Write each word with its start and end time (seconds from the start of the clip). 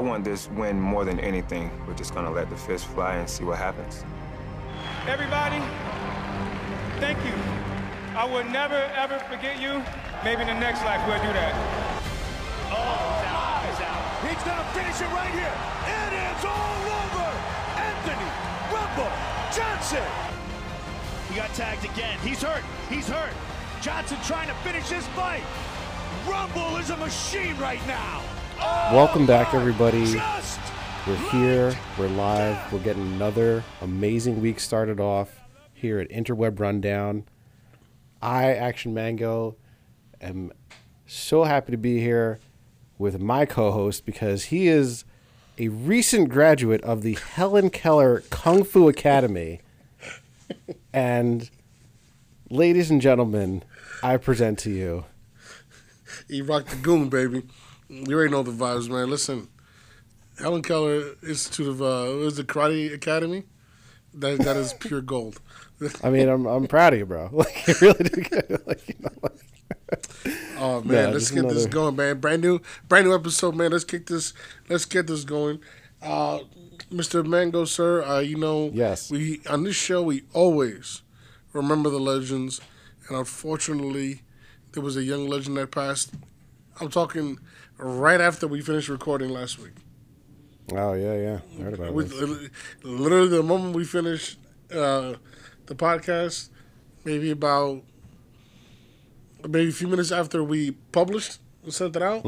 want 0.00 0.24
this 0.24 0.48
win 0.50 0.80
more 0.80 1.04
than 1.04 1.20
anything. 1.20 1.70
We're 1.86 1.94
just 1.94 2.14
gonna 2.14 2.30
let 2.30 2.50
the 2.50 2.56
fist 2.56 2.86
fly 2.86 3.16
and 3.16 3.28
see 3.28 3.44
what 3.44 3.58
happens. 3.58 4.04
Everybody, 5.06 5.60
thank 6.98 7.18
you. 7.24 7.32
I 8.16 8.24
will 8.24 8.44
never 8.44 8.80
ever 8.96 9.18
forget 9.30 9.60
you. 9.60 9.82
Maybe 10.24 10.42
in 10.42 10.48
the 10.48 10.58
next 10.58 10.84
life 10.84 11.00
we'll 11.06 11.22
do 11.22 11.32
that. 11.32 11.54
Oh, 12.72 12.84
he's 13.20 13.30
out. 13.30 13.62
He's 13.68 13.80
out. 13.80 14.02
He's 14.26 14.42
gonna 14.44 14.68
finish 14.74 14.98
it 15.00 15.10
right 15.14 15.32
here. 15.32 15.54
It 15.86 16.12
is 16.12 16.44
all 16.44 16.82
over. 17.00 17.28
Anthony 17.78 18.30
Rumble 18.72 19.12
Johnson. 19.54 20.06
He 21.28 21.36
got 21.36 21.52
tagged 21.54 21.84
again. 21.84 22.18
He's 22.22 22.42
hurt. 22.42 22.64
He's 22.88 23.08
hurt. 23.08 23.32
Johnson 23.80 24.18
trying 24.24 24.48
to 24.48 24.54
finish 24.62 24.88
this 24.88 25.06
fight. 25.08 25.42
Rumble 26.28 26.76
is 26.76 26.90
a 26.90 26.96
machine 26.96 27.56
right 27.58 27.84
now. 27.86 28.22
Welcome 28.60 29.24
back, 29.24 29.54
everybody. 29.54 30.16
We're 31.06 31.30
here. 31.30 31.74
We're 31.98 32.08
live. 32.08 32.70
We're 32.70 32.80
getting 32.80 33.06
another 33.14 33.64
amazing 33.80 34.42
week 34.42 34.60
started 34.60 35.00
off 35.00 35.40
here 35.72 35.98
at 35.98 36.10
Interweb 36.10 36.60
Rundown. 36.60 37.24
I, 38.20 38.52
Action 38.52 38.92
Mango, 38.92 39.56
am 40.20 40.52
so 41.06 41.44
happy 41.44 41.72
to 41.72 41.78
be 41.78 42.00
here 42.00 42.38
with 42.98 43.18
my 43.18 43.46
co 43.46 43.70
host 43.70 44.04
because 44.04 44.44
he 44.44 44.68
is 44.68 45.04
a 45.56 45.68
recent 45.68 46.28
graduate 46.28 46.82
of 46.82 47.00
the 47.00 47.14
Helen 47.14 47.70
Keller 47.70 48.22
Kung 48.28 48.62
Fu 48.62 48.88
Academy. 48.88 49.62
and, 50.92 51.48
ladies 52.50 52.90
and 52.90 53.00
gentlemen, 53.00 53.62
I 54.02 54.18
present 54.18 54.58
to 54.60 54.70
you. 54.70 55.06
He 56.28 56.42
rocked 56.42 56.68
the 56.68 56.76
goon, 56.76 57.08
baby. 57.08 57.44
You 57.90 58.14
already 58.14 58.30
know 58.30 58.44
the 58.44 58.52
vibes, 58.52 58.88
man. 58.88 59.10
Listen, 59.10 59.48
Helen 60.38 60.62
Keller 60.62 61.16
Institute 61.26 61.66
of 61.66 61.82
uh, 61.82 61.84
it 61.84 62.46
Karate 62.46 62.94
Academy? 62.94 63.42
That 64.14 64.38
that 64.38 64.56
is 64.56 64.72
pure 64.74 65.00
gold. 65.00 65.40
I 66.04 66.10
mean, 66.10 66.28
I'm 66.28 66.46
I'm 66.46 66.68
proud 66.68 66.92
of 66.92 67.00
you, 67.00 67.06
bro. 67.06 67.28
Like, 67.32 67.66
you 67.66 67.74
really 67.80 68.04
did 68.04 68.30
good. 68.30 68.62
Like, 68.66 68.88
you 68.88 68.94
know, 69.00 69.10
like, 69.22 70.36
Oh 70.56 70.82
man, 70.82 70.96
Yeah, 70.96 71.06
let's 71.08 71.32
get 71.32 71.48
this 71.48 71.66
going, 71.66 71.96
man. 71.96 72.20
Brand 72.20 72.42
new, 72.42 72.60
brand 72.88 73.06
new 73.06 73.14
episode, 73.14 73.56
man. 73.56 73.72
Let's 73.72 73.84
kick 73.84 74.06
this. 74.06 74.34
Let's 74.68 74.84
get 74.84 75.08
this 75.08 75.24
going. 75.24 75.60
Uh, 76.00 76.40
Mr. 76.92 77.26
Mango, 77.26 77.64
sir. 77.64 78.04
Uh, 78.04 78.20
you 78.20 78.36
know, 78.36 78.70
Yes. 78.72 79.10
We 79.10 79.40
on 79.48 79.64
this 79.64 79.74
show 79.74 80.02
we 80.02 80.22
always 80.32 81.02
remember 81.52 81.90
the 81.90 81.98
legends, 81.98 82.60
and 83.08 83.18
unfortunately, 83.18 84.22
there 84.72 84.82
was 84.82 84.96
a 84.96 85.02
young 85.02 85.28
legend 85.28 85.56
that 85.56 85.72
passed. 85.72 86.14
I'm 86.80 86.88
talking 86.88 87.38
right 87.80 88.20
after 88.20 88.46
we 88.46 88.60
finished 88.60 88.88
recording 88.88 89.30
last 89.30 89.58
week. 89.58 89.72
oh 90.72 90.92
yeah, 90.94 91.14
yeah. 91.16 91.38
I 91.58 91.62
heard 91.62 91.74
about 91.74 91.92
We, 91.94 92.04
this. 92.04 92.50
literally, 92.82 93.28
the 93.28 93.42
moment 93.42 93.74
we 93.74 93.84
finished 93.84 94.38
uh, 94.72 95.14
the 95.66 95.74
podcast, 95.74 96.50
maybe 97.04 97.30
about 97.30 97.82
maybe 99.48 99.70
a 99.70 99.72
few 99.72 99.88
minutes 99.88 100.12
after 100.12 100.44
we 100.44 100.72
published 100.92 101.38
and 101.64 101.72
sent 101.72 101.96
it 101.96 102.02
out. 102.02 102.24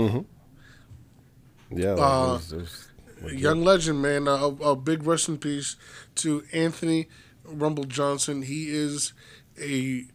Yeah, 1.70 1.90
uh, 1.90 1.94
it 1.94 1.98
was- 1.98 2.52
it 2.52 2.56
was- 2.58 2.88
Young 3.32 3.62
legend, 3.62 4.02
man. 4.02 4.26
A, 4.26 4.32
a 4.46 4.74
big 4.74 5.04
rest 5.06 5.28
in 5.28 5.38
peace 5.38 5.76
to 6.16 6.42
Anthony 6.52 7.08
Rumble 7.44 7.84
Johnson. 7.84 8.42
He 8.42 8.68
is 8.68 9.12
a 9.60 10.06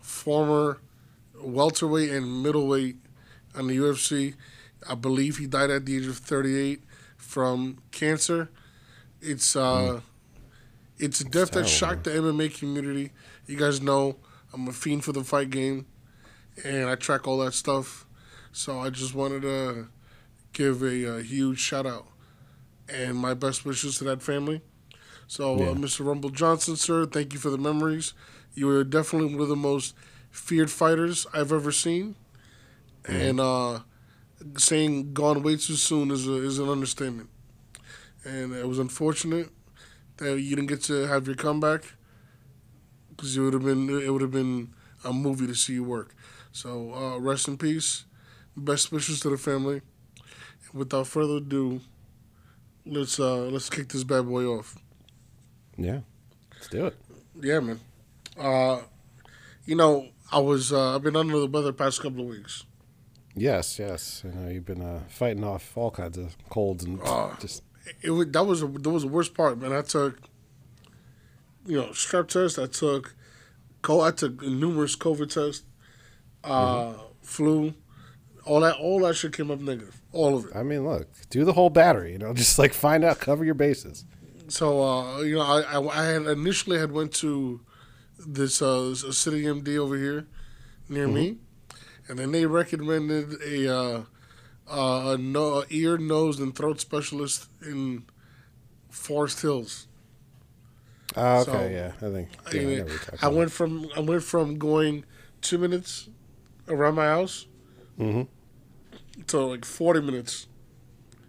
former 0.00 0.80
welterweight 1.40 2.10
and 2.10 2.42
middleweight 2.42 2.96
on 3.54 3.68
the 3.68 3.76
UFC. 3.76 4.34
I 4.88 4.94
believe 4.94 5.38
he 5.38 5.46
died 5.46 5.70
at 5.70 5.86
the 5.86 5.96
age 5.96 6.06
of 6.06 6.16
38 6.18 6.82
from 7.16 7.78
cancer. 7.90 8.50
It's 9.20 9.56
uh, 9.56 10.00
it's 10.98 11.20
a 11.20 11.24
death 11.24 11.52
that 11.52 11.68
shocked 11.68 12.04
the 12.04 12.10
MMA 12.10 12.48
community. 12.48 13.12
You 13.46 13.56
guys 13.56 13.80
know 13.80 14.16
I'm 14.52 14.68
a 14.68 14.72
fiend 14.72 15.04
for 15.04 15.12
the 15.12 15.24
fight 15.24 15.50
game, 15.50 15.86
and 16.64 16.88
I 16.88 16.94
track 16.94 17.26
all 17.26 17.38
that 17.38 17.54
stuff. 17.54 18.06
So 18.52 18.80
I 18.80 18.90
just 18.90 19.14
wanted 19.14 19.42
to 19.42 19.88
give 20.52 20.82
a, 20.82 21.16
uh 21.16 21.22
huge 21.22 21.58
shout 21.58 21.86
out 21.86 22.06
and 22.88 23.16
my 23.16 23.34
best 23.34 23.64
wishes 23.64 23.98
to 23.98 24.04
that 24.04 24.22
family. 24.22 24.62
So, 25.26 25.58
Yeah. 25.58 25.70
uh, 25.70 25.74
Mr. 25.74 26.04
Rumble 26.04 26.30
Johnson, 26.30 26.76
sir, 26.76 27.04
thank 27.04 27.32
you 27.32 27.38
for 27.38 27.50
the 27.50 27.58
memories. 27.58 28.14
You 28.54 28.66
were 28.68 28.84
definitely 28.84 29.32
one 29.34 29.42
of 29.42 29.48
the 29.48 29.56
most 29.56 29.94
feared 30.30 30.70
fighters 30.70 31.26
I've 31.34 31.52
ever 31.52 31.72
seen, 31.72 32.14
and 33.06 33.40
uh, 33.40 33.80
saying 34.58 35.12
"gone 35.12 35.42
way 35.42 35.56
too 35.56 35.74
soon" 35.76 36.10
is 36.10 36.26
a, 36.26 36.34
is 36.34 36.58
an 36.58 36.68
understatement. 36.68 37.28
And 38.24 38.54
it 38.54 38.66
was 38.68 38.78
unfortunate 38.78 39.50
that 40.18 40.40
you 40.40 40.56
didn't 40.56 40.68
get 40.68 40.82
to 40.84 41.06
have 41.06 41.26
your 41.26 41.36
comeback 41.36 41.84
because 43.10 43.36
it 43.36 43.40
would 43.40 43.54
have 43.54 43.64
been 43.64 43.88
it 43.88 44.10
would 44.10 44.22
have 44.22 44.30
been 44.32 44.72
a 45.04 45.12
movie 45.12 45.46
to 45.46 45.54
see 45.54 45.74
you 45.74 45.84
work. 45.84 46.14
So, 46.52 46.92
uh, 46.94 47.18
rest 47.18 47.48
in 47.48 47.56
peace. 47.58 48.04
Best 48.56 48.92
wishes 48.92 49.20
to 49.20 49.30
the 49.30 49.36
family. 49.38 49.82
Without 50.72 51.06
further 51.06 51.36
ado, 51.36 51.80
let's 52.84 53.18
uh 53.18 53.44
let's 53.46 53.70
kick 53.70 53.88
this 53.88 54.04
bad 54.04 54.26
boy 54.26 54.44
off. 54.46 54.76
yeah. 55.76 56.00
Let's 56.54 56.68
do 56.68 56.86
it. 56.86 56.96
Yeah, 57.40 57.60
man. 57.60 57.80
Uh, 58.38 58.80
you 59.64 59.74
know, 59.76 60.08
I 60.32 60.38
was 60.38 60.72
uh, 60.72 60.94
I've 60.94 61.02
been 61.02 61.16
under 61.16 61.38
the 61.38 61.46
weather 61.46 61.68
the 61.68 61.72
past 61.72 62.00
couple 62.02 62.22
of 62.22 62.28
weeks. 62.28 62.64
Yes, 63.36 63.78
yes. 63.78 64.22
I 64.24 64.34
know 64.34 64.48
you've 64.48 64.64
been 64.64 64.80
uh, 64.82 65.00
fighting 65.08 65.44
off 65.44 65.76
all 65.76 65.90
kinds 65.90 66.16
of 66.16 66.36
colds 66.48 66.84
and 66.84 66.98
Oh. 67.04 67.36
just 67.38 67.62
It 68.02 68.10
was 68.10 68.28
that 68.30 68.44
was 68.44 68.60
that 68.62 68.90
was 68.90 69.02
the 69.02 69.08
worst 69.08 69.34
part, 69.34 69.58
man. 69.60 69.72
I 69.72 69.82
took, 69.82 70.18
you 71.66 71.76
know, 71.78 71.88
strep 71.88 72.28
test. 72.28 72.58
I 72.58 72.66
took, 72.66 73.14
co- 73.82 74.00
I 74.00 74.10
took 74.10 74.40
numerous 74.42 74.96
COVID 74.96 75.28
tests, 75.32 75.64
uh, 76.44 76.94
flu, 77.22 77.74
all 78.44 78.60
that 78.60 78.76
all 78.76 79.00
that 79.00 79.14
shit 79.16 79.32
came 79.36 79.50
up 79.50 79.60
negative, 79.60 80.00
all 80.12 80.36
of 80.36 80.46
it. 80.46 80.52
I 80.56 80.62
mean, 80.62 80.86
look, 80.86 81.08
do 81.30 81.44
the 81.44 81.52
whole 81.52 81.70
battery. 81.70 82.12
You 82.12 82.18
know, 82.18 82.32
just 82.42 82.58
like 82.58 82.72
find 82.72 83.04
out, 83.04 83.18
cover 83.20 83.44
your 83.44 83.54
bases. 83.54 84.04
So 84.48 84.82
uh, 84.82 85.20
you 85.20 85.34
know, 85.36 85.42
I, 85.42 85.60
I 85.78 85.86
I 85.86 86.04
had 86.06 86.22
initially 86.22 86.78
had 86.78 86.90
went 86.92 87.12
to 87.16 87.60
this 88.18 88.62
uh, 88.62 88.94
CityMD 88.94 89.76
over 89.76 89.96
here 89.96 90.26
near 90.88 91.06
me, 91.08 91.38
and 92.08 92.18
then 92.18 92.32
they 92.32 92.46
recommended 92.46 93.34
a 93.42 93.74
uh, 93.74 94.02
uh, 94.68 95.12
a, 95.14 95.18
no, 95.18 95.64
ear, 95.70 95.96
nose, 95.98 96.40
and 96.40 96.54
throat 96.54 96.80
specialist 96.80 97.48
in 97.62 98.04
Forest 98.90 99.40
Hills. 99.42 99.86
Oh, 101.16 101.40
okay, 101.42 101.50
So, 101.50 101.68
yeah. 101.68 101.92
I 102.06 102.12
think 102.12 102.28
I, 102.46 102.50
yeah, 102.56 102.60
I, 102.60 102.64
mean, 102.64 102.86
what 102.86 103.22
I 103.22 103.28
went 103.28 103.52
from 103.52 103.88
I 103.96 104.00
went 104.00 104.22
from 104.22 104.58
going 104.58 105.04
two 105.40 105.58
minutes 105.58 106.08
around 106.68 106.94
my 106.96 107.06
house 107.06 107.46
to 109.28 109.38
like 109.40 109.64
forty 109.64 110.00
minutes. 110.00 110.46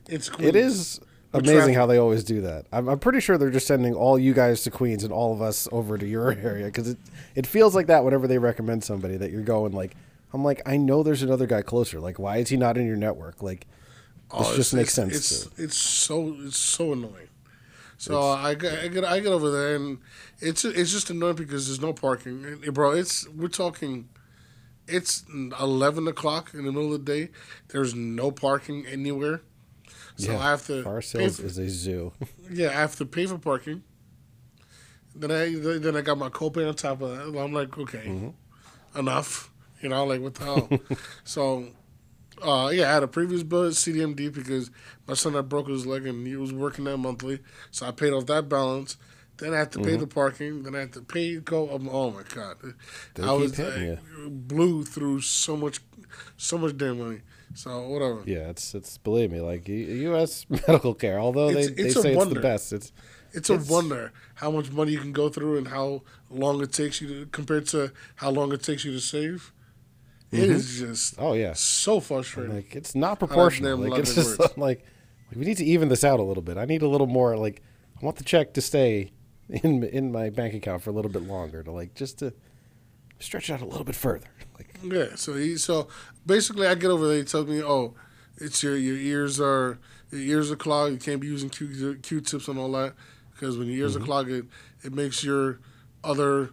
It's 0.09 0.29
It 0.39 0.55
is 0.55 0.99
amazing 1.33 1.55
traffic. 1.55 1.75
how 1.75 1.85
they 1.85 1.97
always 1.97 2.23
do 2.23 2.41
that. 2.41 2.65
I'm, 2.71 2.87
I'm 2.87 2.99
pretty 2.99 3.19
sure 3.19 3.37
they're 3.37 3.49
just 3.51 3.67
sending 3.67 3.93
all 3.93 4.17
you 4.17 4.33
guys 4.33 4.63
to 4.63 4.71
Queens 4.71 5.03
and 5.03 5.13
all 5.13 5.33
of 5.33 5.41
us 5.41 5.67
over 5.71 5.97
to 5.97 6.07
your 6.07 6.31
area 6.43 6.65
because 6.65 6.89
it 6.89 6.97
it 7.35 7.45
feels 7.47 7.75
like 7.75 7.87
that 7.87 8.03
whenever 8.03 8.27
they 8.27 8.37
recommend 8.39 8.83
somebody 8.83 9.17
that 9.17 9.31
you're 9.31 9.43
going 9.43 9.73
like. 9.73 9.95
I'm 10.33 10.43
like, 10.43 10.61
I 10.65 10.77
know 10.77 11.03
there's 11.03 11.23
another 11.23 11.45
guy 11.47 11.61
closer. 11.61 11.99
Like, 11.99 12.19
why 12.19 12.37
is 12.37 12.49
he 12.49 12.57
not 12.57 12.77
in 12.77 12.85
your 12.85 12.97
network? 12.97 13.41
Like, 13.41 13.61
this 14.37 14.47
Oh, 14.49 14.55
just 14.55 14.73
makes 14.73 14.93
sense. 14.93 15.15
It's 15.15 15.45
to- 15.45 15.63
it's 15.63 15.77
so 15.77 16.35
it's 16.39 16.57
so 16.57 16.93
annoying. 16.93 17.29
So 17.97 18.21
I 18.21 18.53
get, 18.53 18.79
I 18.83 18.87
get 18.89 19.03
I 19.05 19.19
get 19.21 19.31
over 19.31 19.49
there 19.49 19.75
and 19.75 19.99
it's 20.39 20.63
it's 20.65 20.91
just 20.91 21.09
annoying 21.09 21.35
because 21.35 21.67
there's 21.67 21.81
no 21.81 21.93
parking, 21.93 22.43
and, 22.45 22.73
bro. 22.73 22.91
It's 22.91 23.27
we're 23.29 23.47
talking, 23.47 24.09
it's 24.87 25.23
eleven 25.59 26.07
o'clock 26.07 26.53
in 26.53 26.65
the 26.65 26.71
middle 26.71 26.93
of 26.93 27.05
the 27.05 27.11
day. 27.11 27.29
There's 27.69 27.95
no 27.95 28.29
parking 28.31 28.85
anywhere. 28.85 29.41
So 30.17 30.35
I 30.37 30.49
have 30.49 30.65
to 30.67 30.83
pay 30.83 31.19
Hills 31.19 31.39
for- 31.39 31.45
is 31.45 31.57
a 31.57 31.69
zoo. 31.69 32.11
yeah, 32.51 32.69
I 32.69 32.73
have 32.73 32.95
to 32.97 33.05
pay 33.05 33.25
for 33.27 33.37
parking. 33.37 33.81
Then 35.15 35.31
I 35.31 35.55
then 35.79 35.95
I 35.95 36.01
got 36.01 36.17
my 36.17 36.29
copay 36.29 36.67
on 36.67 36.75
top 36.75 37.01
of 37.01 37.11
that. 37.33 37.39
I'm 37.39 37.53
like, 37.53 37.75
okay, 37.77 38.03
Mm-hmm. 38.05 38.99
enough. 38.99 39.51
You 39.81 39.89
know, 39.89 40.05
like 40.05 40.21
what 40.21 40.35
the 40.35 40.43
hell? 40.45 40.69
so, 41.23 41.67
uh, 42.41 42.69
yeah, 42.73 42.89
I 42.89 42.93
had 42.95 43.03
a 43.03 43.07
previous 43.07 43.43
bill 43.43 43.65
at 43.67 43.73
CityMD 43.73 44.33
because 44.33 44.71
my 45.07 45.13
son 45.13 45.33
had 45.33 45.49
broke 45.49 45.67
his 45.69 45.85
leg 45.85 46.05
and 46.07 46.25
he 46.25 46.35
was 46.35 46.51
working 46.53 46.85
that 46.85 46.97
monthly. 46.97 47.39
So 47.71 47.85
I 47.87 47.91
paid 47.91 48.13
off 48.13 48.25
that 48.27 48.49
balance. 48.49 48.97
Then 49.37 49.53
I 49.53 49.59
had 49.59 49.71
to 49.73 49.79
pay 49.79 49.91
Mm-hmm. 49.91 49.99
the 49.99 50.07
parking. 50.07 50.63
Then 50.63 50.75
I 50.75 50.79
had 50.79 50.93
to 50.93 51.01
pay 51.01 51.35
go. 51.37 51.69
um, 51.73 51.87
Oh 51.91 52.09
my 52.09 52.23
god, 52.23 52.57
They 53.13 53.23
I 53.23 53.31
was 53.33 53.59
uh, 53.59 53.97
blew 54.29 54.83
through 54.83 55.21
so 55.21 55.55
much, 55.55 55.79
so 56.37 56.57
much 56.57 56.75
damn 56.75 56.97
money. 56.99 57.21
So 57.53 57.87
whatever. 57.87 58.23
Yeah, 58.25 58.49
it's 58.49 58.73
it's 58.73 58.97
believe 58.97 59.31
me, 59.31 59.39
like 59.41 59.67
U.S. 59.67 60.45
medical 60.49 60.95
care. 60.95 61.19
Although 61.19 61.49
It's- 61.49 61.67
they, 61.67 61.73
they 61.73 61.83
it's 61.89 61.95
a 61.97 62.01
say 62.01 62.13
it's 62.15 62.25
the 62.33 62.39
best, 62.39 62.73
it's 62.73 62.91
It's 63.31 63.49
a 63.51 63.53
It's- 63.53 63.69
wonder 63.69 64.11
how 64.35 64.49
much 64.49 64.71
money 64.71 64.91
you 64.93 64.99
can 64.99 65.11
go 65.13 65.29
through 65.29 65.57
and 65.59 65.67
how 65.67 66.01
long 66.31 66.59
it 66.63 66.71
takes 66.73 66.99
you 67.01 67.07
to 67.07 67.25
compared 67.27 67.67
to 67.67 67.91
how 68.15 68.31
long 68.31 68.51
it 68.53 68.63
takes 68.63 68.85
you 68.85 68.91
to 68.91 68.99
save. 68.99 69.53
It 70.31 70.49
is 70.49 70.79
just 70.79 71.15
oh 71.17 71.33
yeah, 71.33 71.53
so 71.53 71.99
frustrating. 71.99 72.53
like 72.55 72.75
it's 72.75 72.93
not 72.95 73.19
proportional. 73.19 73.77
Like 73.77 73.99
it's 73.99 74.13
just 74.15 74.37
words. 74.39 74.57
like 74.57 74.83
we 75.35 75.45
need 75.45 75.57
to 75.57 75.65
even 75.65 75.87
this 75.89 76.03
out 76.03 76.19
a 76.19 76.23
little 76.23 76.43
bit. 76.43 76.57
I 76.57 76.65
need 76.65 76.81
a 76.81 76.87
little 76.87 77.07
more. 77.07 77.37
Like, 77.37 77.61
I 78.01 78.05
want 78.05 78.17
the 78.17 78.23
check 78.23 78.53
to 78.55 78.61
stay 78.61 79.11
in 79.49 79.83
in 79.85 80.11
my 80.11 80.29
bank 80.29 80.53
account 80.53 80.81
for 80.83 80.89
a 80.89 80.93
little 80.93 81.11
bit 81.11 81.23
longer 81.23 81.63
to 81.63 81.71
like 81.71 81.93
just 81.95 82.19
to 82.19 82.33
stretch 83.19 83.49
it 83.49 83.53
out 83.53 83.61
a 83.61 83.65
little 83.65 83.85
bit 83.85 83.95
further. 83.95 84.27
Like, 84.57 84.69
Yeah, 84.83 85.15
so 85.15 85.35
he 85.35 85.55
so 85.55 85.87
basically 86.25 86.65
I 86.67 86.73
get 86.75 86.89
over 86.89 87.07
there. 87.07 87.17
He 87.19 87.23
tells 87.23 87.47
me, 87.47 87.61
"Oh, 87.63 87.93
it's 88.37 88.63
your 88.63 88.75
your 88.75 88.97
ears 88.97 89.39
are 89.39 89.77
your 90.11 90.21
ears 90.21 90.51
are 90.51 90.55
clogged. 90.55 90.93
You 90.93 90.99
can't 90.99 91.21
be 91.21 91.27
using 91.27 91.49
Q 91.49 91.95
Q-tips 92.01 92.47
and 92.47 92.57
all 92.57 92.71
that 92.71 92.95
because 93.33 93.57
when 93.57 93.67
your 93.67 93.77
ears 93.77 93.93
Mm-hmm. 93.93 94.03
are 94.03 94.05
clogged, 94.05 94.29
it, 94.31 94.45
it 94.83 94.93
makes 94.93 95.23
your 95.23 95.59
other 96.03 96.49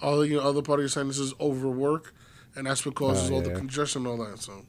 other 0.00 0.24
you 0.24 0.36
know 0.38 0.42
other 0.42 0.62
part 0.62 0.78
of 0.78 0.84
your 0.84 0.88
sinuses 0.88 1.34
overwork, 1.38 2.14
and 2.56 2.66
that's 2.66 2.84
what 2.86 2.94
causes 2.94 3.30
Oh, 3.30 3.34
all 3.34 3.40
the 3.42 3.50
yeah. 3.50 3.56
congestion 3.56 4.06
and 4.06 4.20
all 4.20 4.26
that. 4.26 4.38
So, 4.40 4.64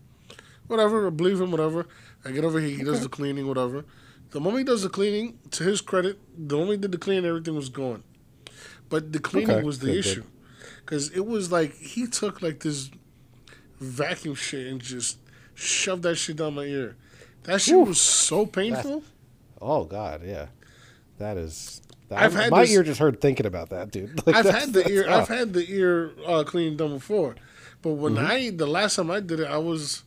whatever, 0.67 1.07
I 1.07 1.09
believe 1.09 1.39
him. 1.41 1.51
Whatever. 1.51 1.87
I 2.23 2.31
get 2.31 2.43
over 2.43 2.59
here. 2.59 2.75
He 2.77 2.83
does 2.83 3.01
the 3.01 3.09
cleaning. 3.09 3.47
Whatever. 3.47 3.85
The 4.31 4.39
moment 4.39 4.59
he 4.59 4.63
does 4.65 4.81
the 4.83 4.89
cleaning, 4.89 5.37
to 5.51 5.63
his 5.63 5.79
credit, 5.81 6.19
the 6.37 6.55
moment 6.57 6.71
he 6.71 6.77
did 6.81 6.91
the 6.91 6.97
cleaning, 6.97 7.25
everything 7.25 7.55
was 7.55 7.69
gone. 7.69 8.03
But 8.89 9.13
the 9.13 9.19
cleaning 9.19 9.51
Okay, 9.57 9.63
was 9.65 9.79
the 9.79 9.87
good, 9.87 9.97
issue 9.97 10.23
because 10.85 11.09
it 11.11 11.25
was 11.25 11.51
like 11.51 11.73
he 11.75 12.05
took 12.07 12.41
like 12.41 12.59
this 12.59 12.89
vacuum 13.79 14.35
shit 14.35 14.67
and 14.67 14.79
just 14.81 15.17
shoved 15.53 16.03
that 16.03 16.15
shit 16.15 16.35
down 16.37 16.55
my 16.55 16.63
ear. 16.63 16.95
That 17.43 17.61
shit 17.61 17.77
was 17.77 17.99
so 18.01 18.45
painful. 18.45 19.03
oh 19.61 19.85
God, 19.85 20.21
yeah, 20.25 20.47
that 21.17 21.37
is. 21.37 21.81
That, 22.09 22.21
I've 22.21 22.33
had 22.35 22.51
my 22.51 22.61
this- 22.61 22.71
ear 22.71 22.83
just 22.83 22.99
hurt 22.99 23.19
thinking 23.21 23.45
about 23.47 23.69
that, 23.69 23.91
dude. 23.91 24.21
Like, 24.27 24.35
I've 24.35 24.43
that's- 24.45 24.65
had 24.65 24.73
the 24.73 24.87
ear. 24.89 25.09
I've 25.09 25.27
had 25.27 25.53
the 25.53 25.65
ear 25.71 26.11
uh, 26.27 26.43
cleaning 26.43 26.77
done 26.77 26.93
before, 26.93 27.35
but 27.81 27.91
when 27.91 28.15
Mm-hmm. 28.15 28.25
I 28.25 28.49
the 28.51 28.65
last 28.67 28.95
time 28.95 29.11
I 29.11 29.19
did 29.19 29.39
it, 29.39 29.47
I 29.47 29.57
was 29.57 30.03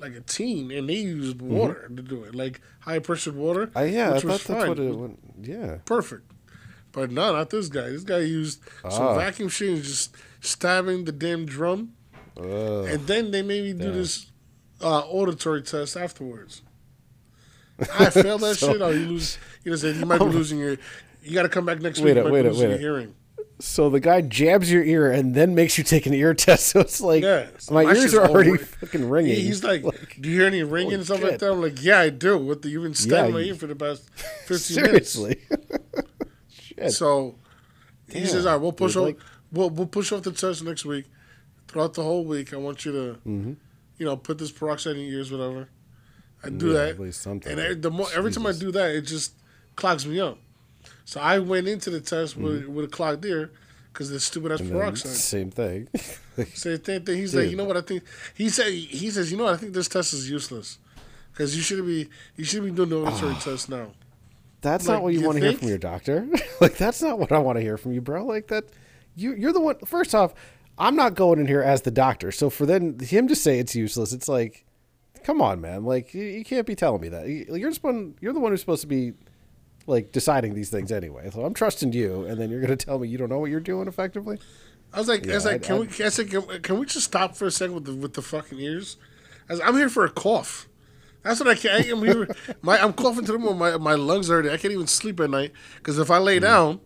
like 0.00 0.12
a 0.14 0.20
teen, 0.20 0.70
and 0.70 0.88
they 0.88 0.94
used 0.94 1.40
water 1.42 1.88
to 1.94 2.02
do 2.02 2.22
it, 2.24 2.34
like 2.34 2.60
high 2.80 2.98
pressured 3.00 3.34
water. 3.36 3.66
Mm-hmm. 3.68 3.78
Uh, 3.78 3.82
yeah, 3.82 4.14
I 4.14 4.18
thought 4.20 4.40
that's 4.40 4.48
what 4.68 4.78
it. 4.78 4.94
went- 4.96 5.18
Yeah. 5.42 5.78
perfect. 5.84 6.30
But 6.92 7.10
no, 7.10 7.32
not 7.32 7.50
this 7.50 7.68
guy. 7.68 7.90
This 7.90 8.02
guy 8.04 8.20
used 8.20 8.60
some 8.82 9.02
Ah. 9.08 9.14
vacuum 9.16 9.48
shit 9.48 9.68
and 9.74 9.82
just 9.82 10.16
stabbing 10.40 11.04
the 11.04 11.12
damn 11.12 11.44
drum. 11.46 11.92
Ugh. 12.36 12.44
And 12.86 13.06
then 13.06 13.30
they 13.30 13.42
made 13.42 13.62
me 13.64 13.72
do 13.72 13.84
Damn. 13.84 13.92
this 13.94 14.30
uh, 14.80 15.00
auditory 15.00 15.62
test 15.62 15.96
afterwards. 15.96 16.62
I 17.98 18.10
failed 18.10 18.40
that 18.42 18.56
So- 18.56 18.72
shit. 18.72 18.82
Oh, 18.82 18.90
you 18.90 19.06
lose. 19.06 19.38
You 19.64 19.76
know, 19.76 19.88
you 19.88 20.06
might 20.06 20.18
be 20.18 20.24
losing 20.24 20.58
your. 20.58 20.76
You 21.22 21.34
got 21.34 21.42
to 21.42 21.48
come 21.48 21.66
back 21.66 21.80
next 21.80 22.00
Wait 22.00 22.14
week. 22.14 22.24
might 22.24 22.32
wait 22.32 22.44
losing 22.46 22.60
wait 22.62 22.68
your 22.68 22.76
a- 22.76 22.80
hearing. 22.80 23.14
So 23.60 23.90
the 23.90 23.98
guy 23.98 24.20
jabs 24.20 24.70
your 24.70 24.84
ear 24.84 25.10
and 25.10 25.34
then 25.34 25.54
makes 25.54 25.78
you 25.78 25.82
take 25.84 26.06
an 26.06 26.14
ear 26.14 26.32
test. 26.46 26.66
So 26.66 26.80
it's 26.80 27.00
like 27.00 27.22
Yeah, 27.24 27.48
my, 27.70 27.84
my 27.84 27.92
ears 27.94 28.14
are 28.14 28.26
already 28.28 28.52
all- 28.52 28.56
fucking 28.58 29.08
ringing. 29.08 29.34
He's 29.34 29.64
like, 29.64 29.82
"Do 30.20 30.28
you 30.28 30.36
hear 30.38 30.46
any 30.46 30.62
ringing 30.62 30.94
and 30.94 31.04
stuff 31.04 31.22
like 31.22 31.38
that?" 31.40 31.50
I'm 31.52 31.60
like, 31.60 31.82
"Yeah, 31.82 31.98
I 32.00 32.10
do." 32.10 32.38
What 32.38 32.62
the, 32.62 32.68
you've 32.68 32.84
been 32.84 32.94
stabbing 32.94 33.32
my 33.34 33.40
you- 33.40 33.46
ear 33.46 33.54
for 33.56 33.66
the 33.66 33.74
past 33.74 34.08
15 34.46 34.82
minutes. 34.82 35.10
seriously. 35.12 35.40
Shit. 36.50 36.92
So 36.92 37.36
he 38.08 38.24
says, 38.26 38.44
Damn, 38.44 38.46
"All 38.46 38.52
right, 38.56 38.62
we'll 38.62 38.72
push 38.72 38.96
off. 38.96 39.04
like- 39.04 39.18
we'll 39.52 39.70
we'll 39.70 39.86
push 39.86 40.12
off 40.12 40.22
the 40.22 40.32
test 40.32 40.62
next 40.64 40.84
week. 40.84 41.06
Throughout 41.66 41.94
the 41.94 42.02
whole 42.02 42.24
week, 42.24 42.54
I 42.54 42.56
want 42.56 42.84
you 42.86 42.92
to, 42.92 42.98
Mm-hmm. 43.28 43.52
you 43.98 44.06
know, 44.06 44.16
put 44.16 44.38
this 44.38 44.50
peroxide 44.50 44.96
in 44.96 45.02
your 45.02 45.18
ears, 45.18 45.30
whatever. 45.30 45.68
I 46.42 46.48
do 46.50 46.68
Yeah, 46.68 46.72
that, 46.74 46.88
at 46.90 47.00
least 47.00 47.20
something. 47.20 47.58
and 47.58 47.82
the 47.82 47.90
more 47.90 48.06
every 48.14 48.30
time 48.32 48.46
I 48.46 48.52
do 48.52 48.70
that, 48.72 48.90
it 48.94 49.02
just 49.02 49.32
clogs 49.76 50.06
me 50.06 50.20
up. 50.20 50.38
So 51.08 51.20
I 51.22 51.38
went 51.38 51.66
into 51.68 51.88
the 51.88 52.02
test 52.02 52.36
with 52.36 52.66
with 52.66 52.84
a 52.84 52.88
clogged 52.88 53.24
ear 53.24 53.50
because 53.90 54.10
the 54.10 54.20
stupid 54.20 54.52
ass 54.52 54.60
Mm-hmm. 54.60 54.72
Peroxide. 54.76 55.12
same 55.12 55.50
thing. 55.50 55.88
Same 56.54 56.76
thing. 56.78 57.04
He's 57.06 57.34
like, 57.34 57.48
you 57.50 57.56
know 57.56 57.64
what? 57.64 57.78
I 57.78 57.80
think 57.80 58.02
he 58.36 58.50
said. 58.50 58.70
He 58.72 59.08
says, 59.10 59.32
you 59.32 59.38
know 59.38 59.44
what? 59.44 59.54
I 59.54 59.56
think 59.56 59.72
this 59.72 59.88
test 59.88 60.12
is 60.12 60.30
useless 60.30 60.78
because 61.32 61.56
you 61.56 61.62
should 61.62 61.84
be 61.86 62.10
you 62.36 62.44
should 62.44 62.62
be 62.62 62.70
doing 62.70 62.90
the 62.90 62.98
auditory 63.00 63.34
test 63.36 63.70
now. 63.70 63.92
That's 64.60 64.86
Like, 64.86 64.96
not 64.96 65.02
what 65.02 65.14
you, 65.14 65.20
you 65.20 65.26
want 65.26 65.38
to 65.38 65.44
hear 65.48 65.56
from 65.58 65.68
your 65.68 65.78
doctor. 65.78 66.28
like 66.60 66.76
that's 66.76 67.00
not 67.00 67.18
what 67.18 67.32
I 67.32 67.38
want 67.38 67.56
to 67.56 67.62
hear 67.62 67.78
from 67.78 67.92
you, 67.92 68.02
bro. 68.02 68.26
Like 68.26 68.48
that 68.48 68.64
you 69.16 69.32
you're 69.34 69.54
the 69.54 69.60
one 69.62 69.78
first 69.86 70.14
off, 70.14 70.34
I'm 70.76 70.94
not 70.94 71.14
going 71.14 71.38
in 71.40 71.46
here 71.46 71.62
as 71.62 71.80
the 71.82 71.90
doctor. 71.90 72.30
So 72.32 72.50
for 72.50 72.66
then 72.66 72.98
him 73.00 73.28
to 73.28 73.34
say 73.34 73.58
it's 73.58 73.74
useless, 73.74 74.12
it's 74.12 74.28
like 74.28 74.66
come 75.24 75.40
on, 75.40 75.60
man. 75.62 75.84
Like 75.84 76.12
you, 76.12 76.22
you 76.22 76.44
can't 76.44 76.66
be 76.66 76.74
telling 76.76 77.00
me 77.00 77.08
that. 77.08 77.26
You- 77.26 77.46
You're 77.56 77.70
just 77.70 77.82
one 77.82 78.14
you're 78.20 78.34
the 78.34 78.40
one 78.40 78.52
who's 78.52 78.60
supposed 78.60 78.82
to 78.82 78.86
be 78.88 79.14
like 79.88 80.12
deciding 80.12 80.54
these 80.54 80.70
things 80.70 80.92
anyway. 80.92 81.30
So 81.32 81.44
I'm 81.44 81.54
trusting 81.54 81.92
you 81.92 82.24
and 82.24 82.40
then 82.40 82.50
you're 82.50 82.60
going 82.60 82.76
to 82.76 82.84
tell 82.84 82.98
me 82.98 83.08
you 83.08 83.18
don't 83.18 83.28
know 83.28 83.38
what 83.38 83.50
you're 83.50 83.58
doing 83.60 83.88
effectively? 83.88 84.38
I 84.92 84.98
was 84.98 85.08
like, 85.08 85.28
I 85.28 85.34
was 85.34 85.44
like, 85.44 85.56
I- 85.64 85.66
can 85.66 85.76
I- 85.76 85.78
we? 85.80 85.86
I 86.04 86.08
said, 86.08 86.30
can, 86.30 86.42
can 86.62 86.78
we 86.78 86.86
just 86.86 87.06
stop 87.06 87.36
for 87.36 87.46
a 87.46 87.50
second 87.50 87.74
with 87.74 87.84
the 87.86 87.94
with 87.94 88.14
the 88.14 88.22
fucking 88.22 88.58
ears? 88.58 88.96
I 89.48 89.54
was, 89.54 89.60
I'm 89.60 89.76
here 89.76 89.88
for 89.88 90.04
a 90.04 90.10
cough. 90.10 90.68
That's 91.24 91.40
what 91.40 91.48
I 91.48 91.54
can. 91.56 91.70
I 91.82 91.88
am 91.88 91.98
here. 92.04 92.28
My 92.62 92.78
I'm 92.82 92.92
coughing 92.92 93.24
to 93.26 93.32
the 93.32 93.38
moon. 93.38 93.58
My 93.58 93.76
my 93.76 93.94
lungs 93.94 94.30
are 94.30 94.34
hurting. 94.36 94.52
I 94.52 94.56
can't 94.56 94.72
even 94.72 94.86
sleep 94.86 95.18
at 95.20 95.28
night 95.30 95.52
because 95.76 95.98
if 95.98 96.10
I 96.10 96.18
lay 96.18 96.38
down, 96.38 96.80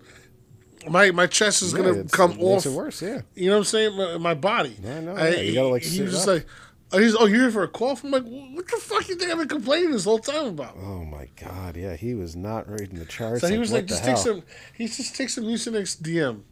my 0.88 1.10
my 1.12 1.26
chest 1.26 1.62
is 1.62 1.72
Mm. 1.74 1.78
Yeah, 1.78 1.82
gonna 1.92 2.04
come 2.04 2.30
it 2.32 2.38
makes 2.38 2.66
off. 2.66 2.72
it 2.72 2.76
worse, 2.76 3.02
yeah. 3.02 3.20
You 3.34 3.46
know 3.50 3.52
what 3.52 3.58
I'm 3.58 3.64
saying? 3.64 3.96
My, 3.96 4.18
my 4.18 4.34
body. 4.34 4.76
I 4.84 5.00
know, 5.00 5.16
yeah, 5.16 5.28
you 5.40 5.54
gotta, 5.54 5.68
like, 5.68 5.82
was 5.82 5.96
just 5.96 6.26
like, 6.26 6.46
oh, 6.92 6.98
he's 6.98 7.14
oh, 7.16 7.26
you're 7.26 7.40
here 7.42 7.50
for 7.50 7.62
a 7.62 7.68
cough. 7.68 8.04
I'm 8.04 8.10
like, 8.10 8.24
what 8.24 8.66
the 8.68 8.76
fuck 8.76 9.08
you 9.08 9.16
think 9.16 9.30
I've 9.30 9.38
been 9.38 9.48
complaining 9.48 9.90
this 9.92 10.04
whole 10.04 10.18
time 10.18 10.46
about? 10.46 10.76
Oh 10.76 11.04
my 11.04 11.28
god, 11.40 11.76
yeah, 11.76 11.96
he 11.96 12.14
was 12.14 12.36
not 12.36 12.68
reading 12.68 12.98
the 12.98 13.04
charts. 13.06 13.40
So 13.40 13.48
he 13.48 13.58
was 13.58 13.72
like, 13.72 13.86
just 13.86 14.02
take 14.04 14.14
hell? 14.14 14.24
some. 14.24 14.42
He 14.76 14.86
just 14.86 15.14
take 15.16 15.28
some 15.28 15.44
Mucinex 15.44 16.00
DM. 16.00 16.42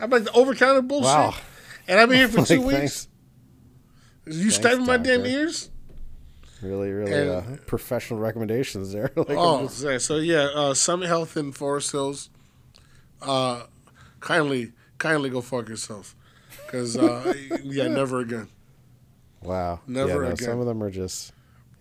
I'm 0.00 0.10
like 0.10 0.24
the 0.24 0.32
over 0.32 0.54
counter 0.54 0.82
bullshit. 0.82 1.06
Wow. 1.06 1.34
And 1.86 1.98
I've 1.98 2.08
been 2.08 2.18
here 2.18 2.28
for 2.28 2.44
two 2.46 2.60
Like, 2.60 2.80
weeks. 2.82 3.08
thanks. 4.26 4.38
You 4.44 4.50
stabbing 4.50 4.84
my 4.86 4.98
damn 4.98 5.24
ears? 5.24 5.70
Really, 6.62 6.90
really 6.90 7.12
And- 7.12 7.30
uh, 7.30 7.42
professional 7.66 8.20
recommendations 8.20 8.92
there. 8.92 9.10
like, 9.16 9.28
Oh, 9.30 9.68
just- 9.68 10.06
So 10.06 10.16
yeah, 10.16 10.48
uh, 10.54 10.74
Summit 10.74 11.06
Health 11.08 11.36
in 11.36 11.52
Forest 11.52 11.92
Hills. 11.92 12.30
Uh, 13.22 13.62
kindly, 14.20 14.72
kindly 14.98 15.30
go 15.30 15.40
fuck 15.40 15.68
yourself, 15.68 16.14
because 16.66 16.96
uh, 16.96 17.32
yeah, 17.64 17.88
never 17.88 18.20
again. 18.20 18.48
Wow. 19.42 19.80
Never 19.86 20.08
yeah, 20.08 20.14
no, 20.16 20.24
again. 20.34 20.36
Some 20.36 20.60
of 20.60 20.66
them 20.66 20.82
are 20.82 20.90
just 20.90 21.32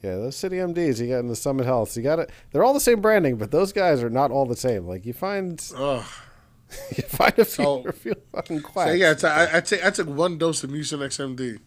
yeah. 0.04 0.16
Those 0.16 0.36
CityMDs 0.36 1.00
you 1.00 1.08
got 1.08 1.20
in 1.20 1.28
the 1.28 1.36
Summit 1.36 1.66
Health, 1.66 1.96
you 1.98 2.04
got 2.04 2.20
it. 2.20 2.30
They're 2.52 2.64
all 2.64 2.74
the 2.74 2.80
same 2.80 3.02
branding, 3.02 3.36
but 3.38 3.52
those 3.52 3.74
guys 3.74 4.04
are 4.04 4.10
not 4.10 4.32
all 4.32 4.46
the 4.46 4.56
same. 4.56 4.86
Like 4.88 5.06
you 5.06 5.14
find 5.14 5.60
Ugh. 5.76 6.06
you 6.98 7.04
find 7.04 7.34
a 7.40 7.46
few, 7.46 7.46
So- 7.46 7.84
a 7.88 7.92
few 7.94 8.14
fucking 8.32 8.62
So 8.74 8.92
yeah, 8.92 9.12
it's, 9.12 9.24
I, 9.24 9.58
I 9.58 9.62
take 9.62 9.84
I 9.86 9.90
took 9.90 10.08
one 10.08 10.38
dose 10.38 10.64
of 10.64 10.70
Mucinex 10.70 11.18
MD, 11.20 11.60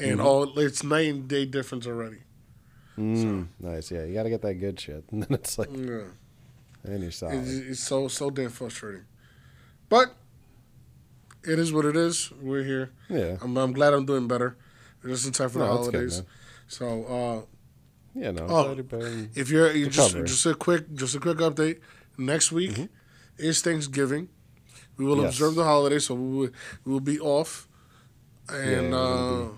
and 0.00 0.18
Mm-hmm. 0.18 0.26
all 0.26 0.58
it's 0.58 0.82
night 0.84 1.08
and 1.08 1.28
day 1.28 1.44
difference 1.46 1.86
already. 1.86 2.18
Mm, 2.98 3.46
nice. 3.60 3.90
Yeah, 3.90 4.04
you 4.04 4.14
got 4.14 4.24
to 4.24 4.30
get 4.30 4.42
that 4.42 4.54
good 4.54 4.78
shit, 4.78 5.04
and 5.10 5.22
then 5.22 5.32
it's 5.32 5.58
like, 5.58 5.68
Yeah. 5.72 6.02
and 6.84 7.02
you're 7.02 7.10
solid. 7.10 7.40
It's, 7.40 7.50
it's 7.50 7.80
so 7.80 8.08
so 8.08 8.28
damn 8.30 8.50
frustrating, 8.50 9.04
but 9.88 10.14
it 11.44 11.58
is 11.58 11.72
what 11.72 11.84
it 11.84 11.96
is. 11.96 12.30
We're 12.40 12.62
here. 12.64 12.90
yeah. 13.08 13.36
I'm, 13.40 13.56
I'm 13.56 13.72
glad 13.72 13.94
I'm 13.94 14.06
doing 14.06 14.26
better. 14.28 14.56
Just 15.06 15.26
in 15.26 15.32
time 15.32 15.48
for 15.50 15.58
the 15.58 15.66
No, 15.66 15.70
good, 15.72 15.92
holidays. 15.94 16.16
man. 16.18 16.26
so 16.68 16.86
uh, 17.04 18.18
Yeah. 18.20 18.30
No. 18.32 18.46
Oh, 18.48 18.74
glad 18.74 18.90
you're 18.90 19.30
if 19.34 19.50
you're 19.50 19.72
just 19.90 19.98
Recovery. 20.14 20.28
just 20.28 20.46
a 20.46 20.54
quick 20.54 20.92
just 20.94 21.14
a 21.14 21.20
quick 21.20 21.38
update. 21.38 21.80
Next 22.16 22.52
week 22.52 22.88
is 23.38 23.60
Thanksgiving. 23.62 24.28
We 24.96 25.04
will 25.04 25.16
Mm-hmm. 25.16 25.24
Yes. 25.24 25.34
observe 25.34 25.54
the 25.56 25.64
holiday, 25.64 25.98
so 25.98 26.14
we 26.14 26.28
will, 26.38 26.50
we 26.84 26.92
will 26.92 27.00
be 27.00 27.18
off. 27.20 27.68
And 28.48 28.90
Yeah, 28.90 28.96
uh, 28.96 29.48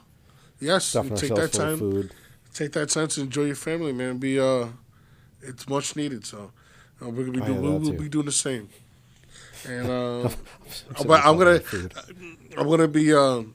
yes, 0.60 0.92
take 0.92 1.34
that 1.34 1.52
time. 1.52 2.10
Take 2.54 2.72
that 2.72 2.88
time 2.88 3.08
to 3.08 3.20
enjoy 3.20 3.44
your 3.44 3.54
family, 3.56 3.92
man. 3.92 4.16
Be 4.18 4.40
uh, 4.40 4.68
it's 5.42 5.68
much 5.68 5.94
needed. 5.94 6.24
So 6.24 6.52
uh, 7.02 7.10
we're 7.10 7.26
gonna 7.26 7.32
be 7.40 7.46
doing 7.46 7.60
we 7.62 7.68
will 7.68 7.80
too. 7.92 7.92
be 8.04 8.08
doing 8.08 8.24
the 8.26 8.32
same. 8.32 8.68
And 9.68 9.90
uh, 9.90 10.30
but 11.06 11.20
I'm 11.24 11.36
gonna. 11.36 11.60
I'm 12.56 12.66
gonna 12.68 12.88
be 12.88 13.12
um, 13.12 13.54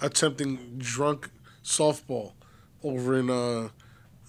attempting 0.00 0.74
drunk 0.78 1.30
softball 1.64 2.32
over 2.82 3.18
in 3.18 3.28
uh, 3.30 3.68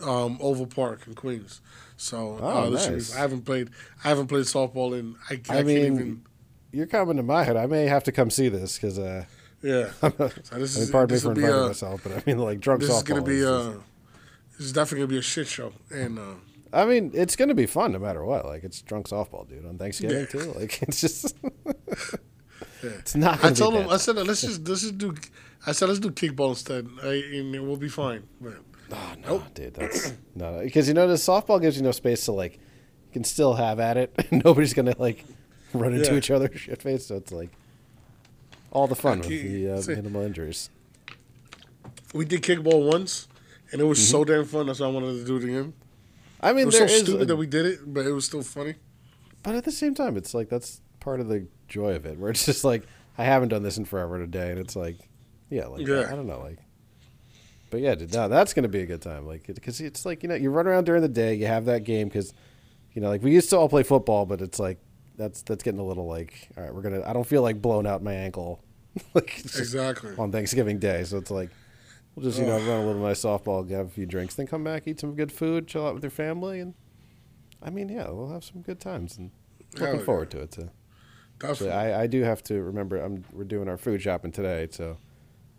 um, 0.02 0.38
Oval 0.42 0.66
Park 0.68 1.02
in 1.08 1.14
Queens. 1.14 1.62
So 1.98 2.38
Oh, 2.42 2.48
uh, 2.48 2.70
this 2.70 2.84
should 2.84 2.94
nice. 2.94 3.16
I 3.16 3.20
haven't 3.20 3.42
played 3.44 3.70
I 4.04 4.10
haven't 4.10 4.28
played 4.28 4.46
softball 4.46 4.98
in 4.98 5.16
I, 5.30 5.34
I, 5.34 5.36
I 5.36 5.38
can't 5.38 5.68
mean, 5.68 5.86
even 5.86 6.22
You're 6.72 6.88
coming 6.88 7.18
to 7.18 7.24
my 7.24 7.44
head. 7.44 7.58
I 7.58 7.66
may 7.66 7.86
have 7.86 8.04
to 8.06 8.12
come 8.12 8.30
see 8.30 8.48
this 8.50 8.78
because 8.78 8.98
uh, 8.98 9.26
yeah. 9.62 9.92
So 10.02 10.10
this 10.10 10.50
I 10.52 10.56
mean, 10.56 10.66
is 10.84 10.90
pardon 10.92 11.16
me 11.16 11.20
for 11.22 11.32
inviting 11.32 11.50
uh, 11.64 11.68
myself, 11.68 12.02
but 12.04 12.14
I 12.14 12.24
mean, 12.26 12.38
like 12.40 12.60
drunk 12.62 12.82
this 12.82 12.90
softball. 12.90 12.98
is 12.98 13.04
gonna 13.04 13.22
be 13.22 13.38
is 13.40 13.46
uh, 13.46 13.74
this 14.58 14.68
is 14.68 14.74
definitely 14.74 15.00
gonna 15.00 15.08
be 15.16 15.18
a 15.20 15.22
shit 15.22 15.48
show 15.48 15.74
and. 15.92 16.18
Uh, 16.20 16.34
I 16.72 16.86
mean, 16.86 17.10
it's 17.16 17.36
gonna 17.36 17.56
be 17.56 17.66
fun 17.66 17.92
no 17.94 18.00
matter 18.00 18.24
what. 18.24 18.46
Like 18.46 18.64
it's 18.64 18.80
drunk 18.84 19.08
softball, 19.10 19.50
dude, 19.50 19.66
on 19.66 19.78
Thanksgiving 19.80 20.20
Yeah. 20.20 20.26
too. 20.28 20.54
Like 20.54 20.82
it's 20.84 21.02
just, 21.02 21.36
Yeah. 22.84 22.90
it's 23.00 23.16
not. 23.16 23.44
I 23.44 23.52
told 23.52 23.74
be 23.74 23.80
him. 23.82 23.88
bad. 23.88 23.94
I 23.94 23.98
said, 23.98 24.16
let's 24.16 24.42
just 24.42 24.68
let's 24.68 24.82
just 24.82 24.98
do. 24.98 25.16
I 25.68 25.72
said, 25.74 25.88
let's 25.90 26.00
do 26.00 26.12
kickball 26.12 26.50
instead, 26.50 26.88
I, 27.04 27.16
and 27.38 27.52
we'll 27.68 27.76
be 27.78 27.90
fine. 27.90 28.24
But 28.40 28.54
Oh 28.92 29.14
no, 29.26 29.44
dude, 29.54 29.74
that's 29.76 30.14
no, 30.36 30.62
because 30.64 30.88
you 30.88 30.94
know 30.94 31.08
the 31.08 31.16
softball 31.16 31.62
gives 31.62 31.76
you 31.78 31.84
no 31.84 31.92
space 31.92 32.26
to 32.26 32.32
like, 32.32 32.54
you 32.56 33.12
can 33.14 33.24
still 33.24 33.54
have 33.56 33.80
at 33.80 33.98
it. 33.98 34.28
Nobody's 34.32 34.74
gonna 34.74 34.96
like 34.98 35.26
run 35.74 35.94
into 35.94 36.12
Yeah. 36.12 36.18
each 36.18 36.32
other 36.32 36.50
shit 36.56 36.82
face. 36.82 37.06
So 37.08 37.16
it's 37.18 37.32
like 37.32 37.50
all 38.72 38.88
the 38.88 38.96
fun 38.96 39.20
with 39.20 39.28
the 39.30 39.72
uh, 39.72 39.82
see- 39.82 39.96
minimal 39.96 40.22
injuries. 40.24 40.70
we 42.14 42.26
did 42.26 42.42
kickball 42.42 42.90
once, 42.90 43.28
and 43.72 43.82
it 43.82 43.84
was 43.86 44.00
Mm-hmm. 44.00 44.12
so 44.12 44.24
damn 44.24 44.46
fun. 44.46 44.68
That's 44.68 44.80
why 44.80 44.88
I 44.88 44.90
wanted 44.92 45.14
to 45.20 45.26
do 45.26 45.36
it 45.38 45.44
again. 45.44 45.74
I 46.42 46.54
mean, 46.54 46.54
It 46.54 46.56
mean, 46.62 46.66
was 46.68 46.76
so 46.78 46.86
there 46.86 46.96
is, 46.96 47.02
stupid 47.02 47.22
a- 47.24 47.26
that 47.26 47.36
we 47.36 47.48
did 47.48 47.66
it, 47.66 47.80
but 47.94 48.06
it 48.06 48.12
was 48.14 48.26
still 48.26 48.42
funny. 48.44 48.76
but 49.44 49.56
at 49.56 49.66
the 49.66 49.72
same 49.72 49.94
time, 49.94 50.16
it's 50.18 50.34
like 50.34 50.50
that's 50.50 50.82
part 51.00 51.20
of 51.20 51.27
the 51.27 51.48
joy 51.68 51.96
of 51.96 52.06
it, 52.06 52.18
where 52.18 52.32
it's 52.32 52.46
just 52.46 52.63
like 52.63 52.84
I 53.18 53.24
haven't 53.25 53.50
done 53.50 53.63
this 53.63 53.77
in 53.77 53.86
forever 53.86 54.18
today, 54.20 54.50
and 54.50 54.60
it's 54.60 54.75
like, 54.75 54.98
yeah, 55.50 55.68
like 55.68 55.86
Yeah. 55.86 56.08
I, 56.10 56.15
don't 56.15 56.27
know, 56.27 56.39
like. 56.39 56.60
But 57.70 57.82
yeah, 57.82 57.96
dude, 57.96 58.13
no, 58.13 58.27
that's 58.27 58.53
gonna 58.53 58.68
be 58.68 58.82
a 58.82 58.86
good 58.86 59.01
time, 59.01 59.27
like 59.27 59.46
because 59.48 59.79
it's 59.79 60.06
like 60.06 60.24
you 60.24 60.29
know 60.29 60.36
you 60.36 60.50
run 60.50 60.68
around 60.68 60.86
during 60.86 61.01
the 61.01 61.08
day, 61.08 61.36
you 61.36 61.46
have 61.46 61.65
that 61.65 61.84
game 61.84 62.08
because, 62.08 62.34
you 62.94 63.01
know, 63.01 63.10
like 63.10 63.22
we 63.22 63.32
used 63.32 63.50
to 63.51 63.58
all 63.58 63.70
play 63.70 63.84
football, 63.84 64.25
but 64.25 64.41
it's 64.41 64.60
like 64.60 64.79
that's 65.18 65.41
that's 65.44 65.63
getting 65.63 65.79
a 65.79 65.84
little 65.86 66.08
like 66.08 66.50
all 66.58 66.63
right, 66.63 66.74
we're 66.74 66.82
gonna. 66.82 67.03
I 67.06 67.13
don't 67.13 67.27
feel 67.27 67.41
like 67.41 67.62
blowing 67.62 67.86
out 67.86 68.01
my 68.01 68.13
ankle, 68.13 68.63
like 69.13 69.39
Exactly. 69.39 70.13
on 70.18 70.32
Thanksgiving 70.32 70.79
Day, 70.79 71.03
so 71.03 71.18
it's 71.18 71.32
like. 71.32 71.50
We'll 72.15 72.25
just 72.25 72.39
you 72.39 72.46
know 72.48 72.58
run 72.58 72.82
a 72.82 72.86
little 72.86 73.01
nice 73.01 73.22
softball, 73.22 73.70
have 73.70 73.86
a 73.86 73.89
few 73.89 74.06
drinks, 74.06 74.34
then 74.34 74.46
come 74.46 74.63
back, 74.63 74.88
eat 74.88 75.00
some 75.00 75.15
good 75.15 75.32
food, 75.32 75.68
chill 75.68 75.86
out 75.86 75.94
with 75.94 76.03
your 76.03 76.10
family, 76.10 76.60
and 76.60 76.74
I 77.62 77.70
mean, 77.70 77.88
yeah, 77.88 78.10
we'll 78.10 78.32
have 78.32 78.44
some 78.44 78.62
good 78.62 78.79
times 78.79 79.18
and 79.18 79.32
looking 79.77 80.00
yeah. 80.00 80.06
forward 80.06 80.32
to 80.32 80.41
it 80.41 80.51
too. 80.51 80.70
So 81.41 81.48
Definitely. 81.48 81.72
I, 81.74 82.01
I 82.03 82.08
do 82.08 82.22
have 82.24 82.43
to 82.43 82.62
remember 82.62 82.98
I'm 82.98 83.24
we're 83.34 83.43
doing 83.46 83.69
our 83.69 83.77
food 83.77 84.01
shopping 84.01 84.31
today, 84.31 84.67
so 84.72 84.98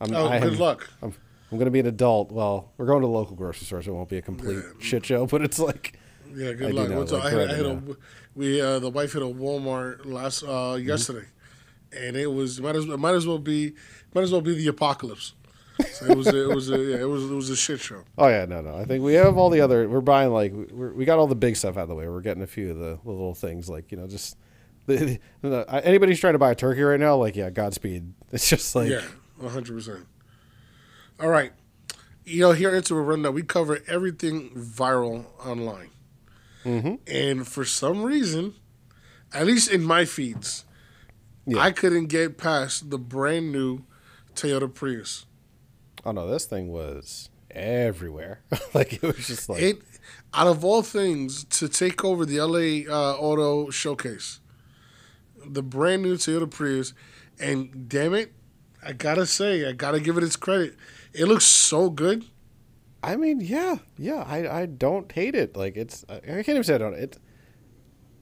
I'm 0.01 0.15
oh, 0.15 0.29
I 0.29 0.39
good 0.41 0.59
luck. 0.59 0.89
I'm 1.03 1.15
I'm 1.51 1.59
gonna 1.59 1.71
be 1.71 1.81
an 1.81 1.87
adult. 1.87 2.31
Well, 2.31 2.71
we're 2.77 2.87
going 2.87 3.01
to 3.01 3.07
the 3.07 3.13
local 3.13 3.35
grocery 3.35 3.67
store, 3.67 3.83
so 3.83 3.93
it 3.93 3.95
won't 3.95 4.09
be 4.09 4.19
a 4.19 4.23
complete 4.23 4.63
shit 4.79 5.05
show. 5.07 5.27
But 5.27 5.43
it's 5.43 5.59
like, 5.59 5.99
Yeah, 6.35 6.53
good 6.53 6.73
do 6.73 6.73
luck. 6.75 6.89
know, 6.91 7.01
like, 7.01 7.25
I, 7.25 7.31
hit, 7.31 7.51
I 7.51 7.55
hit 7.55 7.67
a, 7.67 7.83
we 8.35 8.61
uh, 8.61 8.79
the 8.79 8.91
wife 8.91 9.15
hit 9.15 9.23
a 9.23 9.27
Walmart 9.27 10.05
last 10.07 10.43
uh, 10.43 10.47
Mm-hmm. 10.77 10.87
yesterday, 10.89 11.27
and 11.97 12.17
it 12.17 12.29
was 12.29 12.61
might 12.61 12.77
as 12.77 12.85
it 12.85 12.99
might 12.99 13.15
as 13.15 13.27
well 13.27 13.39
be 13.39 13.73
might 14.15 14.23
as 14.23 14.33
well 14.33 14.43
be 14.43 14.55
the 14.55 14.69
apocalypse. 14.69 15.35
So 15.93 16.05
it 16.05 16.17
was 16.17 16.27
a, 16.27 16.51
it 16.51 16.55
was 16.55 16.71
a 16.71 16.77
yeah, 16.79 16.97
it 17.01 17.09
was 17.09 17.25
it 17.25 17.35
was 17.35 17.49
a 17.49 17.57
shit 17.57 17.81
show. 17.81 18.03
oh 18.19 18.29
yeah, 18.29 18.45
no, 18.45 18.61
no. 18.61 18.77
I 18.77 18.85
think 18.85 19.03
we 19.03 19.15
have 19.15 19.39
all 19.39 19.49
the 19.49 19.63
other. 19.63 19.89
We're 19.89 20.03
buying 20.03 20.31
like 20.31 20.53
we're, 20.53 20.93
we 20.93 21.07
got 21.07 21.19
all 21.19 21.27
the 21.27 21.35
big 21.35 21.57
stuff 21.57 21.79
out 21.79 21.85
of 21.85 21.89
the 21.89 21.95
way. 21.95 22.07
We're 22.07 22.21
getting 22.21 22.43
a 22.43 22.47
few 22.47 22.71
of 22.71 22.79
the 22.79 22.99
little 23.05 23.35
things 23.35 23.71
like 23.71 23.91
you 23.91 23.97
know 23.99 24.07
just. 24.07 24.37
The, 24.97 25.21
the, 25.49 25.81
anybody 25.85 26.13
who's 26.13 26.21
trying 26.21 26.35
to 26.35 26.39
buy 26.39 26.51
a 26.53 26.55
turkey 26.55 26.83
right 26.83 27.01
now, 27.01 27.17
like 27.17 27.37
yeah, 27.37 27.51
Godspeed. 27.51 28.13
It's 28.33 28.49
just 28.49 28.75
like 28.77 28.89
Yeah, 28.91 29.03
one 29.39 29.51
hundred 29.53 29.75
percent. 29.75 30.07
All 31.19 31.29
right, 31.29 31.53
you 32.25 32.41
know 32.41 32.53
here 32.53 32.71
Interweb 32.73 33.07
Rundown, 33.07 33.35
we 33.35 33.43
cover 33.43 33.81
everything 33.89 34.51
viral 34.51 35.27
online, 35.45 35.91
Mm-hmm. 36.65 36.95
and 37.07 37.47
for 37.49 37.65
some 37.65 38.03
reason, 38.03 38.55
at 39.33 39.47
least 39.47 39.71
in 39.71 39.83
my 39.83 40.05
feeds, 40.05 40.65
Yeah. 41.47 41.59
I 41.61 41.73
couldn't 41.73 42.07
get 42.07 42.39
past 42.39 42.91
the 42.91 42.99
brand 42.99 43.51
new 43.53 43.85
Toyota 44.35 44.73
Prius. 44.73 45.27
oh 46.05 46.13
no, 46.13 46.27
this 46.29 46.45
thing 46.45 46.69
was 46.69 47.31
everywhere. 47.51 48.41
like 48.75 48.93
it 48.95 49.03
was 49.03 49.27
just 49.27 49.49
like 49.49 49.61
It, 49.63 49.79
out 50.33 50.47
of 50.47 50.65
all 50.65 50.83
things, 50.83 51.45
to 51.59 51.69
take 51.69 52.05
over 52.05 52.25
the 52.25 52.41
LA 52.41 52.89
uh, 52.89 53.17
Auto 53.17 53.71
Showcase, 53.71 54.39
the 55.47 55.63
brand 55.63 56.03
new 56.03 56.15
Toyota 56.17 56.51
Prius, 56.51 56.95
and 57.39 57.89
damn 57.89 58.15
it, 58.15 58.33
I 58.83 58.93
gotta 58.93 59.27
say, 59.27 59.69
I 59.69 59.73
gotta 59.73 60.01
give 60.01 60.17
it 60.17 60.25
its 60.25 60.37
credit. 60.37 60.77
It 61.13 61.27
looks 61.27 61.45
so 61.47 61.91
good. 61.91 62.25
I 63.03 63.17
mean, 63.17 63.41
yeah, 63.41 63.79
yeah. 63.99 64.25
I, 64.27 64.61
I 64.63 64.67
don't 64.67 65.11
hate 65.11 65.35
it. 65.35 65.57
Like 65.57 65.77
it's 65.77 66.05
I 66.09 66.21
can't 66.21 66.49
even 66.51 66.65
say 66.65 66.75
I 66.75 66.79
don't. 66.79 66.95
It 66.95 67.19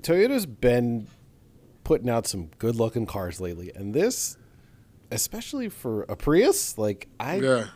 Toyota's 0.03 0.47
been 0.47 1.09
putting 1.85 2.09
out 2.09 2.27
some 2.27 2.51
good 2.59 2.77
looking 2.77 3.07
cars 3.07 3.41
lately, 3.41 3.73
and 3.75 3.93
this, 3.95 4.37
especially 5.11 5.69
for 5.69 6.03
a 6.03 6.15
Prius, 6.17 6.79
like 6.79 7.09
I, 7.19 7.37
Yeah, 7.37 7.67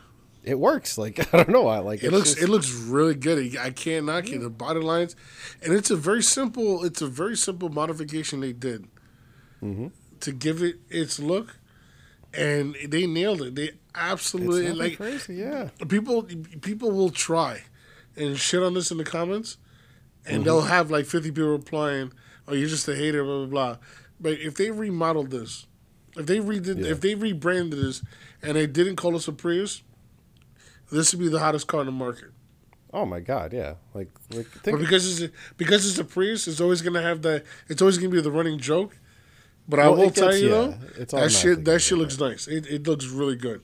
it 0.43 0.57
works. 0.59 0.97
Like 0.97 1.19
I 1.33 1.37
don't 1.37 1.49
know 1.49 1.63
why. 1.63 1.79
Like 1.79 2.03
it 2.03 2.11
looks 2.11 2.31
just- 2.33 2.41
it 2.43 2.47
looks 2.49 2.71
really 2.71 3.15
good. 3.15 3.57
I 3.57 3.71
can't 3.71 4.05
knock 4.05 4.29
it. 4.29 4.39
The 4.39 4.49
body 4.49 4.79
lines, 4.79 5.15
and 5.61 5.73
it's 5.73 5.91
a 5.91 5.97
very 5.97 6.23
simple. 6.23 6.83
It's 6.85 7.01
a 7.01 7.07
very 7.07 7.35
simple 7.35 7.69
modification 7.69 8.39
they 8.39 8.53
did 8.53 8.87
Mm-hmm. 9.63 9.87
to 10.21 10.31
give 10.31 10.61
it 10.61 10.75
its 10.89 11.19
look, 11.19 11.57
and 12.33 12.75
they 12.87 13.05
nailed 13.07 13.41
it. 13.41 13.55
They 13.55 13.71
absolutely 13.95 14.71
like 14.71 14.97
crazy. 14.97 15.35
Yeah, 15.35 15.69
people 15.87 16.23
people 16.61 16.91
will 16.91 17.09
try 17.11 17.63
and 18.15 18.37
shit 18.37 18.61
on 18.63 18.73
this 18.73 18.91
in 18.91 18.97
the 18.97 19.03
comments, 19.03 19.57
and 20.25 20.35
Mm-hmm. 20.37 20.43
they'll 20.45 20.61
have 20.61 20.91
like 20.91 21.05
fifty 21.05 21.29
people 21.31 21.49
replying, 21.51 22.11
"Oh, 22.47 22.53
you're 22.53 22.69
just 22.69 22.87
a 22.87 22.95
hater," 22.95 23.23
blah 23.23 23.37
blah 23.39 23.45
blah. 23.47 23.77
But 24.19 24.33
if 24.39 24.55
they 24.55 24.71
remodeled 24.71 25.31
this, 25.31 25.65
if 26.15 26.25
they 26.25 26.39
redid, 26.39 26.79
Yeah. 26.83 26.91
if 26.91 27.01
they 27.01 27.15
rebranded 27.15 27.79
this, 27.79 28.01
and 28.41 28.55
they 28.57 28.67
didn't 28.67 28.95
call 28.97 29.15
us 29.15 29.27
a 29.27 29.31
Prius, 29.33 29.81
this 30.91 31.13
would 31.13 31.19
be 31.19 31.29
the 31.29 31.39
hottest 31.39 31.67
car 31.67 31.81
in 31.81 31.85
the 31.87 31.91
market. 31.91 32.31
Oh 32.93 33.05
my 33.05 33.19
god, 33.19 33.53
yeah. 33.53 33.73
Like, 33.95 34.09
like 34.31 34.45
But 34.63 34.77
because 34.79 35.09
it's 35.21 35.31
a, 35.31 35.35
because 35.57 35.87
it's 35.89 35.97
a 35.97 36.03
Prius, 36.05 36.47
it's 36.47 36.61
always 36.61 36.81
gonna 36.81 37.01
have 37.01 37.21
that. 37.23 37.43
It's 37.67 37.81
always 37.81 37.97
gonna 37.97 38.09
be 38.09 38.21
the 38.21 38.31
running 38.31 38.59
joke. 38.59 38.95
But 39.67 39.79
I 39.79 39.87
will 39.89 40.11
tell 40.11 40.29
gets- 40.29 40.41
you 40.41 40.49
though, 40.49 40.75
it's 40.97 41.13
that 41.13 41.31
shit 41.31 41.63
that 41.65 41.79
shit 41.79 41.97
looks 41.97 42.19
nice. 42.19 42.47
It, 42.47 42.67
it 42.67 42.87
looks 42.87 43.05
really 43.07 43.35
good. 43.35 43.61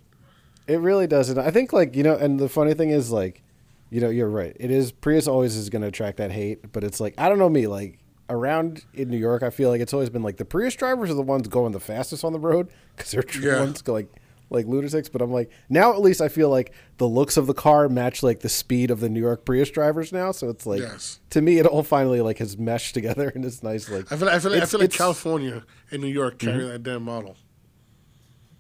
It 0.68 0.80
really 0.80 1.08
does. 1.08 1.30
And 1.30 1.40
I 1.40 1.52
think 1.52 1.74
like, 1.74 1.96
you 1.96 2.04
know, 2.04 2.16
and 2.16 2.40
the 2.40 2.48
funny 2.48 2.74
thing 2.74 2.92
is 2.92 3.12
like, 3.12 3.42
you 3.90 4.00
know, 4.00 4.10
you're 4.10 4.30
right. 4.30 4.56
It 4.60 4.70
is 4.72 4.92
Prius 4.92 5.28
always 5.28 5.56
is 5.56 5.70
going 5.70 5.82
to 5.82 5.88
attract 5.88 6.18
that 6.18 6.32
hate, 6.32 6.72
but 6.72 6.84
it's 6.84 7.00
like, 7.00 7.16
I 7.18 7.28
don't 7.28 7.40
know 7.40 7.50
me, 7.50 7.66
like 7.68 7.98
around 8.30 8.86
in 8.94 9.10
New 9.10 9.18
York, 9.18 9.42
I 9.42 9.50
feel 9.50 9.70
like 9.70 9.82
it's 9.82 9.94
always 9.94 10.10
been 10.12 10.22
like 10.22 10.38
the 10.38 10.46
Prius 10.46 10.76
drivers 10.76 11.10
are 11.10 11.16
the 11.16 11.24
ones 11.24 11.48
going 11.48 11.72
the 11.72 11.80
fastest 11.80 12.24
on 12.24 12.32
the 12.34 12.40
road 12.40 12.70
because 12.96 13.12
they're 13.12 13.24
the 13.24 13.40
Yeah. 13.40 13.60
ones 13.60 13.82
go 13.82 13.94
like, 13.94 14.10
like 14.50 14.66
lunatics. 14.66 15.10
But 15.10 15.22
I'm 15.22 15.32
like, 15.32 15.50
now 15.70 15.94
at 15.94 16.02
least 16.02 16.22
I 16.22 16.28
feel 16.28 16.50
like 16.50 16.74
the 16.98 17.08
looks 17.08 17.38
of 17.38 17.48
the 17.48 17.54
car 17.54 17.88
match 17.90 18.24
like 18.24 18.40
the 18.40 18.50
speed 18.50 18.92
of 18.92 19.00
the 19.00 19.10
New 19.10 19.20
York 19.20 19.46
Prius 19.46 19.70
drivers 19.70 20.12
now. 20.12 20.32
So 20.32 20.50
it's 20.50 20.66
like, 20.66 20.82
Yes. 20.82 21.20
to 21.32 21.42
me, 21.42 21.60
it 21.60 21.66
all 21.66 21.84
finally 21.84 22.22
like 22.22 22.38
has 22.40 22.58
meshed 22.58 22.94
together 22.94 23.30
and 23.36 23.46
it's 23.46 23.62
nice. 23.64 23.90
Like, 23.90 24.12
I 24.12 24.16
feel 24.18 24.30
I 24.30 24.40
feel, 24.40 24.52
I 24.52 24.56
It's- 24.58 24.72
feel 24.72 24.80
like 24.80 24.92
California 24.92 25.64
and 25.92 26.02
New 26.02 26.08
York 26.08 26.40
carry 26.40 26.60
Mm-hmm. 26.64 26.68
that 26.70 26.84
damn 26.84 27.04
model. 27.04 27.36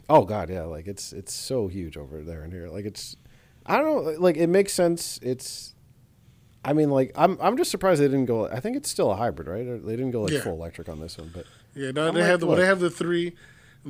Oh 0.09 0.23
God, 0.25 0.49
yeah, 0.49 0.63
like 0.63 0.87
it's 0.87 1.13
it's 1.13 1.33
so 1.33 1.67
huge 1.67 1.95
over 1.95 2.23
there 2.23 2.41
and 2.41 2.51
here. 2.51 2.67
Like 2.67 2.85
it's, 2.85 3.15
I 3.65 3.77
don't 3.77 3.85
know, 4.05 4.11
like 4.19 4.37
it 4.37 4.47
makes 4.47 4.73
sense. 4.73 5.19
It's, 5.21 5.75
I 6.65 6.73
mean, 6.73 6.89
like 6.89 7.11
I'm 7.15 7.37
I'm 7.39 7.57
just 7.57 7.69
surprised 7.69 8.01
they 8.01 8.07
didn't 8.07 8.25
go. 8.25 8.47
I 8.47 8.59
think 8.59 8.75
it's 8.75 8.89
still 8.89 9.11
a 9.11 9.15
hybrid, 9.15 9.47
right? 9.47 9.85
They 9.85 9.95
didn't 9.95 10.11
go 10.11 10.23
like 10.23 10.33
Yeah. 10.33 10.41
full 10.41 10.53
electric 10.53 10.89
on 10.89 10.99
this 10.99 11.17
one, 11.17 11.29
but 11.33 11.45
Yeah, 11.75 11.91
no, 11.91 12.07
I'm 12.07 12.15
they 12.15 12.21
like, 12.21 12.29
have 12.29 12.39
the 12.39 12.47
well, 12.47 12.55
they 12.57 12.65
have 12.65 12.79
the 12.79 12.89
three, 12.89 13.35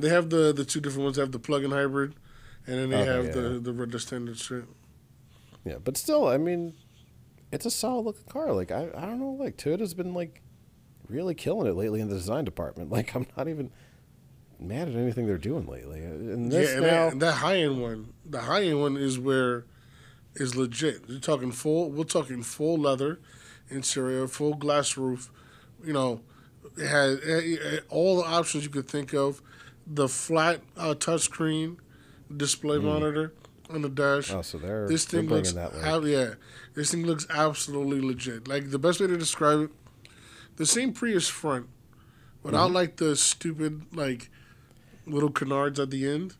they 0.00 0.08
have 0.08 0.30
the 0.30 0.52
the 0.52 0.64
two 0.64 0.80
different 0.80 1.04
ones. 1.04 1.16
They 1.16 1.22
have 1.22 1.32
the 1.32 1.38
plug-in 1.38 1.70
hybrid, 1.70 2.14
and 2.66 2.78
then 2.78 2.90
they 2.90 2.96
Okay, 2.96 3.06
have 3.12 3.24
yeah. 3.26 3.32
the 3.32 3.72
the 3.72 3.86
the 3.86 3.98
standard 4.00 4.38
shit. 4.38 4.64
yeah, 5.64 5.76
but 5.82 5.96
still, 5.96 6.26
I 6.26 6.36
mean, 6.38 6.74
it's 7.52 7.66
a 7.66 7.70
solid 7.70 8.06
looking 8.06 8.24
car. 8.28 8.52
Like 8.52 8.70
I 8.70 8.88
I 8.94 9.06
don't 9.06 9.20
know, 9.20 9.32
like 9.32 9.56
Toyota's 9.56 9.94
been 9.94 10.14
like 10.14 10.42
really 11.08 11.34
killing 11.34 11.66
it 11.66 11.74
lately 11.74 12.00
in 12.00 12.08
the 12.08 12.14
design 12.16 12.44
department. 12.44 12.90
Like 12.96 13.14
I'm 13.14 13.26
not 13.36 13.48
even 13.48 13.70
mad 14.58 14.88
at 14.88 14.94
anything 14.94 15.26
they're 15.26 15.38
doing 15.38 15.66
lately. 15.66 16.04
And 16.04 16.52
this 16.52 16.70
yeah, 16.70 16.76
and 16.76 16.86
now, 16.86 17.10
that, 17.10 17.18
that 17.20 17.32
high 17.34 17.56
end 17.58 17.80
one, 17.80 18.12
the 18.26 18.40
high 18.42 18.62
end 18.64 18.80
one 18.80 18.96
is 18.96 19.18
where 19.18 19.64
is 20.34 20.54
legit. 20.54 21.02
You're 21.08 21.20
talking 21.20 21.50
full. 21.52 21.90
We're 21.90 22.04
talking 22.04 22.42
full 22.42 22.76
leather 22.78 23.20
interior, 23.70 24.28
full 24.28 24.54
glass 24.54 24.96
roof. 24.96 25.30
You 25.84 25.92
know, 25.92 26.20
it 26.76 26.86
had 26.86 27.10
it 27.22 27.62
had 27.62 27.82
all 27.88 28.18
the 28.18 28.24
options 28.24 28.64
you 28.64 28.70
could 28.70 28.86
think 28.88 29.12
of. 29.14 29.42
The 29.92 30.08
flat 30.08 30.60
uh, 30.76 30.94
touchscreen 30.94 31.76
display 32.34 32.78
monitor 32.78 33.32
on 33.68 33.82
the 33.82 33.88
dash. 33.88 34.30
Mm. 34.30 34.36
oh, 34.36 34.42
so 34.42 34.58
they're 34.58 34.86
this 34.88 35.04
they're 35.04 35.20
thing 35.20 35.28
bringing 35.28 35.54
looks 35.56 35.72
that. 35.72 35.74
Like, 35.74 35.84
ab- 35.84 36.04
yeah 36.04 36.34
this 36.74 36.92
thing 36.92 37.04
looks 37.04 37.26
absolutely 37.28 38.00
legit 38.00 38.46
like 38.46 38.70
the 38.70 38.78
best 38.78 39.00
way 39.00 39.08
to 39.08 39.16
describe 39.16 39.60
it 39.62 39.70
the 40.56 40.66
same 40.66 40.92
prius 40.92 41.28
front 41.28 41.66
without 42.44 42.66
Mm-hmm. 42.66 42.74
like 42.74 42.96
the 42.96 43.16
stupid 43.16 43.82
like 43.92 44.30
little 45.06 45.30
canards 45.30 45.78
at 45.80 45.90
the 45.90 46.06
end 46.08 46.34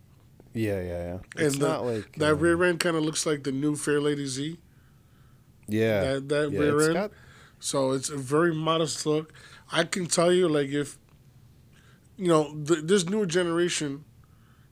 yeah, 0.55 0.81
yeah, 0.81 1.03
yeah. 1.09 1.19
and 1.37 1.47
It's 1.47 1.59
the, 1.59 1.69
not 1.69 1.85
like 1.85 2.13
that 2.19 2.33
um, 2.35 2.39
rear 2.41 2.63
end 2.65 2.79
kind 2.81 2.97
of 2.97 3.03
looks 3.03 3.27
like 3.27 3.43
the 3.45 3.53
new 3.53 3.75
Fairlady 3.75 4.27
Z 4.27 4.59
Yeah, 5.69 6.03
that, 6.15 6.29
that 6.29 6.51
yeah, 6.53 6.59
rear 6.61 6.81
end 6.83 6.95
got- 6.95 7.13
so 7.59 7.93
it's 7.93 8.09
a 8.11 8.17
very 8.17 8.55
modest 8.55 9.05
look 9.07 9.33
i 9.73 9.85
can 9.85 10.07
tell 10.07 10.33
you 10.33 10.49
like 10.49 10.69
if 10.71 10.99
you 12.21 12.29
know 12.29 12.55
th- 12.67 12.85
this 12.85 13.09
newer 13.09 13.27
generation 13.27 14.05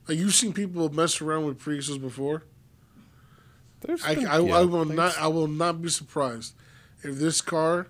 like 0.07 0.17
you've 0.17 0.35
seen 0.35 0.53
people 0.53 0.87
mess 0.89 1.19
around 1.19 1.45
with 1.45 1.59
priuses 1.59 1.99
before 1.99 2.43
there's 3.81 4.03
I, 4.05 4.15
been- 4.15 4.27
I, 4.27 4.39
yeah, 4.39 4.57
I 4.57 4.61
will 4.61 4.85
not 4.85 5.17
I 5.17 5.27
will 5.27 5.47
not 5.47 5.81
be 5.81 5.89
surprised 5.89 6.53
if 7.03 7.17
this 7.17 7.41
car 7.41 7.87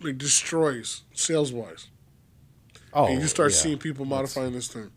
like 0.00 0.16
destroys 0.16 1.02
sales 1.12 1.52
wise. 1.52 1.88
Oh, 2.92 3.06
and 3.06 3.20
you 3.20 3.26
start 3.28 3.52
yeah. 3.52 3.58
seeing 3.58 3.78
people 3.78 4.04
modifying 4.04 4.52
this 4.52 4.68
thing. 4.68 4.90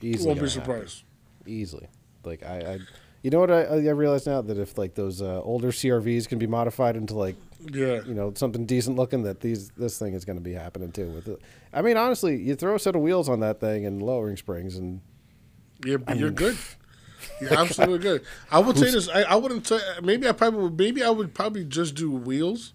easily 0.00 0.26
won't 0.28 0.36
be 0.40 0.46
gonna 0.46 0.50
happen. 0.52 0.64
surprised. 0.64 1.02
easily. 1.46 1.88
Like 2.24 2.42
I, 2.44 2.58
I 2.74 2.78
you 3.22 3.30
know 3.30 3.40
what 3.40 3.50
I, 3.50 3.62
I 3.62 3.90
realize 3.90 4.26
now 4.26 4.40
that 4.42 4.58
if 4.58 4.78
like 4.78 4.94
those 4.94 5.20
uh, 5.20 5.40
older 5.42 5.68
CRVs 5.68 6.28
can 6.28 6.38
be 6.38 6.46
modified 6.46 6.96
into 6.96 7.14
like 7.14 7.36
Yeah. 7.70 8.02
you 8.04 8.14
know 8.14 8.32
something 8.34 8.66
decent 8.66 8.96
looking, 8.96 9.22
that 9.24 9.40
these 9.40 9.70
this 9.70 9.98
thing 9.98 10.14
is 10.14 10.24
going 10.24 10.36
to 10.38 10.42
be 10.42 10.52
happening 10.52 10.90
too. 10.92 11.10
With 11.10 11.28
it, 11.28 11.40
I 11.72 11.82
mean, 11.82 11.96
honestly, 11.96 12.36
you 12.36 12.54
throw 12.56 12.74
a 12.74 12.78
set 12.78 12.96
of 12.96 13.02
wheels 13.02 13.28
on 13.28 13.40
that 13.40 13.60
thing 13.60 13.86
and 13.86 14.02
lowering 14.02 14.36
springs, 14.36 14.76
and 14.76 15.00
Yeah, 15.84 15.98
I 16.06 16.14
you're 16.14 16.28
mean, 16.28 16.34
good. 16.34 16.56
You're 17.40 17.54
absolutely 17.56 18.00
good. 18.00 18.24
I 18.50 18.58
would 18.58 18.76
say 18.76 18.90
this. 18.90 19.08
I, 19.08 19.22
I 19.22 19.36
wouldn't 19.36 19.66
say. 19.66 19.78
Maybe 20.02 20.28
I 20.28 20.32
probably 20.32 20.62
would. 20.62 20.76
Maybe 20.78 21.04
I 21.04 21.10
would 21.10 21.34
probably 21.34 21.64
just 21.64 21.94
do 21.94 22.10
wheels, 22.10 22.72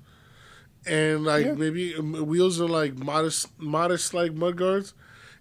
and 0.86 1.26
like 1.26 1.46
Yeah. 1.46 1.54
maybe 1.54 1.96
um, 1.96 2.26
wheels 2.26 2.62
are 2.62 2.68
like 2.68 2.98
modest, 2.98 3.48
modest 3.60 4.14
like 4.14 4.34
mud 4.34 4.56
guards, 4.56 4.94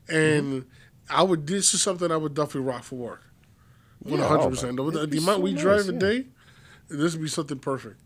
and 0.09 0.63
Mm-hmm. 0.65 0.69
I 1.09 1.23
would. 1.23 1.47
This 1.47 1.73
is 1.73 1.83
something 1.83 2.11
I 2.11 2.17
would 2.17 2.35
definitely 2.35 2.63
rock 2.63 2.83
for 2.83 2.97
work. 2.97 3.23
One 4.01 4.19
Yeah, 4.19 4.27
hundred 4.27 4.43
oh, 4.47 4.51
percent. 4.51 4.77
The, 4.77 4.83
amount 5.19 5.23
so 5.23 5.39
we 5.41 5.53
nice, 5.53 5.61
drive 5.63 5.89
a 5.89 5.93
yeah. 5.93 5.99
day, 5.99 6.27
this 6.89 7.13
would 7.13 7.23
be 7.23 7.29
something 7.29 7.59
perfect. 7.61 8.01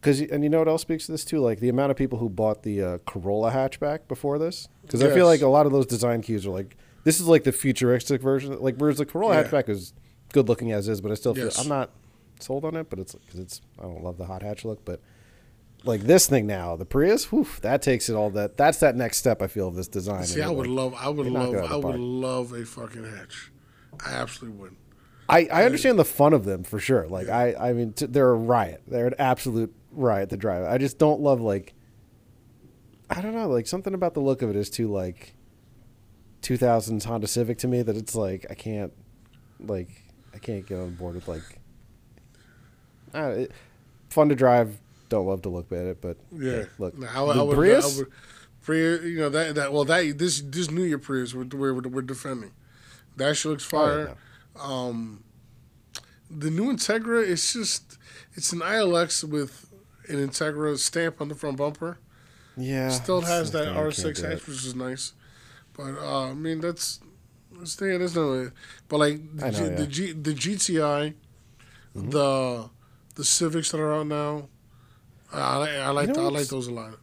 Because 0.00 0.20
and 0.20 0.42
you 0.42 0.48
know 0.48 0.58
what 0.60 0.68
else 0.68 0.82
speaks 0.82 1.06
to 1.06 1.12
this 1.12 1.24
too? 1.24 1.40
Like 1.40 1.60
the 1.60 1.68
amount 1.68 1.90
of 1.90 1.96
people 1.96 2.18
who 2.18 2.28
bought 2.30 2.62
the 2.62 2.82
uh, 2.82 2.98
Corolla 3.06 3.50
hatchback 3.52 4.08
before 4.08 4.38
this. 4.38 4.68
Because 4.82 5.02
I 5.02 5.12
feel 5.12 5.26
like 5.26 5.42
a 5.42 5.46
lot 5.48 5.66
of 5.66 5.72
those 5.72 5.86
design 5.86 6.22
cues 6.22 6.46
are 6.46 6.50
like 6.50 6.76
this 7.04 7.20
is 7.20 7.26
like 7.28 7.44
the 7.44 7.52
futuristic 7.52 8.22
version. 8.22 8.58
Like 8.60 8.76
whereas 8.76 8.98
the 8.98 9.06
Corolla 9.06 9.34
Yeah. 9.34 9.44
hatchback 9.44 9.68
is 9.68 9.92
good 10.32 10.48
looking 10.48 10.72
as 10.72 10.88
is, 10.88 11.00
but 11.00 11.10
I 11.12 11.14
still 11.14 11.34
feel 11.34 11.44
Yes. 11.46 11.58
I'm 11.60 11.68
not 11.68 11.90
sold 12.40 12.64
on 12.64 12.76
it. 12.76 12.88
But 12.88 12.98
it's 12.98 13.14
because 13.14 13.38
it's 13.40 13.60
I 13.78 13.82
don't 13.82 14.02
love 14.02 14.16
the 14.16 14.24
hot 14.26 14.42
hatch 14.42 14.64
look, 14.64 14.84
but 14.86 15.00
like 15.84 16.02
this 16.02 16.26
thing 16.26 16.46
now, 16.46 16.76
the 16.76 16.84
Prius, 16.86 17.30
whew, 17.30 17.46
that 17.62 17.82
takes 17.82 18.08
it 18.08 18.14
all. 18.14 18.30
That 18.30 18.56
that's 18.56 18.78
that 18.80 18.96
next 18.96 19.18
step 19.18 19.42
I 19.42 19.48
feel 19.48 19.68
of 19.68 19.74
this 19.74 19.88
design. 19.88 20.24
See, 20.24 20.40
I 20.42 20.48
would 20.48 20.66
like, 20.66 20.76
love. 20.76 20.94
I 20.98 21.08
would 21.10 21.26
love. 21.26 21.54
it 21.54 21.58
out 21.58 21.64
of 21.66 21.72
I 21.72 21.76
would 21.76 21.82
park. 21.82 21.96
love 21.98 22.52
a 22.52 22.64
fucking 22.64 23.04
hatch. 23.04 23.52
I 24.06 24.12
absolutely 24.14 24.58
would. 24.60 24.76
I, 25.28 25.46
I 25.52 25.64
understand 25.64 25.98
the 25.98 26.04
fun 26.04 26.32
of 26.32 26.44
them 26.44 26.64
for 26.64 26.78
sure. 26.80 27.06
Like 27.06 27.28
I 27.28 27.54
I 27.54 27.72
mean 27.74 27.92
t- 27.92 28.06
they're 28.06 28.30
a 28.30 28.34
riot. 28.34 28.82
They're 28.88 29.06
an 29.06 29.14
absolute 29.18 29.74
riot 29.92 30.28
the 30.30 30.36
drive. 30.36 30.64
I 30.64 30.78
just 30.78 30.98
don't 30.98 31.20
love 31.20 31.40
like 31.40 31.74
I 33.08 33.20
don't 33.20 33.34
know 33.34 33.48
like 33.48 33.66
something 33.66 33.94
about 33.94 34.14
the 34.14 34.20
look 34.20 34.42
of 34.42 34.50
it 34.50 34.56
is 34.56 34.70
too 34.70 34.88
like 34.88 35.34
2000s 36.42 37.04
Honda 37.04 37.26
Civic 37.26 37.58
to 37.58 37.68
me 37.68 37.82
that 37.82 37.96
it's 37.96 38.14
like 38.14 38.46
I 38.50 38.54
can't 38.54 38.92
like 39.58 39.88
I 40.34 40.38
can't 40.38 40.66
get 40.66 40.78
on 40.78 40.94
board 40.94 41.16
with 41.16 41.28
like 41.28 41.42
uh, 43.14 43.32
it, 43.36 43.52
fun 44.08 44.28
to 44.28 44.34
drive. 44.34 44.78
Don't 45.08 45.26
love 45.26 45.42
to 45.42 45.48
look 45.48 45.72
at 45.72 45.78
it, 45.78 46.00
but 46.00 46.16
Yeah. 46.32 46.52
hey, 46.52 46.66
look 46.78 46.96
No, 46.96 47.08
I, 47.08 47.38
I 47.38 47.42
would, 47.42 47.56
Prius. 47.56 47.96
I 47.96 47.98
would, 47.98 48.12
Prius, 48.62 49.02
you 49.02 49.18
know 49.18 49.28
that 49.28 49.54
that 49.56 49.72
well 49.72 49.84
that 49.84 50.18
this 50.18 50.40
this 50.40 50.70
New 50.70 50.84
Year 50.84 50.98
Prius 50.98 51.34
we're 51.34 51.44
we're, 51.44 51.74
we're 51.74 52.02
defending. 52.02 52.52
That 53.16 53.36
shit 53.36 53.50
looks 53.50 53.68
Oh, 53.72 53.96
yeah, 53.98 54.04
fire. 54.06 54.16
Um, 54.62 55.24
the 56.30 56.50
new 56.50 56.72
Integra 56.72 57.24
is 57.24 57.52
just 57.52 57.98
it's 58.34 58.52
an 58.52 58.60
ILX 58.60 59.24
with 59.24 59.66
an 60.10 60.28
Integra 60.28 60.76
stamp 60.78 61.20
on 61.20 61.28
the 61.28 61.34
front 61.34 61.56
bumper. 61.56 61.98
yeah, 62.56 62.88
Still 62.90 63.20
has 63.22 63.50
that 63.52 63.64
thing, 63.66 63.76
I 63.76 63.80
can't 63.82 63.86
R6 63.94 64.14
do 64.16 64.26
hatch, 64.28 64.46
which 64.46 64.64
is 64.64 64.74
nice. 64.74 65.12
But 65.76 65.96
uh, 65.98 66.30
I 66.30 66.34
mean 66.34 66.60
that's 66.60 67.00
that's 67.58 67.76
there. 67.76 67.98
There's 67.98 68.14
no. 68.16 68.50
But 68.88 68.98
like 68.98 69.36
the, 69.36 69.50
know, 69.50 69.50
G, 69.50 69.64
yeah. 69.64 69.74
the 69.76 69.86
G 69.86 70.12
the 70.12 70.34
GTI, 70.34 71.14
Mm-hmm. 71.96 72.10
the 72.10 72.70
the 73.16 73.24
Civics 73.24 73.72
that 73.72 73.80
are 73.80 73.92
out 73.92 74.06
now. 74.06 74.48
I 75.32 75.56
like 75.56 75.70
I 75.70 75.90
like 75.90 76.08
know 76.08 76.26
I 76.26 76.30
like 76.30 76.46
those 76.46 76.68
a 76.68 76.72
lot. 76.72 76.94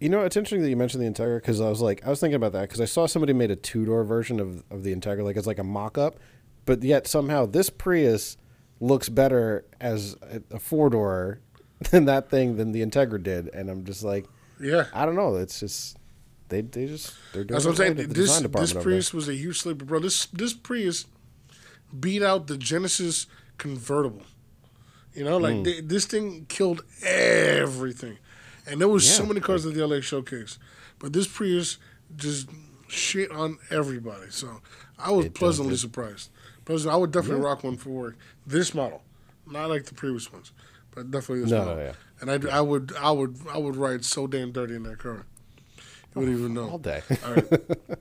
You 0.00 0.08
know, 0.08 0.22
it's 0.22 0.36
interesting 0.36 0.60
that 0.62 0.68
you 0.68 0.76
mentioned 0.76 1.02
the 1.02 1.08
Integra 1.08 1.36
because 1.38 1.60
I 1.60 1.68
was 1.68 1.80
like, 1.80 2.04
I 2.04 2.10
was 2.10 2.18
thinking 2.20 2.34
about 2.34 2.52
that 2.52 2.62
because 2.62 2.80
I 2.80 2.84
saw 2.84 3.06
somebody 3.06 3.32
made 3.32 3.50
a 3.52 3.56
two 3.56 3.84
door 3.84 4.02
version 4.04 4.40
of, 4.40 4.64
of 4.70 4.82
the 4.82 4.94
Integra, 4.94 5.22
like 5.22 5.36
it's 5.36 5.46
like 5.46 5.58
a 5.60 5.64
mock 5.64 5.96
up, 5.96 6.18
but 6.66 6.82
yet 6.82 7.06
somehow 7.06 7.46
this 7.46 7.70
Prius 7.70 8.36
looks 8.80 9.08
better 9.08 9.64
as 9.80 10.16
a, 10.22 10.42
a 10.56 10.58
four 10.58 10.90
door 10.90 11.38
than 11.90 12.06
that 12.06 12.30
thing 12.30 12.56
than 12.56 12.72
the 12.72 12.84
Integra 12.84 13.22
did, 13.22 13.48
and 13.54 13.70
I'm 13.70 13.84
just 13.84 14.02
like, 14.02 14.26
Yeah. 14.60 14.86
I 14.92 15.06
don't 15.06 15.16
know, 15.16 15.36
it's 15.36 15.60
just 15.60 15.96
they 16.48 16.60
they 16.60 16.86
just 16.86 17.14
they're 17.32 17.44
doing 17.44 17.54
That's 17.54 17.64
what 17.64 17.72
I'm 17.72 17.76
saying. 17.76 18.08
This 18.08 18.08
this 18.08 18.40
department 18.40 18.56
over 18.56 18.74
there. 18.74 18.82
Prius 18.82 19.14
was 19.14 19.28
a 19.28 19.34
huge 19.34 19.60
sleeper, 19.60 19.84
bro. 19.84 19.98
This 19.98 20.26
this 20.26 20.52
Prius 20.52 21.06
beat 21.98 22.22
out 22.22 22.46
the 22.46 22.56
Genesis 22.56 23.26
convertible. 23.58 24.22
You 25.14 25.24
know, 25.24 25.36
like 25.38 25.54
mm. 25.56 25.64
th- 25.64 25.84
this 25.84 26.06
thing 26.06 26.46
killed 26.48 26.84
everything, 27.02 28.18
and 28.66 28.80
there 28.80 28.88
was 28.88 29.08
so 29.10 29.24
many 29.24 29.40
cars 29.40 29.64
at 29.64 29.74
the 29.74 29.86
LA 29.86 30.00
showcase, 30.00 30.58
but 30.98 31.12
this 31.12 31.26
Prius 31.26 31.78
just 32.16 32.48
shit 32.88 33.30
on 33.30 33.58
everybody. 33.70 34.30
So 34.30 34.60
I 34.98 35.12
was 35.12 35.26
It 35.26 35.34
pleasantly 35.34 35.76
surprised. 35.76 36.30
Pleasant- 36.64 36.92
I 36.92 36.96
would 36.96 37.10
definitely 37.10 37.44
rock 37.44 37.62
one 37.62 37.76
for 37.76 37.90
work. 37.90 38.16
This 38.46 38.74
model, 38.74 39.02
not 39.46 39.70
like 39.70 39.84
the 39.84 39.94
previous 39.94 40.32
ones, 40.32 40.52
but 40.94 41.10
definitely 41.10 41.42
this 41.42 41.50
No, 41.50 41.64
no, 41.74 41.80
yeah. 41.80 41.92
And 42.20 42.30
I, 42.30 42.58
I 42.58 42.60
would 42.60 42.92
I 42.98 43.10
would 43.10 43.38
I 43.52 43.58
would 43.58 43.76
ride 43.76 44.04
so 44.04 44.26
damn 44.26 44.52
dirty 44.52 44.74
in 44.74 44.82
that 44.84 44.98
car. 44.98 45.26
You 46.14 46.20
wouldn't 46.20 46.38
even 46.38 46.54
know. 46.54 46.70
all 46.70 46.78
day. 46.78 47.02
All 47.24 47.34
right. 47.34 47.46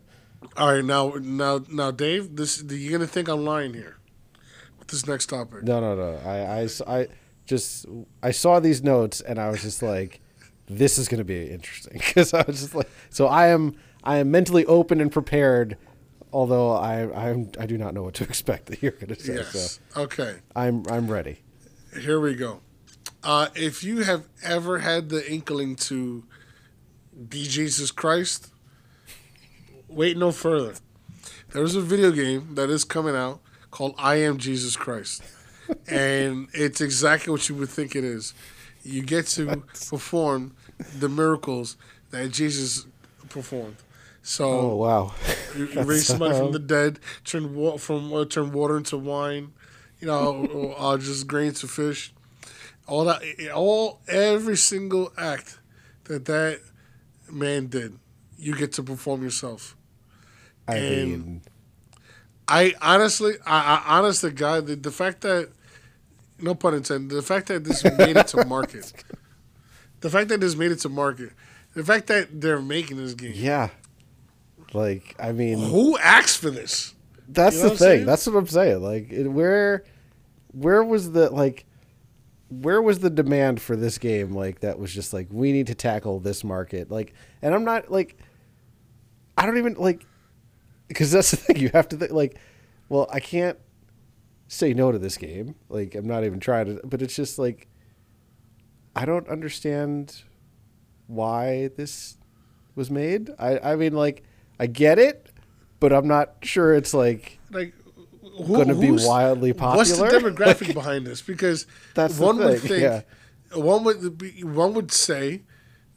All 0.56 0.72
right, 0.72 0.86
now, 0.86 1.14
now, 1.20 1.66
now, 1.72 1.90
Dave, 1.90 2.36
this 2.36 2.62
you're 2.62 2.92
gonna 2.92 3.08
think 3.08 3.28
I'm 3.28 3.44
lying 3.44 3.74
here 3.74 3.98
with 4.78 4.90
this 4.90 5.08
next 5.08 5.28
topic. 5.28 5.64
no, 5.64 5.80
no, 5.80 5.96
no. 5.96 6.20
I, 6.24 6.62
I 6.62 6.70
I 7.00 7.08
just 7.48 7.88
I 8.22 8.30
saw 8.32 8.60
these 8.60 8.84
notes 8.84 9.20
and 9.22 9.40
I 9.40 9.50
was 9.50 9.64
just 9.64 9.82
like, 9.82 10.22
this 10.68 11.00
is 11.00 11.08
going 11.08 11.20
to 11.20 11.24
be 11.26 11.50
interesting 11.50 11.94
because 11.98 12.34
I 12.36 12.44
was 12.44 12.62
just 12.62 12.76
like, 12.76 12.90
so 13.10 13.26
I 13.28 13.48
am 13.48 13.76
I 14.04 14.18
am 14.18 14.30
mentally 14.30 14.64
open 14.68 15.02
and 15.02 15.12
prepared, 15.12 15.76
although 16.32 16.72
I 16.72 17.30
I'm 17.30 17.50
I 17.60 17.66
do 17.66 17.78
not 17.78 17.96
know 17.96 18.04
what 18.04 18.14
to 18.16 18.24
expect 18.30 18.68
that 18.68 18.84
you're 18.84 18.92
going 18.92 19.08
to 19.08 19.16
say. 19.20 19.36
Yes. 19.36 19.80
So 19.90 20.02
Okay. 20.04 20.36
I'm 20.56 20.84
I'm 20.88 21.10
ready. 21.10 21.40
Here 22.00 22.20
we 22.20 22.36
go. 22.36 22.60
Uh, 23.24 23.48
if 23.56 23.84
you 23.84 24.04
have 24.04 24.28
ever 24.44 24.80
had 24.80 25.10
the 25.10 25.30
inkling 25.32 25.76
to 25.78 26.24
be 27.30 27.46
Jesus 27.48 27.92
Christ, 27.92 28.52
wait 29.88 30.18
no 30.18 30.32
further. 30.32 30.74
There's 31.52 31.76
a 31.76 31.82
video 31.82 32.12
game 32.12 32.56
that 32.56 32.70
is 32.70 32.84
coming 32.84 33.16
out 33.16 33.40
called 33.72 33.96
I 33.98 34.16
Am 34.16 34.38
Jesus 34.38 34.76
Christ. 34.76 35.24
and 35.88 36.48
it's 36.54 36.82
exactly 36.82 37.32
what 37.32 37.48
you 37.48 37.56
would 37.56 37.70
think 37.70 37.96
it 37.96 38.04
is. 38.04 38.34
You 38.84 39.02
get 39.02 39.28
to 39.28 39.64
perform 39.90 40.56
the 41.00 41.08
miracles 41.08 41.78
that 42.12 42.32
Jesus 42.32 42.86
performed. 43.30 43.78
So 44.22 44.46
Oh 44.50 44.76
wow. 44.76 45.14
you, 45.56 45.68
raise 45.84 46.08
somebody 46.08 46.38
from 46.38 46.52
the 46.52 46.60
dead, 46.60 47.00
turn 47.24 47.56
wa- 47.56 47.78
from 47.78 48.14
uh, 48.14 48.26
turn 48.26 48.52
water 48.52 48.78
into 48.78 48.98
wine, 48.98 49.54
you 50.00 50.08
know, 50.08 50.46
or, 50.48 50.76
uh, 50.78 50.98
just 50.98 51.28
grains 51.28 51.62
to 51.62 51.68
fish. 51.68 52.13
All 52.88 53.06
that, 53.06 53.22
all 53.54 54.02
every 54.08 54.58
single 54.58 55.12
act 55.18 55.60
that 56.06 56.26
that 56.26 56.60
man 57.32 57.68
did, 57.68 57.98
you 58.38 58.56
get 58.56 58.74
to 58.74 58.84
perform 58.84 59.24
yourself. 59.24 59.76
I 60.68 60.76
And- 60.78 61.12
mean, 61.12 61.42
I 62.48 62.74
honestly, 62.82 63.36
I, 63.46 63.82
I 63.86 63.98
honest 63.98 64.22
to 64.22 64.32
God, 64.32 64.68
the, 64.68 64.76
the 64.76 64.92
fact 64.92 65.22
that, 65.22 65.50
no 66.42 66.56
pun 66.56 66.74
intended, 66.74 67.16
the 67.16 67.22
fact 67.22 67.48
that 67.48 67.64
this 67.64 67.84
made 67.86 68.18
it 68.18 68.28
to 68.28 68.46
market, 68.46 68.92
the 70.02 70.10
fact 70.10 70.28
that 70.28 70.42
this 70.42 70.56
made 70.56 70.72
it 70.74 70.80
to 70.80 70.90
market, 70.90 71.30
the 71.74 71.86
fact 71.86 72.08
that 72.08 72.42
they're 72.42 72.62
making 72.62 72.98
this 72.98 73.14
game. 73.14 73.32
yeah. 73.36 73.70
Like 74.74 75.16
I 75.20 75.32
mean, 75.32 75.60
Who 75.60 75.98
asked 76.00 76.40
for 76.40 76.50
this? 76.50 76.94
That's 77.30 77.56
You 77.56 77.62
the 77.62 77.68
know 77.68 77.72
I'm 77.74 77.78
thing. 77.78 77.86
saying? 77.88 78.06
That's 78.08 78.28
what 78.28 78.36
I'm 78.36 78.48
saying. 78.48 78.82
Like, 78.82 79.12
it, 79.12 79.28
where, 79.30 79.84
where 80.52 80.84
was 80.84 81.12
the 81.12 81.30
like, 81.30 81.66
where 82.62 82.82
was 82.82 83.00
the 83.00 83.10
demand 83.10 83.62
for 83.62 83.76
this 83.76 83.98
game? 83.98 84.34
Like, 84.34 84.62
that 84.62 84.80
was 84.80 84.94
just 84.94 85.14
like 85.14 85.28
we 85.32 85.52
need 85.52 85.68
to 85.68 85.76
tackle 85.76 86.20
this 86.20 86.44
market. 86.44 86.92
Like, 86.92 87.14
and 87.42 87.54
I'm 87.54 87.64
not 87.64 87.92
like, 87.92 88.18
I 89.38 89.46
don't 89.46 89.58
even 89.58 89.76
like, 89.76 90.06
because 90.88 91.12
that's 91.12 91.32
the 91.32 91.38
thing. 91.38 91.58
You 91.58 91.70
have 91.74 91.90
to 91.90 91.98
think 91.98 92.12
like, 92.12 92.38
well, 92.90 93.08
I 93.12 93.20
can't 93.20 93.58
say 94.48 94.74
no 94.74 94.92
to 94.92 95.00
this 95.00 95.18
game. 95.18 95.56
Like, 95.70 95.96
I'm 95.96 96.08
not 96.08 96.24
even 96.24 96.40
trying 96.40 96.66
to. 96.66 96.82
But 96.86 97.02
it's 97.02 97.16
just 97.16 97.40
like, 97.40 97.68
I 98.96 99.06
don't 99.06 99.28
understand 99.28 100.24
why 101.08 101.70
this 101.76 102.18
was 102.76 102.92
made. 102.92 103.30
I 103.40 103.60
I 103.60 103.76
mean, 103.76 103.94
like, 103.94 104.24
I 104.60 104.68
get 104.68 105.00
it, 105.00 105.30
but 105.80 105.92
I'm 105.92 106.08
not 106.08 106.36
sure 106.44 106.74
it's 106.74 106.94
like 106.94 107.40
like 107.52 107.74
who, 108.24 108.58
Gonna 108.58 108.76
be 108.76 108.92
wildly 108.92 109.54
popular. 109.54 109.78
What's 109.78 109.98
the 109.98 110.06
demographic 110.06 110.74
behind 110.82 111.06
this? 111.06 111.22
Because 111.22 111.68
That's 111.94 112.18
one 112.18 112.38
would 112.38 112.60
think, 112.60 112.82
yeah. 112.82 113.02
one 113.54 113.84
would 113.84 114.18
be, 114.18 114.44
one 114.44 114.74
would 114.74 114.92
say 114.92 115.42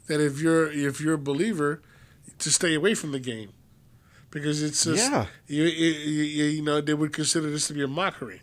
that 0.07 0.19
if 0.19 0.39
you're 0.39 0.71
if 0.71 0.99
you're 1.01 1.15
a 1.15 1.19
believer, 1.19 1.81
to 2.39 2.51
stay 2.51 2.73
away 2.73 2.93
from 2.93 3.11
the 3.11 3.19
game, 3.19 3.51
because 4.29 4.61
it's 4.61 4.83
just 4.83 5.09
Yeah. 5.09 5.27
you, 5.47 5.63
you, 5.63 5.91
you, 5.91 6.61
know 6.61 6.81
they 6.81 6.93
would 6.93 7.13
consider 7.13 7.49
this 7.49 7.67
to 7.67 7.73
be 7.73 7.83
a 7.83 7.87
mockery, 7.87 8.41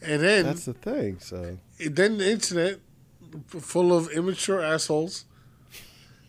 and 0.00 0.22
then 0.22 0.44
that's 0.44 0.64
the 0.64 0.74
thing. 0.74 1.18
So 1.20 1.58
then 1.78 2.18
the 2.18 2.30
internet 2.30 2.80
full 3.48 3.96
of 3.96 4.10
immature 4.10 4.62
assholes, 4.62 5.24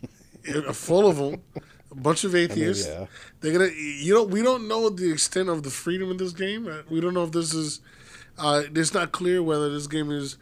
full 0.74 1.08
of 1.08 1.18
them, 1.18 1.42
a 1.92 1.96
bunch 1.96 2.24
of 2.24 2.36
atheists. 2.36 2.88
yeah. 2.88 3.06
They're 3.40 3.54
gonna, 3.54 3.72
you 3.72 4.14
know, 4.14 4.24
we 4.24 4.42
don't 4.42 4.68
know 4.68 4.90
the 4.90 5.12
extent 5.12 5.50
of 5.50 5.64
the 5.64 5.70
freedom 5.70 6.12
in 6.12 6.18
this 6.18 6.34
game. 6.34 6.68
Uh, 6.68 6.82
We 6.90 7.00
don't 7.02 7.14
know 7.14 7.24
if 7.24 7.32
this 7.32 7.54
is. 7.54 7.82
Uh, 8.38 8.64
it's 8.76 8.94
not 8.94 9.12
clear 9.12 9.42
whether 9.42 9.70
this 9.72 9.88
game 9.88 10.12
is 10.12 10.38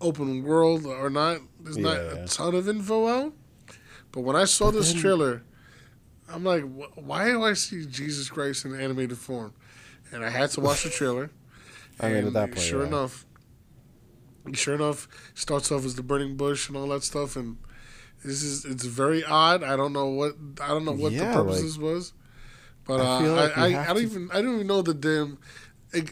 open 0.00 0.42
world 0.42 0.84
or 0.86 1.08
not. 1.10 1.40
There's 1.60 1.76
not 1.76 1.96
Yeah. 1.96 2.24
a 2.24 2.26
ton 2.26 2.54
of 2.54 2.68
info 2.68 3.06
out. 3.08 3.32
But 4.12 4.22
when 4.22 4.36
I 4.36 4.44
saw 4.46 4.70
this 4.70 4.92
trailer, 4.92 5.42
I'm 6.28 6.42
like, 6.44 6.64
why 6.94 7.26
do 7.30 7.44
I 7.44 7.52
see 7.52 7.86
Jesus 7.86 8.28
Christ 8.30 8.64
in 8.64 8.74
animated 8.78 9.18
form? 9.18 9.52
And 10.12 10.24
I 10.24 10.30
had 10.30 10.50
to 10.50 10.60
watch 10.60 10.82
the 10.84 10.90
trailer. 10.90 11.30
I 12.00 12.08
mean, 12.10 12.26
at 12.26 12.32
that 12.32 12.48
point, 12.52 12.60
sure 12.60 12.82
yeah. 12.82 12.88
enough, 12.88 13.24
sure 14.52 14.74
enough, 14.74 15.08
starts 15.34 15.70
off 15.70 15.84
as 15.84 15.94
the 15.94 16.02
burning 16.02 16.36
bush 16.36 16.68
and 16.68 16.76
all 16.76 16.88
that 16.88 17.02
stuff, 17.04 17.36
and 17.36 17.56
this 18.24 18.42
is 18.42 18.64
it's 18.64 18.84
very 18.84 19.24
odd. 19.24 19.62
I 19.62 19.76
don't 19.76 19.92
know 19.92 20.06
what 20.08 20.34
I 20.60 20.68
don't 20.68 20.84
know 20.84 20.92
what 20.92 21.12
Yeah, 21.12 21.28
the 21.32 21.34
purpose 21.38 21.54
like- 21.56 21.62
this 21.64 21.78
was, 21.78 22.12
but 22.86 23.00
I 23.00 23.26
uh, 23.26 23.32
like 23.32 23.58
I, 23.58 23.62
I, 23.74 23.82
I, 23.82 23.86
don't 23.86 23.96
to- 23.96 24.02
even 24.02 24.30
I 24.32 24.42
don't 24.42 24.54
even 24.56 24.66
know 24.66 24.82
the 24.82 24.94
damn. 24.94 25.38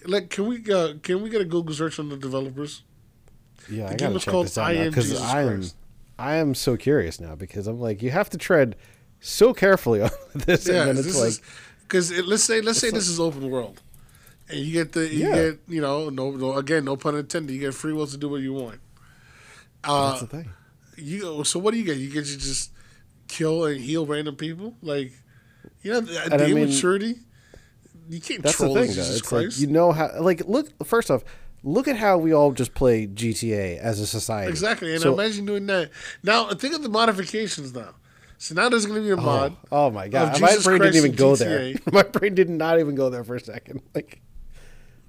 Like, 0.07 0.31
can 0.31 0.47
we 0.47 0.65
uh, 0.73 0.95
can 1.03 1.23
we 1.23 1.29
get 1.29 1.41
a 1.41 1.45
Google 1.45 1.75
search 1.75 1.99
on 1.99 2.09
the 2.09 2.17
developers? 2.17 2.83
Yeah, 3.69 3.87
I 3.87 3.91
The 3.91 3.97
game 3.97 4.13
gotta 4.13 4.25
check 4.25 4.35
this 4.43 4.59
out 4.59 4.67
I 4.71 4.73
Am 4.75 4.91
because 4.91 5.21
I 5.21 5.43
am 5.43 5.49
Christ. 5.59 5.77
I 6.19 6.35
am 6.37 6.55
so 6.55 6.77
curious 6.77 7.21
now 7.21 7.35
because 7.35 7.67
I'm 7.67 7.81
like 7.81 8.03
you 8.03 8.11
have 8.11 8.31
to 8.31 8.39
tread 8.39 8.77
so 9.21 9.53
carefully 9.53 10.01
on 10.03 10.11
this, 10.35 10.67
Yeah, 10.69 10.81
and 10.81 10.89
then 10.91 10.97
this 10.97 11.07
it's 11.09 11.19
like 11.19 11.29
is 11.31 11.43
because 11.83 12.13
let's 12.23 12.45
say 12.45 12.61
let's 12.61 12.79
say 12.79 12.91
this 12.91 13.09
is 13.09 13.19
open 13.21 13.51
world, 13.51 13.83
and 14.49 14.59
you 14.61 14.73
get 14.73 14.93
the 14.93 15.07
you 15.13 15.29
Yeah. 15.29 15.35
get 15.35 15.59
you 15.69 15.81
know 15.81 16.09
no, 16.09 16.31
no 16.31 16.55
again 16.55 16.85
no 16.85 16.97
pun 16.97 17.17
intended 17.17 17.53
you 17.53 17.61
get 17.61 17.75
free 17.75 17.93
will 17.93 18.07
to 18.07 18.17
do 18.17 18.29
what 18.29 18.41
you 18.41 18.53
want. 18.55 18.81
Uh, 19.83 20.11
that's 20.11 20.21
the 20.23 20.27
thing. 20.29 20.51
You 20.97 21.45
so 21.45 21.59
what 21.59 21.73
do 21.73 21.79
you 21.79 21.85
get? 21.85 21.97
You 21.97 22.11
get 22.11 22.25
to 22.27 22.39
just 22.39 22.71
kill 23.29 23.65
and 23.65 23.81
heal 23.81 24.07
random 24.07 24.37
people 24.37 24.75
like 24.83 25.13
you 25.83 25.93
know 25.93 26.01
the, 26.01 26.25
And 26.25 26.35
I 26.35 26.47
mean- 26.49 26.59
immaturity. 26.59 27.17
You 28.07 28.21
can't 28.21 28.43
That's 28.43 28.59
the 28.59 28.65
troll 28.65 28.75
thing, 28.75 28.89
though. 28.89 28.93
Jesus 28.95 29.21
It's 29.21 29.33
like 29.33 29.45
Christ. 29.45 29.61
you 29.61 29.67
know 29.67 29.91
how 29.93 30.11
like 30.21 30.43
look 30.47 30.69
first 30.87 31.11
off, 31.11 31.25
look 31.63 31.89
at 31.89 31.97
how 31.97 32.19
we 32.19 32.35
all 32.35 32.53
just 32.53 32.75
play 32.75 33.07
GTA 33.07 33.79
as 33.79 33.99
a 33.99 34.07
society. 34.07 34.51
exactly, 34.51 34.93
and 34.93 35.01
So- 35.01 35.15
imagine 35.15 35.47
doing 35.47 35.67
that. 35.67 35.91
Now 36.23 36.51
think 36.53 36.75
of 36.75 36.83
the 36.83 36.91
modifications 36.91 37.75
now. 37.75 37.95
So 38.37 38.55
now 38.55 38.69
there's 38.69 38.85
going 38.85 39.01
to 39.01 39.03
be 39.05 39.11
a 39.11 39.17
oh, 39.17 39.21
mod. 39.25 39.57
Oh 39.73 39.91
my 39.91 40.09
god! 40.09 40.39
My 40.39 40.49
Jesus 40.51 40.65
brain 40.65 40.79
Christ 40.81 40.93
didn't 40.93 41.07
even 41.07 41.17
go 41.17 41.35
there. 41.35 41.75
My 41.93 42.03
brain 42.03 42.35
did 42.35 42.51
not 42.51 42.79
even 42.79 42.95
go 42.95 43.09
there 43.09 43.25
for 43.25 43.37
a 43.37 43.41
second. 43.41 43.81
Like, 43.95 44.21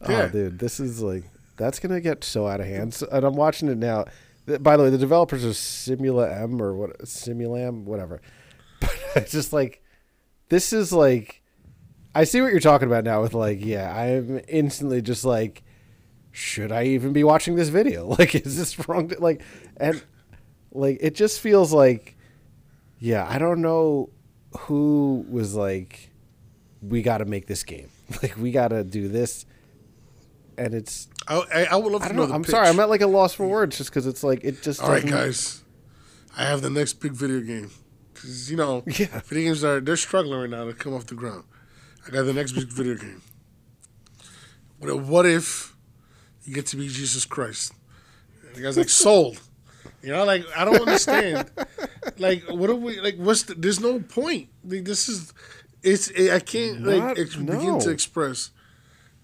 oh, 0.02 0.12
Yeah. 0.12 0.22
oh, 0.22 0.30
dude, 0.30 0.60
this 0.60 0.80
is 0.80 1.02
like 1.02 1.26
that's 1.58 1.80
gonna 1.80 2.00
get 2.00 2.24
so 2.24 2.48
out 2.48 2.62
of 2.62 2.66
hand. 2.68 2.94
So- 2.94 3.10
and 3.12 3.26
I'm 3.26 3.36
watching 3.36 3.68
it 3.68 3.78
now. 3.78 4.06
By 4.46 4.78
the 4.78 4.84
way, 4.84 4.90
the 4.90 4.98
developers 4.98 5.44
are 5.44 5.50
Simula 5.50 6.42
M 6.44 6.62
or 6.62 6.74
what? 6.76 7.00
Simulam, 7.00 7.84
whatever. 7.84 8.22
But 8.80 9.24
it's 9.24 9.32
just 9.32 9.54
like 9.54 9.82
this 10.50 10.74
is 10.74 10.92
like 10.92 11.42
I 12.14 12.26
see 12.26 12.42
what 12.42 12.52
you're 12.52 12.60
talking 12.60 12.88
about 12.88 13.04
now. 13.04 13.22
With 13.22 13.34
like, 13.34 13.64
yeah, 13.64 13.96
I'm 13.96 14.42
instantly 14.48 15.02
just 15.02 15.26
like, 15.26 15.64
should 16.32 16.72
I 16.72 16.84
even 16.84 17.14
be 17.14 17.24
watching 17.24 17.56
this 17.56 17.70
video? 17.70 18.08
Like, 18.20 18.36
is 18.36 18.58
this 18.58 18.88
wrong? 18.88 19.08
To, 19.10 19.20
like, 19.20 19.42
and 19.78 20.04
like 20.72 20.98
it 21.02 21.16
just 21.16 21.40
feels 21.40 21.72
like 21.72 22.16
yeah, 23.00 23.28
I 23.30 23.38
don't 23.38 23.62
know 23.62 24.10
who 24.62 25.26
was 25.30 25.56
like, 25.56 26.10
we 26.82 27.02
got 27.02 27.20
to 27.20 27.26
make 27.26 27.48
this 27.48 27.64
game. 27.64 27.90
Like, 28.22 28.38
we 28.38 28.52
got 28.52 28.68
to 28.68 28.84
do 28.84 29.08
this. 29.08 29.48
And 30.60 30.76
it's, 30.76 31.08
I, 31.28 31.36
I, 31.54 31.64
I 31.72 31.76
would 31.76 31.92
love 31.92 32.04
to 32.04 32.14
know. 32.14 32.22
know. 32.22 32.26
the 32.28 32.34
I'm 32.36 32.42
pitch. 32.44 32.52
sorry. 32.52 32.68
I'm 32.68 32.80
at 32.80 32.90
like 32.90 33.02
a 33.02 33.08
loss 33.08 33.34
for 33.34 33.48
words 33.48 33.78
just 33.78 33.90
because 33.90 34.06
it's 34.06 34.24
like, 34.24 34.44
it 34.44 34.62
just. 34.62 34.82
All 34.82 34.90
right, 34.90 35.06
guys. 35.06 35.64
I 36.38 36.44
have 36.46 36.62
the 36.62 36.70
next 36.70 36.94
big 36.94 37.14
video 37.14 37.40
game. 37.42 37.72
Because, 38.14 38.50
you 38.52 38.58
know, 38.58 38.84
Yeah. 38.88 39.22
video 39.26 39.46
games 39.50 39.64
are, 39.64 39.80
they're 39.80 39.98
struggling 39.98 40.40
right 40.42 40.50
now 40.50 40.66
to 40.66 40.74
come 40.74 40.94
off 40.94 41.06
the 41.08 41.16
ground. 41.16 41.44
I 42.08 42.12
got 42.12 42.24
the 42.24 42.34
next 42.34 42.52
big 42.54 42.68
video 42.68 42.96
game. 42.96 43.22
What 44.80 44.90
if, 44.92 45.02
what 45.08 45.26
if 45.26 45.76
you 46.44 46.54
get 46.54 46.66
to 46.68 46.78
be 46.78 46.88
Jesus 46.88 47.26
Christ? 47.26 47.74
And 48.46 48.56
the 48.56 48.62
guy's 48.62 48.78
like, 48.78 48.90
sold. 48.90 49.42
You 50.02 50.12
know, 50.12 50.24
like, 50.26 50.46
I 50.56 50.66
don't 50.66 50.80
understand. 50.82 51.50
like, 52.18 52.44
what 52.50 52.70
are 52.70 52.76
we, 52.76 53.00
like, 53.02 53.16
what's 53.16 53.44
the, 53.44 53.56
there's 53.56 53.80
no 53.80 54.00
point. 54.00 54.50
Like, 54.64 54.86
this 54.86 55.10
is, 55.10 55.34
it's, 55.82 56.12
I 56.30 56.40
can't, 56.40 56.82
Not- 56.82 57.08
like, 57.08 57.20
ex- 57.20 57.36
begin 57.36 57.80
to 57.80 57.90
express, 57.90 58.52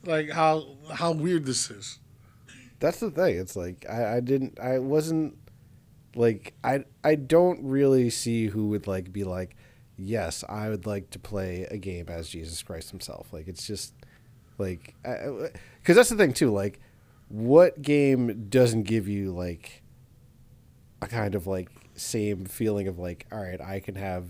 like, 0.06 0.30
how, 0.30 0.78
how 0.94 1.12
weird 1.12 1.46
this 1.46 1.70
is. 1.70 2.00
That's 2.80 3.00
the 3.00 3.12
thing. 3.12 3.38
It's 3.38 3.56
like, 3.56 3.86
I, 3.90 4.18
I 4.18 4.20
didn't, 4.20 4.60
I 4.60 4.80
wasn't 4.80 5.38
like, 6.16 6.54
I, 6.64 6.86
I 7.04 7.16
don't 7.16 7.64
really 7.64 8.10
see 8.10 8.48
who 8.48 8.70
would 8.70 8.88
like 8.88 9.14
be 9.14 9.24
like, 9.24 9.56
yes, 9.98 10.44
I 10.50 10.70
would 10.70 10.86
like 10.86 11.12
to 11.12 11.20
play 11.20 11.68
a 11.70 11.78
game 11.78 12.08
as 12.10 12.30
Jesus 12.30 12.64
Christ 12.64 12.90
himself. 12.90 13.32
Like, 13.32 13.48
it's 13.48 13.68
just 13.68 13.94
like, 14.58 14.96
because 15.04 15.96
that's 15.96 16.10
the 16.10 16.16
thing 16.16 16.34
too. 16.34 16.52
Like, 16.52 16.80
what 17.30 17.82
game 17.82 18.48
doesn't 18.50 18.84
give 18.84 19.08
you 19.08 19.32
like 19.32 19.84
a 21.02 21.08
kind 21.08 21.36
of 21.36 21.48
like 21.48 21.70
same 21.96 22.46
feeling 22.46 22.88
of 22.88 23.00
like, 23.00 23.26
all 23.32 23.40
right, 23.40 23.62
I 23.62 23.80
can 23.80 23.96
have, 23.96 24.26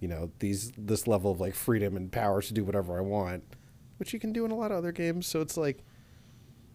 you 0.00 0.08
know, 0.08 0.30
these 0.40 0.72
this 0.76 1.06
level 1.06 1.30
of 1.30 1.40
like 1.40 1.54
freedom 1.54 1.96
and 1.96 2.10
power 2.10 2.42
to 2.42 2.52
do 2.54 2.64
whatever 2.64 2.98
I 2.98 3.02
want, 3.02 3.44
which 4.02 4.12
you 4.12 4.18
can 4.18 4.32
do 4.32 4.44
in 4.44 4.50
a 4.50 4.54
lot 4.56 4.72
of 4.72 4.78
other 4.78 4.90
games. 4.90 5.28
So 5.28 5.40
it's 5.40 5.56
like, 5.56 5.84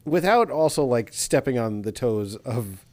without 0.06 0.50
also 0.50 0.86
like 0.86 1.12
stepping 1.12 1.60
on 1.60 1.82
the 1.82 1.92
toes 1.92 2.38
of 2.38 2.86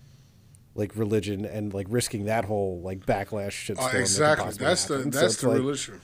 like 0.75 0.97
religion 0.97 1.45
and 1.45 1.73
like 1.73 1.87
risking 1.89 2.25
that 2.25 2.45
whole 2.47 2.81
like 2.81 3.07
backlash 3.07 3.53
shitstorm. 3.53 3.79
Uh, 3.79 3.87
oh, 3.87 3.93
that 3.93 4.01
exactly. 4.01 4.45
possibly 4.47 4.67
That's 4.67 4.85
the, 4.87 4.97
happen. 4.97 5.13
So 5.13 5.21
that's 5.21 5.35
it's 5.35 5.43
the 5.43 5.49
like, 5.51 5.59
real 5.59 5.69
issue. 5.69 6.01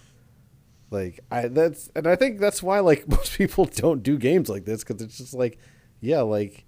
like 0.93 1.21
I 1.29 1.49
that's 1.49 1.91
and 1.97 2.07
I 2.07 2.15
think 2.15 2.39
that's 2.39 2.63
why 2.63 2.79
like 2.79 3.09
most 3.17 3.37
people 3.37 3.65
don't 3.65 4.05
do 4.05 4.17
games 4.17 4.49
like 4.49 4.65
this 4.65 4.85
because 4.85 5.03
it's 5.03 5.19
just 5.19 5.35
like 5.35 5.59
yeah 5.99 6.21
like 6.21 6.67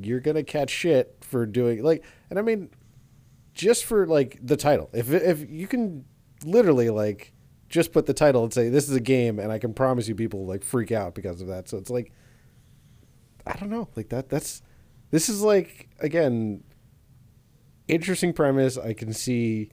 you're 0.00 0.20
gonna 0.20 0.44
catch 0.44 0.70
shit 0.70 1.16
for 1.22 1.44
doing 1.44 1.82
like 1.82 2.04
and 2.30 2.38
I 2.38 2.42
mean 2.42 2.70
just 3.52 3.84
for 3.84 4.06
like 4.06 4.38
the 4.40 4.56
title 4.56 4.90
if 4.92 5.10
if 5.10 5.50
you 5.50 5.66
can 5.66 6.04
literally 6.44 6.88
like 6.88 7.32
just 7.70 7.92
put 7.92 8.06
the 8.06 8.12
title 8.12 8.42
and 8.42 8.52
say 8.52 8.68
this 8.68 8.88
is 8.88 8.94
a 8.94 9.00
game 9.00 9.38
and 9.38 9.50
I 9.50 9.58
can 9.58 9.72
promise 9.72 10.08
you 10.08 10.14
people 10.14 10.44
like 10.44 10.62
freak 10.62 10.92
out 10.92 11.14
because 11.14 11.40
of 11.40 11.46
that 11.48 11.68
so 11.68 11.78
it's 11.78 11.90
like 11.90 12.12
I 13.46 13.54
don't 13.54 13.70
know 13.70 13.88
like 13.96 14.10
that 14.10 14.28
that's 14.28 14.62
this 15.10 15.28
is 15.28 15.40
like 15.40 15.88
again 16.00 16.64
interesting 17.88 18.32
premise 18.32 18.76
I 18.76 18.92
can 18.92 19.12
see 19.12 19.70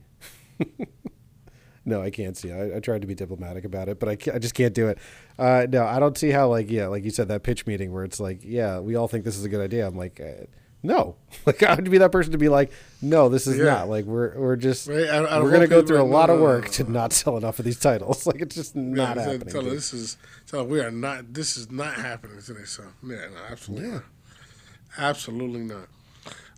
no, 1.85 2.01
I 2.01 2.09
can't 2.09 2.35
see. 2.35 2.51
I, 2.51 2.77
I 2.77 2.79
tried 2.79 3.01
to 3.01 3.07
be 3.07 3.15
diplomatic 3.15 3.65
about 3.65 3.89
it, 3.89 3.99
but 3.99 4.09
I, 4.09 4.17
I 4.33 4.39
just 4.39 4.53
can't 4.53 4.73
do 4.73 4.87
it. 4.87 4.97
Uh, 5.39 5.67
no, 5.69 5.85
I 5.85 5.99
don't 5.99 6.17
see 6.17 6.31
how 6.31 6.49
like 6.49 6.69
yeah, 6.69 6.87
like 6.87 7.03
you 7.03 7.11
said 7.11 7.27
that 7.29 7.43
pitch 7.43 7.65
meeting 7.65 7.93
where 7.93 8.03
it's 8.03 8.19
like 8.19 8.39
yeah, 8.43 8.79
we 8.79 8.95
all 8.95 9.07
think 9.07 9.23
this 9.23 9.37
is 9.37 9.45
a 9.45 9.49
good 9.49 9.61
idea. 9.61 9.87
I'm 9.87 9.95
like 9.95 10.19
uh, 10.19 10.45
no, 10.83 11.15
like 11.45 11.63
I 11.63 11.75
would 11.75 11.89
be 11.89 11.97
that 11.97 12.11
person 12.11 12.31
to 12.31 12.37
be 12.37 12.49
like 12.49 12.71
no, 13.01 13.29
this 13.29 13.45
is 13.47 13.57
Yeah. 13.57 13.65
not. 13.65 13.89
Like 13.89 14.05
we're 14.05 14.37
we're 14.37 14.55
just 14.55 14.87
Right, 14.87 15.07
out 15.07 15.25
of 15.25 15.43
we're 15.43 15.51
gonna 15.51 15.67
go 15.67 15.81
through 15.83 16.01
a 16.01 16.03
lot 16.03 16.29
of 16.29 16.39
work 16.39 16.69
to 16.71 16.89
not 16.89 17.13
sell 17.13 17.37
enough 17.37 17.59
of 17.59 17.65
these 17.65 17.79
titles. 17.79 18.25
Like 18.27 18.41
it's 18.41 18.55
just 18.55 18.75
not 18.75 19.15
Yeah, 19.17 19.23
happening. 19.23 19.47
Tell 19.49 19.63
her 19.63 19.69
this 19.71 19.93
is 19.93 20.17
tell 20.47 20.61
her 20.61 20.65
we 20.65 20.79
are 20.81 20.91
not. 20.91 21.33
This 21.33 21.57
is 21.57 21.69
not 21.71 21.93
happening 21.95 22.41
today. 22.41 22.63
So 22.65 22.83
yeah, 23.03 23.15
no, 23.33 23.37
absolutely, 23.49 23.87
Yeah. 23.87 23.93
not. 23.95 24.03
absolutely 24.97 25.61
not. 25.61 25.87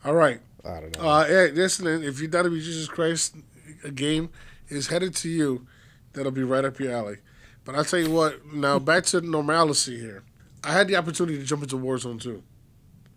All 0.06 0.14
right. 0.14 0.40
I 0.66 0.80
don't 0.82 0.98
know. 0.98 1.08
Uh, 1.10 1.26
hey, 1.26 1.52
listen, 1.52 1.88
if 2.04 2.20
you 2.22 2.28
thought 2.28 2.44
to 2.44 2.50
be 2.50 2.60
Jesus 2.60 2.88
Christ, 2.88 3.36
a 3.84 3.92
game 3.92 4.30
is 4.68 4.88
headed 4.88 5.16
to 5.16 5.30
you. 5.30 5.66
That'll 6.14 6.32
be 6.32 6.44
right 6.44 6.66
up 6.66 6.80
your 6.80 6.92
alley. 6.92 7.18
But 7.66 7.76
I'll 7.76 7.86
tell 7.86 8.00
you 8.00 8.12
what. 8.12 8.46
Now 8.54 8.80
back 8.80 9.06
to 9.08 9.22
normalcy 9.22 10.00
here. 10.00 10.24
I 10.64 10.74
had 10.74 10.88
the 10.88 10.96
opportunity 10.98 11.38
to 11.38 11.46
jump 11.46 11.64
into 11.64 11.78
Warzone 11.78 12.20
2. 12.22 12.44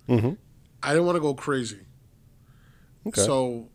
Mhm. 0.08 0.36
I 0.82 0.90
didn't 0.90 1.06
want 1.06 1.16
to 1.16 1.20
go 1.20 1.34
crazy. 1.34 1.80
Okay. 3.06 3.20
So 3.20 3.68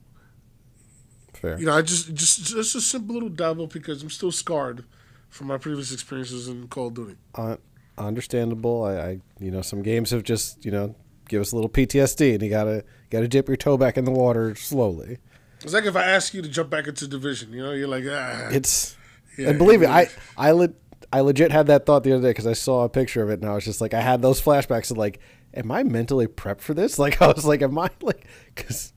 Fair. 1.33 1.59
you 1.59 1.65
know, 1.65 1.73
I 1.73 1.81
just 1.81 2.13
just 2.13 2.43
just 2.45 2.75
a 2.75 2.81
simple 2.81 3.13
little 3.13 3.29
dabble 3.29 3.67
because 3.67 4.01
I'm 4.01 4.09
still 4.09 4.31
scarred 4.31 4.85
from 5.29 5.47
my 5.47 5.57
previous 5.57 5.91
experiences 5.91 6.47
in 6.47 6.67
Call 6.67 6.87
of 6.87 6.93
Duty. 6.93 7.15
uh, 7.35 7.57
understandable. 7.97 8.83
I, 8.83 8.93
I, 8.93 9.19
you 9.39 9.51
know, 9.51 9.61
some 9.61 9.81
games 9.83 10.11
have 10.11 10.23
just, 10.23 10.63
you 10.63 10.71
know, 10.71 10.95
give 11.29 11.41
us 11.41 11.51
a 11.51 11.55
little 11.55 11.69
PTSD, 11.69 12.33
and 12.33 12.41
you 12.43 12.49
gotta 12.49 12.83
gotta 13.09 13.27
dip 13.27 13.47
your 13.47 13.57
toe 13.57 13.77
back 13.77 13.97
in 13.97 14.05
the 14.05 14.11
water 14.11 14.55
slowly. 14.55 15.19
It's 15.61 15.73
like 15.73 15.85
if 15.85 15.95
I 15.95 16.03
ask 16.03 16.33
you 16.33 16.41
to 16.41 16.47
jump 16.47 16.69
back 16.69 16.87
into 16.87 17.07
Division, 17.07 17.51
you 17.51 17.63
know, 17.63 17.71
you're 17.73 17.87
like, 17.87 18.03
ah. 18.07 18.49
It's 18.51 18.95
Yeah, 19.37 19.49
and 19.49 19.57
believe 19.57 19.81
me, 19.81 19.87
it 19.87 19.91
I. 19.91 20.07
I 20.37 20.51
le- 20.51 20.73
I 21.13 21.21
legit 21.21 21.51
had 21.51 21.67
that 21.67 21.85
thought 21.85 22.03
the 22.03 22.11
other 22.11 22.21
day 22.21 22.31
because 22.31 22.47
I 22.47 22.53
saw 22.53 22.83
a 22.83 22.89
picture 22.89 23.23
of 23.23 23.29
it, 23.29 23.39
and 23.41 23.49
I 23.49 23.53
was 23.53 23.63
just 23.63 23.79
like, 23.79 23.93
I 23.93 24.01
had 24.01 24.21
those 24.21 24.41
flashbacks 24.41 24.91
of 24.91 24.97
like, 24.97 25.19
am 25.57 25.71
I 25.71 25.83
mentally 25.83 26.27
prepped 26.27 26.61
for 26.61 26.73
this? 26.73 26.97
Like, 27.05 27.21
I 27.21 27.27
was 27.27 27.45
like, 27.45 27.61
am 27.61 27.77
I 27.77 27.89
like, 28.01 28.25
because 28.55 28.93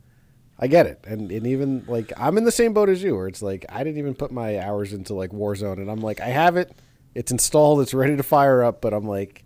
I 0.58 0.66
get 0.68 0.86
it, 0.86 1.00
and 1.06 1.30
and 1.32 1.46
even 1.46 1.84
like 1.88 2.12
I'm 2.16 2.36
in 2.38 2.44
the 2.44 2.52
same 2.52 2.72
boat 2.74 2.88
as 2.88 3.02
you, 3.02 3.16
where 3.16 3.26
it's 3.28 3.42
like 3.42 3.64
I 3.68 3.82
didn't 3.82 3.98
even 3.98 4.14
put 4.14 4.30
my 4.30 4.58
hours 4.60 4.92
into 4.92 5.14
like 5.14 5.30
Warzone, 5.30 5.78
and 5.78 5.90
I'm 5.90 6.00
like, 6.00 6.20
I 6.20 6.28
have 6.28 6.56
it, 6.56 6.70
it's 7.14 7.32
installed, 7.32 7.80
it's 7.80 7.94
ready 7.94 8.16
to 8.16 8.22
fire 8.22 8.62
up, 8.62 8.80
but 8.82 8.92
I'm 8.92 9.06
like, 9.06 9.44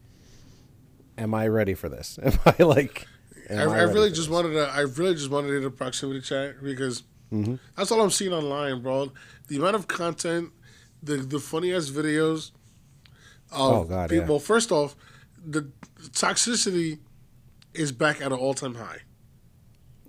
am 1.16 1.32
I 1.34 1.46
ready 1.48 1.74
for 1.74 1.88
this? 1.88 2.18
Am 2.24 2.32
I 2.44 2.62
like? 2.62 3.06
am 3.50 3.68
I, 3.68 3.80
I 3.80 3.84
ready 3.84 3.92
really 3.94 4.08
just 4.08 4.22
this? 4.22 4.28
wanted 4.28 4.52
to. 4.54 4.68
I 4.68 4.80
really 4.80 5.14
just 5.14 5.30
wanted 5.30 5.52
it 5.52 5.64
a 5.64 5.70
proximity 5.70 6.20
chat 6.20 6.62
because 6.62 7.04
Mm-hmm. 7.32 7.56
that's 7.76 7.90
all 7.90 8.00
I'm 8.00 8.10
seeing 8.10 8.32
online, 8.32 8.80
bro. 8.82 9.10
The 9.48 9.56
amount 9.56 9.74
of 9.76 9.88
content, 9.88 10.50
the 11.02 11.16
the 11.16 11.40
funny 11.40 11.72
ass 11.72 11.90
videos. 11.90 12.52
Of 13.50 13.58
Oh, 13.60 13.84
God, 13.84 14.10
people, 14.10 14.24
yeah. 14.24 14.28
Well, 14.30 14.38
first 14.38 14.70
off, 14.72 14.94
the 15.44 15.68
toxicity 16.10 16.98
is 17.72 17.92
back 17.92 18.20
at 18.20 18.32
an 18.32 18.38
all 18.38 18.54
time 18.54 18.74
high. 18.76 18.98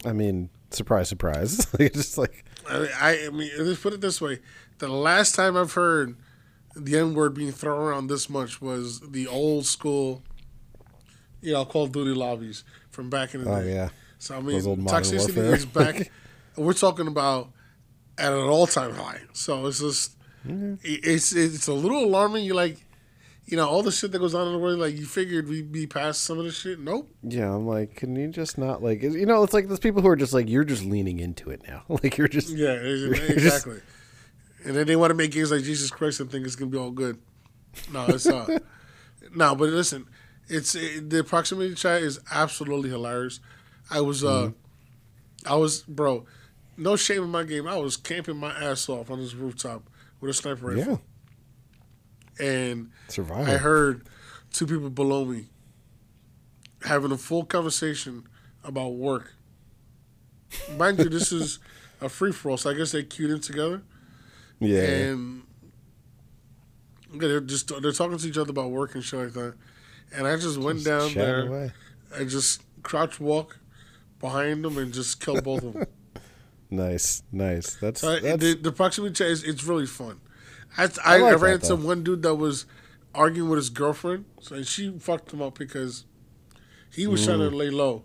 I 0.05 0.13
mean, 0.13 0.49
surprise, 0.71 1.10
surprise. 1.10 1.67
Just 1.79 2.17
like, 2.17 2.45
I 2.69 2.79
mean, 2.79 2.89
I, 2.99 3.29
mean, 3.29 3.51
let's 3.60 3.81
put 3.81 3.93
it 3.93 4.01
this 4.01 4.21
way: 4.21 4.39
the 4.77 4.88
last 4.88 5.36
time 5.36 5.58
I've 5.58 5.73
heard 5.73 6.15
the 6.75 6.97
N 6.97 7.13
word 7.13 7.34
being 7.34 7.51
thrown 7.51 7.79
around 7.79 8.08
this 8.08 8.29
much 8.29 8.62
was 8.62 8.99
the 8.99 9.27
old 9.27 9.65
school, 9.65 10.21
you 11.41 11.53
know, 11.53 11.65
Call 11.65 11.86
of 11.86 11.91
Duty 11.91 12.12
lobbies 12.13 12.63
from 12.91 13.10
back 13.10 13.34
in 13.34 13.43
the 13.43 13.51
Oh 13.51 13.62
day. 13.62 13.73
yeah. 13.73 13.89
So 14.19 14.36
I 14.36 14.41
mean, 14.41 14.51
Those 14.51 14.67
old 14.67 14.79
Modern 14.79 15.03
toxicity 15.03 15.38
is 15.38 15.65
back. 15.65 16.12
we're 16.55 16.73
talking 16.73 17.08
about 17.08 17.49
at 18.17 18.31
an 18.31 18.39
all-time 18.39 18.93
high. 18.93 19.21
So 19.34 19.65
it's 19.67 19.79
just, 19.79 20.17
mm-hmm. 20.47 20.75
it's 20.84 21.34
it's 21.34 21.67
a 21.67 21.73
little 21.73 22.03
alarming. 22.05 22.45
You're 22.45 22.55
like, 22.55 22.85
you 23.45 23.55
know, 23.58 23.67
all 23.67 23.84
the 23.84 23.91
shit 23.91 24.12
that 24.12 24.19
goes 24.19 24.34
on 24.34 24.47
in 24.47 24.53
the 24.53 24.60
world. 24.60 24.79
Like 24.79 24.95
you 24.97 25.05
figured 25.05 25.47
we'd 25.47 25.71
be 25.71 25.86
past 25.88 26.23
some 26.23 26.39
of 26.39 26.45
the 26.45 26.51
shit. 26.51 26.79
Nope. 26.79 27.10
Yeah, 27.23 27.53
I'm 27.53 27.67
like, 27.67 27.95
can 27.95 28.15
you 28.15 28.27
just 28.29 28.58
not 28.58 28.81
like, 28.81 29.01
you 29.03 29.25
know, 29.25 29.43
it's 29.43 29.53
like 29.53 29.67
those 29.67 29.79
people 29.79 30.01
who 30.01 30.08
are 30.08 30.15
just 30.15 30.34
like, 30.34 30.49
you're 30.49 30.63
just 30.63 30.84
leaning 30.84 31.19
into 31.19 31.49
it 31.51 31.62
now. 31.67 31.84
Like 31.89 32.17
you're 32.17 32.27
just, 32.27 32.49
Yeah, 32.49 32.69
ex- 32.81 33.29
exactly. 33.29 33.81
and 34.65 34.75
then 34.75 34.88
they 34.88 34.95
want 34.95 35.12
to 35.12 35.15
make 35.15 35.31
games 35.31 35.51
like 35.51 35.63
Jesus 35.63 35.91
Christ 35.91 36.19
and 36.19 36.31
think 36.31 36.45
it's 36.45 36.55
gonna 36.55 36.71
be 36.71 36.77
all 36.77 36.91
good. 36.91 37.19
No, 37.93 38.05
it's 38.08 38.25
uh, 38.25 38.60
no. 39.36 39.53
But 39.55 39.69
listen, 39.69 40.08
it's 40.47 40.73
it, 40.75 41.10
the 41.10 41.23
proximity 41.23 41.75
chat 41.75 42.01
is 42.01 42.19
absolutely 42.31 42.89
hilarious. 42.89 43.39
I 43.91 44.01
was 44.01 44.23
uh, 44.23 44.51
I 45.45 45.55
was 45.55 45.81
bro, 45.84 46.25
no 46.77 46.95
shame 46.95 47.21
in 47.23 47.29
my 47.29 47.43
game. 47.43 47.67
I 47.67 47.75
was 47.77 47.97
camping 47.97 48.38
my 48.38 48.51
ass 48.51 48.88
off 48.89 49.12
on 49.12 49.19
this 49.19 49.34
rooftop 49.36 49.84
with 50.21 50.31
a 50.31 50.34
sniper 50.34 50.67
rifle, 50.67 50.91
yeah, 50.93 50.97
and 52.39 52.91
survival. 53.08 53.54
I 53.54 53.58
heard 53.58 54.08
two 54.52 54.67
people 54.67 54.89
below 54.89 55.26
me 55.26 55.48
having 56.84 57.12
a 57.12 57.17
full 57.17 57.45
conversation 57.45 58.24
about 58.63 58.95
work. 58.95 59.34
Mind 60.78 61.00
you, 61.00 61.10
this 61.10 61.32
is 61.32 61.60
a 62.02 62.10
free 62.10 62.32
for 62.32 62.52
all, 62.52 62.58
so 62.58 62.69
I 62.69 62.74
guess 62.74 62.91
they 62.91 63.04
queued 63.04 63.32
in 63.32 63.39
together 63.39 63.84
yeah, 64.60 64.82
and 64.82 65.43
they're 67.13 67.41
just 67.41 67.71
they're 67.82 67.91
talking 67.91 68.17
to 68.17 68.28
each 68.28 68.38
other 68.38 68.52
about 68.52 68.71
work 68.71 68.95
and 68.95 69.04
shit 69.04 69.19
like 69.19 69.34
that. 69.34 69.56
And 70.13 70.28
I 70.28 70.36
just 70.36 70.58
went 70.58 70.84
down 70.86 71.13
there. 71.13 71.48
away. 71.48 71.71
I 72.17 72.24
just 72.24 72.62
crouch 72.84 73.19
walk 73.19 73.60
behind 74.19 74.63
them 74.63 74.78
and 74.78 74.93
just 74.93 75.19
kill 75.19 75.41
both 75.41 75.63
of 75.63 75.74
them. 75.74 75.86
Nice, 76.71 77.21
nice. 77.32 77.76
That's, 77.76 78.02
So 78.02 78.19
that's 78.19 78.41
the, 78.41 78.56
the 78.56 78.71
proximity 78.71 79.13
chat 79.13 79.28
is 79.28 79.43
it's 79.43 79.63
really 79.63 79.86
fun. 79.86 80.19
I 80.77 80.83
I, 80.83 80.88
I 81.05 81.17
like 81.17 81.33
I 81.33 81.35
ran 81.38 81.53
into 81.55 81.75
one 81.75 82.03
dude 82.03 82.21
that 82.23 82.35
was 82.35 82.65
arguing 83.13 83.49
with 83.49 83.57
his 83.57 83.69
girlfriend, 83.69 84.25
so 84.41 84.55
and 84.55 84.67
she 84.67 84.97
fucked 84.99 85.31
him 85.33 85.41
up 85.41 85.57
because 85.57 86.05
he 86.91 87.07
was 87.07 87.25
trying 87.25 87.39
to 87.39 87.49
lay 87.49 87.69
low. 87.69 88.03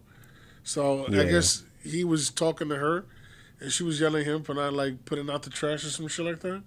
So 0.63 1.07
I 1.07 1.25
guess 1.25 1.65
he 1.83 2.05
was 2.05 2.31
talking 2.31 2.69
to 2.69 2.77
her, 2.77 3.07
and 3.61 3.73
she 3.73 3.83
was 3.83 4.01
yelling 4.01 4.23
at 4.23 4.27
him 4.29 4.43
for 4.43 4.55
not 4.55 4.73
like 4.73 5.05
putting 5.05 5.29
out 5.31 5.43
the 5.43 5.51
trash 5.51 5.85
or 5.85 5.89
some 5.91 6.07
shit 6.09 6.25
like 6.27 6.41
that. 6.41 6.63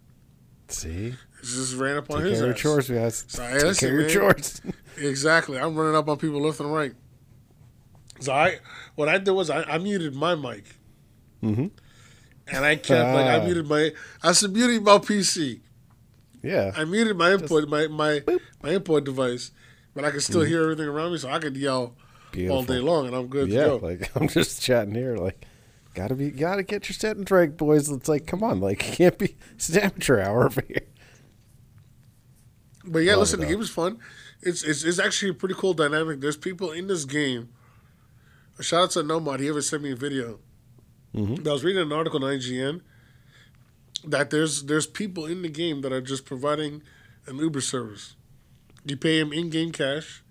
see, 0.67 1.13
just 1.41 1.75
ran 1.75 1.97
up 1.97 2.09
on 2.09 2.21
take 2.21 2.31
his 2.31 2.39
care 2.39 2.49
of 2.49 2.55
ass. 2.55 2.61
chores, 2.61 2.89
guys. 2.89 3.25
So, 3.27 3.43
hey, 3.43 3.53
take 3.53 3.63
listen, 3.63 3.89
care 3.89 3.99
of 4.01 4.11
chores. 4.11 4.61
Exactly. 4.97 5.57
I'm 5.57 5.75
running 5.75 5.95
up 5.95 6.07
on 6.07 6.17
people 6.19 6.39
left 6.41 6.59
and 6.59 6.71
right. 6.71 6.93
So 8.19 8.31
I, 8.31 8.59
what 8.95 9.09
I 9.09 9.17
did 9.17 9.31
was 9.31 9.49
I, 9.49 9.63
I 9.63 9.77
muted 9.79 10.13
my 10.13 10.35
mic, 10.35 10.65
Mhm. 11.41 11.71
and 12.47 12.65
I 12.65 12.75
kept 12.75 13.15
like 13.15 13.25
I 13.25 13.39
Ah. 13.39 13.43
muted 13.45 13.67
my. 13.67 13.91
I 14.21 14.31
said 14.33 14.51
muting 14.53 14.83
my 14.83 14.97
PC. 14.99 15.61
Yeah, 16.43 16.71
I 16.75 16.83
muted 16.85 17.17
my 17.17 17.31
input, 17.33 17.67
my 17.67 17.87
my 17.87 18.21
my 18.61 18.69
input 18.69 19.05
device, 19.05 19.51
but 19.95 20.05
I 20.05 20.11
can 20.11 20.19
still 20.21 20.41
hear 20.41 20.61
everything 20.63 20.87
around 20.87 21.13
me, 21.13 21.17
so 21.17 21.29
I 21.29 21.39
could 21.39 21.57
yell 21.57 21.81
all 21.81 21.95
Mm-hmm. 22.33 22.71
Day 22.71 22.79
long, 22.79 23.07
and 23.07 23.15
I'm 23.15 23.27
good 23.27 23.49
yeah. 23.49 23.63
to 23.63 23.67
go. 23.69 23.75
Like 23.77 24.11
I'm 24.15 24.27
just 24.27 24.61
chatting 24.61 24.93
here, 24.95 25.15
like. 25.17 25.45
Gotta 25.95 26.15
be, 26.15 26.31
gotta 26.31 26.63
get 26.63 26.89
your 26.89 26.95
set 26.95 27.17
and 27.17 27.23
drink, 27.23 27.55
boys. 27.55 27.87
It's 27.87 28.09
like, 28.09 28.25
come 28.25 28.41
on, 28.41 28.59
like, 28.59 28.83
it 28.89 28.95
can't 28.95 29.17
be. 29.19 29.35
It's 29.53 29.77
amateur 29.77 30.19
hour 30.19 30.47
over 30.47 30.63
here. 30.67 30.87
But 32.83 32.99
yeah, 32.99 33.11
Love 33.11 33.19
listen, 33.19 33.39
the 33.41 33.45
game 33.45 33.61
is 33.61 33.69
fun. 33.69 33.99
It's, 34.41 34.63
it's 34.63 34.83
it's 34.83 34.99
actually 34.99 35.29
a 35.29 35.33
pretty 35.35 35.55
cool 35.55 35.73
dynamic. 35.73 36.19
There's 36.19 36.35
people 36.35 36.71
in 36.71 36.87
this 36.87 37.05
game. 37.05 37.49
Shout 38.59 38.83
out 38.83 38.91
to 38.91 39.03
Nomad. 39.03 39.39
He 39.39 39.47
ever 39.49 39.61
sent 39.61 39.83
me 39.83 39.91
a 39.91 39.95
video. 39.95 40.39
Mhm. 41.15 41.47
I 41.47 41.51
was 41.53 41.63
reading 41.63 41.81
an 41.83 41.91
article 41.93 42.23
on 42.23 42.31
IGN 42.31 42.81
that 44.05 44.29
there's 44.29 44.63
there's 44.63 44.87
people 44.87 45.25
in 45.25 45.41
the 45.41 45.49
game 45.49 45.81
that 45.81 45.91
are 45.93 46.01
just 46.01 46.25
providing 46.25 46.81
an 47.27 47.37
Uber 47.37 47.61
service. 47.61 48.15
You 48.85 48.97
pay 48.97 49.19
him 49.19 49.31
in 49.31 49.49
game 49.49 49.71
cash, 49.71 50.23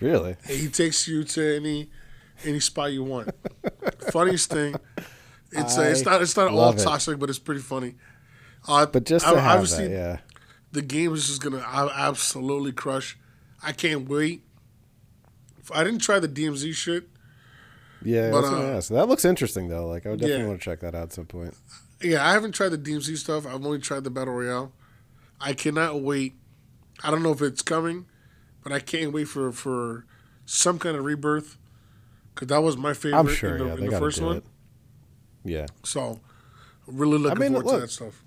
Really? 0.00 0.36
and 0.48 0.56
he 0.56 0.68
takes 0.68 1.06
you 1.06 1.24
to 1.24 1.56
any 1.56 1.90
any 2.44 2.60
spot 2.60 2.92
you 2.92 3.04
want. 3.04 3.30
Funniest 4.10 4.50
thing, 4.50 4.74
it's 5.52 5.76
uh, 5.78 5.82
it's 5.82 6.04
not 6.04 6.22
it's 6.22 6.36
not 6.36 6.48
all 6.50 6.70
it. 6.72 6.78
toxic, 6.78 7.18
but 7.18 7.28
it's 7.28 7.38
pretty 7.38 7.60
funny. 7.60 7.94
Uh, 8.66 8.86
But 8.86 9.04
just 9.04 9.26
I- 9.26 9.38
have 9.38 9.60
obviously, 9.60 9.88
that, 9.88 9.94
yeah. 9.94 10.18
the 10.72 10.80
game 10.82 11.12
is 11.12 11.26
just 11.26 11.42
gonna 11.42 11.58
a- 11.58 11.92
absolutely 11.94 12.72
crush. 12.72 13.18
I 13.62 13.72
can't 13.72 14.08
wait. 14.08 14.42
I 15.74 15.84
didn't 15.84 16.00
try 16.00 16.18
the 16.18 16.28
DMZ 16.28 16.74
shit. 16.74 17.08
Yeah, 18.02 18.30
But, 18.30 18.36
I 18.36 18.40
was 18.40 18.50
gonna 18.50 18.64
uh, 18.72 18.76
ask. 18.76 18.88
That 18.90 19.08
looks 19.08 19.24
interesting 19.26 19.68
though. 19.68 19.86
Like 19.86 20.06
I 20.06 20.10
would 20.10 20.20
definitely 20.20 20.42
Yeah. 20.44 20.48
want 20.48 20.60
to 20.60 20.64
check 20.64 20.80
that 20.80 20.94
out 20.94 21.02
at 21.04 21.12
some 21.12 21.26
point. 21.26 21.54
Yeah, 22.02 22.26
I 22.26 22.32
haven't 22.32 22.52
tried 22.52 22.70
the 22.70 22.78
DMZ 22.78 23.16
stuff. 23.16 23.46
I've 23.46 23.64
only 23.64 23.78
tried 23.78 24.04
the 24.04 24.10
battle 24.10 24.34
royale. 24.34 24.72
I 25.40 25.52
cannot 25.52 26.00
wait. 26.00 26.34
I 27.02 27.10
don't 27.10 27.22
know 27.22 27.32
if 27.32 27.42
it's 27.42 27.62
coming, 27.62 28.06
but 28.62 28.72
I 28.72 28.80
can't 28.80 29.12
wait 29.12 29.24
for 29.24 29.52
for 29.52 30.06
some 30.46 30.78
kind 30.78 30.96
of 30.96 31.04
rebirth 31.04 31.56
because 32.34 32.48
that 32.48 32.62
was 32.62 32.76
my 32.76 32.92
favorite 32.92 33.18
I'm 33.18 33.28
sure. 33.28 33.56
in 33.56 33.58
the, 33.58 33.66
yeah, 33.66 33.74
in 33.74 33.90
the 33.90 33.98
first 33.98 34.20
one. 34.20 34.38
it. 34.38 34.44
Yeah, 35.46 35.66
So, 35.84 36.20
really 36.86 37.18
looking 37.18 37.38
mean, 37.38 37.52
forward 37.52 37.74
to 37.74 37.80
that 37.82 37.90
stuff. 37.90 38.22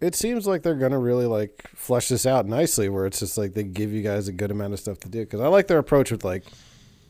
it 0.00 0.14
seems 0.14 0.46
like 0.46 0.62
they're 0.62 0.74
gonna 0.74 0.98
really 0.98 1.26
like 1.26 1.68
flesh 1.74 2.08
this 2.08 2.24
out 2.24 2.46
nicely, 2.46 2.88
where 2.88 3.04
it's 3.06 3.20
just 3.20 3.36
like 3.36 3.52
they 3.54 3.64
give 3.64 3.92
you 3.92 4.02
guys 4.02 4.28
a 4.28 4.32
good 4.32 4.50
amount 4.50 4.72
of 4.72 4.80
stuff 4.80 4.98
to 5.00 5.08
do. 5.08 5.20
Because 5.20 5.40
I 5.40 5.48
like 5.48 5.66
their 5.66 5.78
approach 5.78 6.10
with 6.10 6.24
like, 6.24 6.44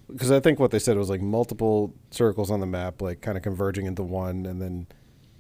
because 0.08 0.32
I 0.32 0.40
think 0.40 0.58
what 0.58 0.70
they 0.72 0.80
said 0.80 0.96
was 0.96 1.08
like 1.08 1.20
multiple 1.20 1.94
circles 2.10 2.50
on 2.50 2.58
the 2.60 2.66
map, 2.66 3.00
like 3.00 3.20
kind 3.20 3.36
of 3.36 3.44
converging 3.44 3.86
into 3.86 4.02
one, 4.02 4.44
and 4.44 4.60
then 4.60 4.86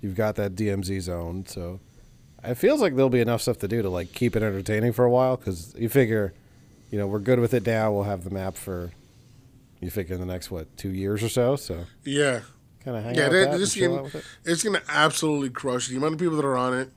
you've 0.00 0.14
got 0.16 0.36
that 0.36 0.54
DMZ 0.54 1.00
zone. 1.00 1.44
So 1.46 1.80
it 2.44 2.54
feels 2.56 2.80
like 2.80 2.94
there'll 2.94 3.10
be 3.10 3.20
enough 3.20 3.42
stuff 3.42 3.58
to 3.58 3.68
do 3.68 3.82
to 3.82 3.88
like 3.90 4.12
keep 4.12 4.36
it 4.36 4.42
entertaining 4.42 4.92
for 4.92 5.04
a 5.04 5.10
while. 5.10 5.36
Because 5.36 5.74
you 5.78 5.88
figure, 5.88 6.32
you 6.90 6.98
know, 6.98 7.06
we're 7.06 7.18
good 7.18 7.40
with 7.40 7.54
it 7.54 7.66
now. 7.66 7.92
We'll 7.92 8.04
have 8.04 8.24
the 8.24 8.30
map 8.30 8.56
for. 8.56 8.92
You 9.80 9.90
figure 9.90 10.14
in 10.16 10.20
the 10.20 10.26
next 10.26 10.50
what 10.50 10.76
two 10.76 10.88
years 10.90 11.22
or 11.22 11.28
so, 11.28 11.54
so 11.54 11.84
Yeah, 12.04 12.40
kind 12.84 12.96
of 12.96 13.04
hang 13.04 13.14
yeah. 13.14 13.26
out 13.26 13.30
that 13.30 13.58
this 13.58 13.76
game, 13.76 13.92
it. 13.92 14.24
it's 14.44 14.64
gonna 14.64 14.82
absolutely 14.88 15.50
crush 15.50 15.86
the 15.86 15.96
amount 15.96 16.14
of 16.14 16.18
people 16.18 16.34
that 16.34 16.44
are 16.44 16.56
on 16.56 16.76
it. 16.76 16.90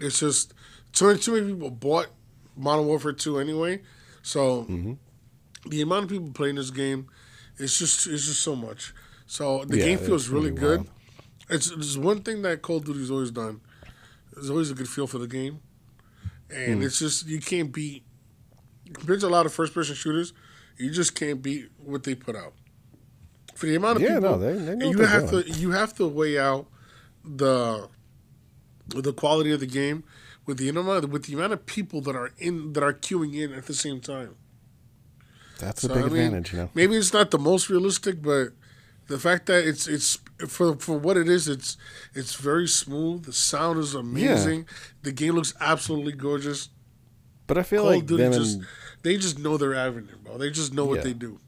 It's 0.00 0.20
just 0.20 0.54
too 0.92 1.06
many, 1.08 1.18
too 1.18 1.32
many 1.32 1.52
people 1.52 1.68
bought 1.70 2.06
Modern 2.56 2.86
Warfare 2.86 3.10
2 3.12 3.40
anyway. 3.40 3.82
So 4.22 4.66
Mm-hmm. 4.70 4.92
the 5.68 5.82
amount 5.82 6.04
of 6.04 6.10
people 6.10 6.30
playing 6.30 6.54
this 6.54 6.70
game, 6.70 7.08
it's 7.58 7.76
just 7.76 8.06
it's 8.06 8.26
just 8.26 8.40
so 8.40 8.54
much. 8.54 8.94
So 9.26 9.64
the 9.64 9.78
Yeah, 9.78 9.86
game 9.86 9.98
feels 9.98 10.28
really 10.28 10.50
really 10.52 10.60
good. 10.60 10.78
wild. 10.82 10.90
It's, 11.48 11.70
it's 11.70 11.96
one 11.96 12.20
thing 12.22 12.42
that 12.42 12.62
Call 12.62 12.78
of 12.78 12.84
Duty's 12.84 13.10
always 13.10 13.30
done. 13.30 13.60
There's 14.32 14.50
always 14.50 14.70
a 14.70 14.74
good 14.74 14.88
feel 14.88 15.06
for 15.06 15.18
the 15.18 15.28
game, 15.28 15.60
and 16.50 16.76
Hmm. 16.76 16.82
it's 16.82 16.98
just 16.98 17.26
you 17.26 17.40
can't 17.40 17.72
beat 17.72 18.04
compared 18.92 19.20
to 19.20 19.26
a 19.26 19.28
lot 19.28 19.46
of 19.46 19.52
first 19.52 19.72
person 19.72 19.94
shooters. 19.94 20.32
You 20.76 20.90
just 20.90 21.14
can't 21.14 21.40
beat 21.40 21.70
what 21.78 22.02
they 22.04 22.14
put 22.14 22.36
out. 22.36 22.52
For 23.54 23.66
the 23.66 23.76
amount 23.76 23.96
of 23.96 24.02
Yeah, 24.02 24.16
people, 24.16 24.30
no, 24.32 24.38
they- 24.38 24.62
they 24.62 24.74
know 24.76 24.90
you 24.90 24.98
what 24.98 25.08
have 25.08 25.30
doing. 25.30 25.44
to 25.44 25.50
you 25.52 25.70
have 25.70 25.94
to 25.96 26.06
weigh 26.06 26.38
out 26.38 26.66
the 27.24 27.88
the 28.88 29.12
quality 29.12 29.50
of 29.52 29.60
the 29.60 29.66
game 29.66 30.04
with 30.44 30.58
the 30.58 30.68
amount 30.68 31.08
with 31.08 31.24
the 31.24 31.32
amount 31.34 31.52
of 31.54 31.64
people 31.64 32.00
that 32.02 32.14
are 32.14 32.32
in 32.38 32.72
that 32.74 32.82
are 32.82 32.92
queuing 32.92 33.34
in 33.34 33.52
at 33.54 33.64
the 33.66 33.74
same 33.74 34.00
time. 34.00 34.34
That's 35.58 35.82
a 35.84 35.88
big 35.88 35.96
I 35.96 36.00
mean, 36.08 36.16
advantage, 36.18 36.52
you 36.52 36.58
know. 36.58 36.70
Maybe 36.74 36.96
it's 36.96 37.14
not 37.14 37.30
the 37.30 37.38
most 37.38 37.70
realistic, 37.70 38.20
but 38.20 38.48
the 39.08 39.18
fact 39.18 39.46
that 39.46 39.64
it's 39.66 39.86
it's 39.86 40.18
for 40.48 40.76
for 40.76 40.98
what 40.98 41.16
it 41.16 41.28
is, 41.28 41.48
it's 41.48 41.76
it's 42.14 42.34
very 42.34 42.66
smooth. 42.68 43.24
The 43.24 43.32
sound 43.32 43.78
is 43.78 43.94
amazing. 43.94 44.66
The 45.02 45.12
game 45.12 45.34
looks 45.34 45.54
absolutely 45.60 46.12
gorgeous. 46.12 46.68
But 47.46 47.58
I 47.58 47.62
feel 47.62 47.82
Call 47.82 47.92
like 47.92 48.06
them 48.06 48.32
just 48.32 48.56
and 48.56 48.66
they 49.02 49.16
just 49.16 49.38
know 49.38 49.56
their 49.56 49.74
avenue, 49.74 50.16
bro. 50.24 50.36
They 50.38 50.50
just 50.50 50.74
know 50.74 50.84
what 50.84 50.96
Yeah. 50.98 51.02
they 51.04 51.12
do. 51.12 51.38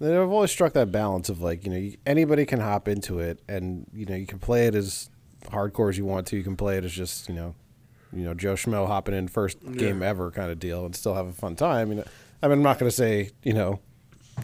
they've 0.00 0.18
always 0.18 0.50
struck 0.50 0.72
that 0.72 0.90
balance 0.90 1.28
of 1.28 1.40
like 1.42 1.64
you 1.64 1.70
know 1.70 1.90
anybody 2.06 2.44
can 2.46 2.58
hop 2.60 2.88
into 2.88 3.20
it 3.20 3.40
and 3.48 3.86
you 3.92 4.06
know 4.06 4.16
you 4.16 4.26
can 4.26 4.38
play 4.38 4.66
it 4.66 4.74
as 4.74 5.08
hardcore 5.46 5.88
as 5.90 5.96
you 5.98 6.04
want 6.04 6.26
to. 6.28 6.36
You 6.36 6.42
can 6.42 6.56
play 6.56 6.76
it 6.78 6.84
as 6.84 6.92
just 6.92 7.28
you 7.28 7.34
know 7.34 7.54
you 8.12 8.24
know 8.24 8.34
Joe 8.34 8.54
Schmo 8.54 8.86
hopping 8.88 9.14
in 9.14 9.28
first 9.28 9.58
game 9.74 10.02
ever 10.02 10.30
kind 10.32 10.50
of 10.50 10.58
deal 10.58 10.84
and 10.84 10.96
still 10.96 11.14
have 11.14 11.28
a 11.28 11.32
fun 11.32 11.54
time. 11.54 11.90
You 11.90 11.94
know, 11.98 12.04
I 12.42 12.48
mean 12.48 12.58
I'm 12.58 12.62
not 12.64 12.78
going 12.80 12.90
to 12.90 12.96
say 12.96 13.30
you 13.44 13.52
know 13.52 13.78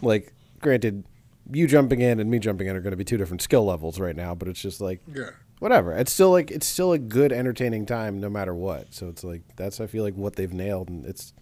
like 0.01 0.31
granted 0.61 1.03
you 1.51 1.67
jumping 1.67 2.01
in 2.01 2.19
and 2.19 2.29
me 2.29 2.39
jumping 2.39 2.67
in 2.67 2.75
are 2.75 2.81
going 2.81 2.91
to 2.91 2.97
be 2.97 3.03
two 3.05 3.17
different 3.17 3.41
skill 3.41 3.65
levels 3.65 3.99
right 3.99 4.15
now, 4.15 4.35
but 4.35 4.47
it's 4.47 4.61
just 4.61 4.81
like 4.81 5.01
Yeah. 5.13 5.29
whatever. 5.59 5.93
It's 5.93 6.11
still 6.11 6.31
like 6.31 6.51
it's 6.51 6.67
still 6.67 6.91
a 6.93 6.99
good 6.99 7.31
entertaining 7.31 7.85
time 7.85 8.19
no 8.19 8.29
matter 8.29 8.53
what. 8.53 8.93
So 8.93 9.07
it's 9.07 9.23
like 9.23 9.41
that's 9.55 9.79
I 9.79 9.87
feel 9.87 10.03
like 10.03 10.15
what 10.15 10.35
they've 10.35 10.51
nailed 10.53 10.89
and 10.89 11.05
it's 11.05 11.33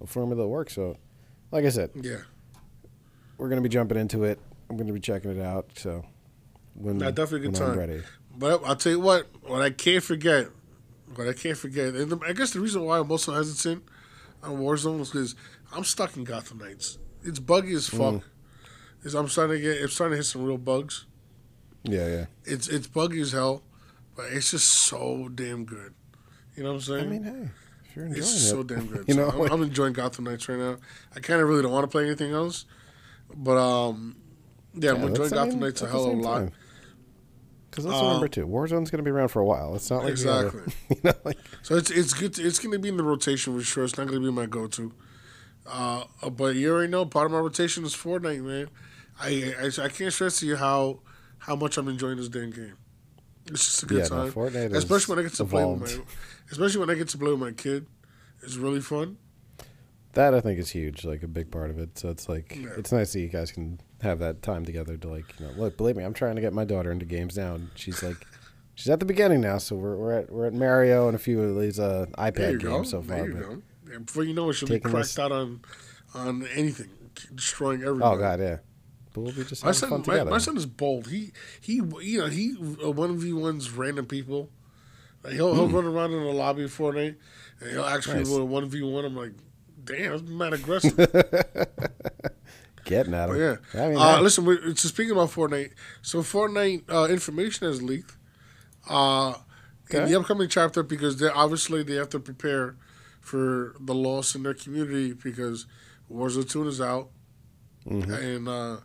a 0.00 0.06
formula 0.06 0.42
that 0.42 0.48
works. 0.48 0.74
So 0.74 0.96
like 1.50 1.64
I 1.64 1.68
said, 1.68 1.90
Yeah. 1.94 2.18
we're 3.38 3.48
gonna 3.48 3.60
be 3.60 3.68
jumping 3.68 3.98
into 3.98 4.24
it. 4.24 4.38
I'm 4.68 4.76
gonna 4.76 4.92
be 4.92 5.00
checking 5.00 5.30
it 5.30 5.40
out. 5.42 5.70
So 5.76 6.04
when 6.74 6.98
Nah, 6.98 7.10
definitely 7.10 7.48
a 7.48 7.50
good 7.50 7.60
when 7.60 7.62
I'm 7.62 7.68
time. 7.70 7.78
ready. 7.78 8.02
But 8.36 8.62
I'll 8.64 8.76
tell 8.76 8.92
you 8.92 9.00
what, 9.00 9.26
what 9.42 9.60
I 9.62 9.70
can't 9.70 10.02
forget, 10.02 10.48
what 11.14 11.28
I 11.28 11.34
can't 11.34 11.56
forget, 11.58 11.94
and 11.94 12.10
the, 12.10 12.18
I 12.26 12.32
guess 12.32 12.52
the 12.52 12.60
reason 12.60 12.82
why 12.82 12.98
I'm 12.98 13.10
also 13.10 13.32
hesitant 13.34 13.84
on 14.42 14.56
Warzone 14.56 15.00
is 15.00 15.10
because 15.10 15.34
I'm 15.72 15.84
stuck 15.84 16.16
in 16.16 16.24
Gotham 16.24 16.58
Knights. 16.58 16.98
it's 17.24 17.38
buggy 17.38 17.74
as 17.74 17.88
fuck. 17.88 18.14
Mm. 18.14 18.22
Is 19.02 19.14
I'm 19.14 19.28
starting 19.28 19.56
to 19.56 19.60
get 19.62 19.80
it's 19.82 19.94
starting 19.94 20.12
to 20.12 20.16
hit 20.18 20.24
some 20.26 20.44
real 20.44 20.58
bugs. 20.58 21.06
Yeah, 21.84 22.06
yeah. 22.08 22.26
It's 22.44 22.68
it's 22.68 22.86
buggy 22.86 23.20
as 23.20 23.32
hell, 23.32 23.62
but 24.16 24.26
it's 24.30 24.50
just 24.52 24.68
so 24.68 25.28
damn 25.28 25.64
good. 25.64 25.94
You 26.56 26.62
know 26.62 26.70
what 26.70 26.74
I'm 26.76 26.80
saying? 26.82 27.04
I 27.04 27.08
mean, 27.08 27.24
hey, 27.24 27.48
if 27.88 27.96
you're 27.96 28.04
enjoying 28.06 28.22
it's 28.22 28.34
it, 28.34 28.38
so 28.48 28.62
damn 28.62 28.86
good. 28.92 29.04
You 29.08 29.14
So 29.14 29.20
know, 29.30 29.44
I'm, 29.44 29.52
I'm 29.52 29.62
enjoying 29.62 29.92
Gotham 29.92 30.24
Knights 30.24 30.48
right 30.48 30.58
now. 30.58 30.76
I 31.16 31.20
kind 31.20 31.40
of 31.40 31.48
really 31.48 31.62
don't 31.62 31.72
want 31.72 31.84
to 31.84 31.88
play 31.88 32.04
anything 32.06 32.32
else, 32.32 32.64
but 33.34 33.56
um, 33.56 34.16
yeah, 34.74 34.92
I'm 34.92 35.02
enjoying 35.02 35.30
Gotham 35.30 35.58
Knights 35.60 35.82
a 35.82 35.88
hell 35.88 36.06
of 36.10 36.18
a 36.18 36.20
lot. 36.22 36.38
time. 36.38 36.52
Because 37.70 37.86
let's 37.86 37.98
Um, 37.98 38.06
remember 38.06 38.28
too, 38.28 38.46
Warzone's 38.46 38.90
going 38.90 38.98
to 38.98 39.02
be 39.02 39.10
around 39.10 39.28
for 39.28 39.40
a 39.40 39.44
while. 39.46 39.74
It's 39.74 39.90
not 39.90 40.02
like 40.04 40.10
Exactly. 40.12 40.60
you 40.90 40.96
know, 41.04 41.14
like 41.24 41.38
So 41.62 41.74
it's 41.74 41.90
it's 41.90 42.12
good. 42.12 42.34
To, 42.34 42.42
it's 42.46 42.58
going 42.58 42.72
to 42.72 42.78
be 42.78 42.90
in 42.90 42.98
the 42.98 43.02
rotation 43.02 43.56
for 43.58 43.64
sure. 43.64 43.84
It's 43.84 43.96
not 43.96 44.06
going 44.06 44.20
to 44.22 44.26
be 44.28 44.32
my 44.32 44.46
go-to. 44.46 44.92
Uh, 45.66 46.04
but 46.30 46.54
you 46.54 46.70
already 46.72 46.90
know 46.90 47.06
part 47.06 47.26
of 47.26 47.32
my 47.32 47.38
rotation 47.38 47.84
is 47.84 47.94
Fortnite, 47.94 48.42
man. 48.42 48.68
I 49.22 49.54
I, 49.62 49.84
I 49.84 49.88
can't 49.88 50.12
stress 50.12 50.40
to 50.40 50.46
you 50.46 50.56
how 50.56 51.00
how 51.38 51.56
much 51.56 51.78
I'm 51.78 51.88
enjoying 51.88 52.16
this 52.16 52.28
damn 52.28 52.50
game. 52.50 52.74
It's 53.46 53.64
just 53.64 53.82
a 53.82 53.86
good 53.86 53.98
Yeah, 53.98 54.16
no, 54.16 54.24
time, 54.24 54.32
Fortnite 54.32 54.74
especially 54.74 55.14
when 55.16 55.24
I 55.24 55.28
get 55.28 55.34
to 55.36 55.44
play 55.44 55.64
with 55.64 55.80
my, 55.98 56.04
especially 56.50 56.80
when 56.80 56.90
I 56.90 56.94
get 56.94 57.08
to 57.08 57.18
play 57.18 57.30
with 57.30 57.40
my 57.40 57.52
kid. 57.52 57.86
It's 58.42 58.56
really 58.56 58.80
fun. 58.80 59.16
that. 60.14 60.34
I 60.34 60.40
think 60.40 60.58
is 60.58 60.70
huge, 60.70 61.04
like 61.04 61.22
a 61.22 61.28
big 61.28 61.50
part 61.50 61.70
of 61.70 61.78
it. 61.78 61.98
So 61.98 62.08
it's 62.10 62.28
like 62.28 62.56
Yeah. 62.60 62.68
it's 62.76 62.92
nice 62.92 63.12
that 63.12 63.20
you 63.20 63.28
guys 63.28 63.50
can 63.52 63.80
have 64.02 64.18
that 64.20 64.42
time 64.42 64.64
together 64.64 64.96
to 64.96 65.08
like, 65.08 65.24
you 65.40 65.46
know, 65.46 65.52
look. 65.56 65.76
Believe 65.76 65.96
me, 65.96 66.04
I'm 66.04 66.14
trying 66.14 66.34
to 66.36 66.40
get 66.40 66.52
my 66.52 66.64
daughter 66.64 66.90
into 66.92 67.04
games 67.06 67.36
now, 67.36 67.54
and 67.56 67.70
she's 67.74 68.02
like, 68.02 68.16
she's 68.74 68.90
at 68.90 69.00
the 69.00 69.06
beginning 69.06 69.40
now. 69.40 69.58
So 69.58 69.74
we're 69.76 69.96
we're 69.96 70.12
at 70.18 70.30
we're 70.32 70.46
at 70.46 70.54
Mario 70.54 71.06
and 71.08 71.16
a 71.16 71.18
few 71.18 71.40
of 71.42 71.60
these 71.60 71.78
uh, 71.80 72.06
iPad 72.18 72.60
go. 72.62 72.76
games 72.76 72.90
so 72.90 73.02
far. 73.02 73.26
you 73.26 73.32
go. 73.34 73.98
Before 73.98 74.22
you 74.24 74.34
know 74.34 74.48
it, 74.50 74.54
she'll 74.54 74.68
be 74.68 74.78
cracked 74.80 74.96
this- 74.98 75.18
out 75.18 75.32
on 75.32 75.60
on 76.14 76.46
anything, 76.54 76.88
destroying 77.34 77.82
everything. 77.82 78.02
Oh 78.06 78.16
god, 78.16 78.38
yeah. 78.40 78.58
But 79.12 79.20
we'll 79.22 79.32
be 79.32 79.44
just 79.44 79.62
My 79.62 79.68
having 79.68 79.78
son, 79.80 79.88
fun 79.90 79.98
my, 80.00 80.04
together. 80.14 80.30
my 80.30 80.38
son 80.38 80.56
is 80.56 80.66
bold. 80.66 81.08
He 81.08 81.32
he, 81.60 81.74
you 82.00 82.18
know, 82.20 82.26
he 82.26 82.52
one 82.52 83.18
v 83.18 83.32
ones 83.32 83.70
random 83.70 84.06
people. 84.06 84.50
Like 85.22 85.34
he'll 85.34 85.54
he'll 85.54 85.68
run 85.68 85.84
around 85.84 86.12
in 86.12 86.20
the 86.24 86.32
lobby 86.32 86.64
of 86.64 86.76
Fortnite, 86.76 87.16
and 87.60 87.70
he'll 87.70 87.84
ask 87.84 88.08
Hmm. 88.08 88.16
Nice. 88.18 88.28
people 88.28 88.46
one 88.48 88.68
v 88.68 88.82
one. 88.82 89.04
I'm 89.04 89.16
like, 89.16 89.32
damn, 89.84 90.10
that's 90.12 90.22
mad 90.22 90.52
aggressive. 90.54 90.96
Getting 92.84 93.14
at 93.14 93.28
But 93.28 93.34
him. 93.36 93.58
yeah, 93.74 93.80
I 93.84 93.88
mean, 93.88 93.96
uh, 93.98 94.20
listen. 94.20 94.44
We're, 94.44 94.74
so 94.74 94.88
speaking 94.88 95.12
about 95.12 95.28
Fortnite, 95.30 95.70
so 96.02 96.18
Fortnite 96.20 96.82
uh, 96.90 97.04
information 97.08 97.66
has 97.68 97.80
leaked. 97.82 98.16
Uh, 98.88 99.34
in 99.90 100.06
the 100.06 100.18
upcoming 100.18 100.48
chapter, 100.48 100.82
because 100.82 101.18
they 101.18 101.28
obviously 101.28 101.82
they 101.84 101.94
have 101.94 102.08
to 102.08 102.18
prepare 102.18 102.76
for 103.20 103.76
the 103.78 103.94
loss 103.94 104.34
in 104.34 104.42
their 104.42 104.54
community 104.54 105.12
because 105.12 105.66
Warzone 106.10 106.50
Two 106.50 106.66
is 106.66 106.80
out, 106.80 107.10
Mm-hmm. 107.86 108.12
and 108.12 108.48
uh, 108.48 108.76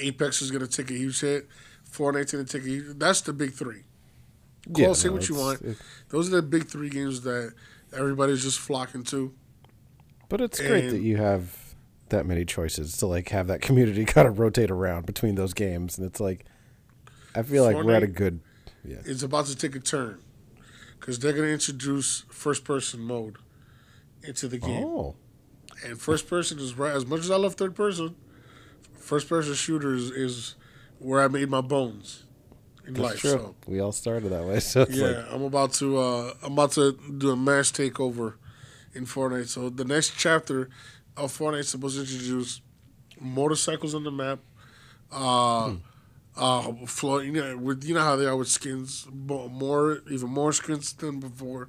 Apex 0.00 0.42
is 0.42 0.50
going 0.50 0.66
to 0.66 0.68
take 0.68 0.90
a 0.90 0.94
huge 0.98 1.20
hit. 1.20 1.48
Fortnite's 1.90 2.32
going 2.32 2.44
to 2.44 2.52
take 2.58 2.66
a 2.66 2.68
huge. 2.70 2.98
That's 2.98 3.20
the 3.20 3.32
big 3.32 3.52
three. 3.52 3.82
Call, 4.72 4.80
Yeah, 4.86 4.92
say 4.92 5.08
no, 5.08 5.14
what 5.14 5.28
you 5.28 5.34
want. 5.34 5.62
it- 5.62 5.76
Those 6.08 6.28
are 6.28 6.36
the 6.36 6.42
big 6.42 6.66
three 6.66 6.88
games 6.88 7.22
that 7.22 7.52
everybody's 7.96 8.42
just 8.42 8.58
flocking 8.58 9.04
to. 9.04 9.34
But 10.28 10.40
it's 10.40 10.60
great 10.60 10.90
that 10.90 11.00
you 11.00 11.16
have 11.16 11.56
that 12.10 12.26
many 12.26 12.44
choices 12.44 12.96
to 12.98 13.06
like 13.06 13.28
have 13.30 13.46
that 13.48 13.60
community 13.60 14.04
kind 14.16 14.28
of 14.28 14.38
rotate 14.38 14.70
around 14.70 15.06
between 15.06 15.34
those 15.34 15.54
games, 15.54 15.98
and 15.98 16.06
it's 16.06 16.20
like 16.20 16.44
I 17.34 17.42
feel 17.42 17.64
like 17.64 17.76
we're 17.76 17.94
at 17.94 18.02
a 18.02 18.06
good. 18.08 18.40
Yeah. 18.84 18.98
It's 19.04 19.22
about 19.22 19.46
to 19.46 19.56
take 19.56 19.74
a 19.76 19.80
turn 19.80 20.18
because 20.98 21.18
they're 21.18 21.32
going 21.32 21.46
to 21.46 21.52
introduce 21.52 22.24
first 22.30 22.64
person 22.64 23.00
mode 23.00 23.36
into 24.22 24.46
the 24.48 24.58
game. 24.58 24.84
Oh, 24.84 25.16
And 25.84 26.00
first 26.00 26.28
person 26.28 26.58
is 26.58 26.76
right. 26.78 26.92
As 26.94 27.06
much 27.06 27.20
as 27.20 27.30
I 27.30 27.36
love 27.36 27.54
third 27.54 27.74
person, 27.74 28.14
first 29.00 29.28
person 29.28 29.54
shooters 29.54 30.10
is 30.10 30.54
where 30.98 31.20
I 31.22 31.28
made 31.28 31.48
my 31.50 31.60
bones 31.60 32.24
in 32.86 32.94
that's 32.94 33.04
life. 33.04 33.18
true. 33.20 33.30
So 33.30 33.54
We 33.66 33.80
all 33.80 33.92
started 33.92 34.30
that 34.30 34.44
way, 34.44 34.60
so 34.72 34.86
yeah, 34.88 35.06
like 35.06 35.32
I'm 35.32 35.42
about 35.42 35.72
to 35.74 35.98
uh, 35.98 36.34
I'm 36.42 36.52
about 36.52 36.72
to 36.72 36.92
do 37.18 37.30
a 37.30 37.36
mass 37.36 37.70
takeover 37.72 38.34
in 38.94 39.06
Fortnite. 39.06 39.48
So 39.48 39.68
the 39.70 39.84
next 39.84 40.14
chapter 40.16 40.68
of 41.16 41.36
Fortnite 41.36 41.60
is 41.60 41.68
supposed 41.68 41.96
to 41.96 42.02
introduce 42.02 42.60
motorcycles 43.20 43.94
on 43.94 44.04
the 44.04 44.10
map. 44.12 44.38
Uh, 45.12 45.70
Hmm. 45.70 45.76
uh, 46.36 46.72
floor, 46.86 47.22
you 47.24 47.32
know, 47.32 47.56
with 47.58 47.84
you 47.84 47.94
know 47.94 48.00
how 48.02 48.16
they 48.16 48.26
are 48.26 48.36
with 48.36 48.48
skins, 48.48 49.06
mo- 49.12 49.48
more 49.48 50.02
even 50.10 50.28
more 50.30 50.52
skins 50.52 50.92
than 50.92 51.18
before 51.20 51.68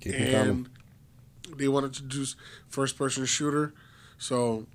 keep 0.00 0.14
and 0.14 0.68
they 1.56 1.68
want 1.68 1.84
to 1.84 2.02
introduce 2.02 2.36
first 2.68 2.96
person 2.98 3.24
shooter. 3.24 3.72
So, 4.18 4.66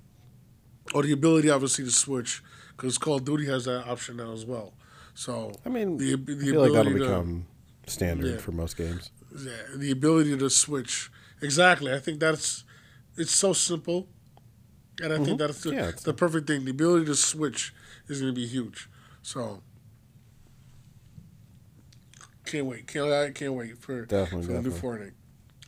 or 0.92 1.02
the 1.02 1.12
ability 1.12 1.50
obviously 1.50 1.84
to 1.84 1.90
switch 1.90 2.42
because 2.76 2.98
Call 2.98 3.16
of 3.16 3.24
Duty 3.24 3.46
has 3.46 3.64
that 3.66 3.86
option 3.86 4.16
now 4.16 4.32
as 4.32 4.44
well. 4.44 4.74
So, 5.14 5.52
I 5.64 5.68
mean, 5.68 5.96
the, 5.96 6.12
I 6.14 6.16
the 6.16 6.36
feel 6.50 6.60
like 6.60 6.72
that'll 6.72 6.92
to 6.92 6.98
become 6.98 7.46
standard 7.86 8.32
Yeah. 8.32 8.38
for 8.38 8.52
most 8.52 8.76
games. 8.76 9.10
yeah, 9.36 9.52
the 9.76 9.90
ability 9.92 10.36
to 10.36 10.50
switch 10.50 11.10
exactly. 11.40 11.92
I 11.92 11.98
think 12.00 12.18
that's 12.20 12.64
it's 13.16 13.30
so 13.32 13.52
simple, 13.52 14.08
and 15.00 15.12
I 15.12 15.18
think 15.24 15.38
that's 15.38 15.62
the, 15.62 15.70
Mm-hmm. 15.70 15.78
Yeah, 15.78 15.90
the 16.04 16.12
perfect 16.14 16.48
thing. 16.48 16.64
The 16.64 16.72
ability 16.72 17.06
to 17.06 17.14
switch 17.14 17.72
is 18.08 18.20
going 18.20 18.34
to 18.34 18.40
be 18.40 18.46
huge. 18.46 18.88
So. 19.22 19.62
Can't 22.46 22.66
wait! 22.66 22.86
Can't 22.86 23.10
I 23.10 23.30
can't 23.30 23.54
wait 23.54 23.78
for 23.78 24.04
Definitely, 24.04 24.46
for 24.46 24.52
the 24.52 24.62
new 24.62 24.70
definitely. 24.70 25.10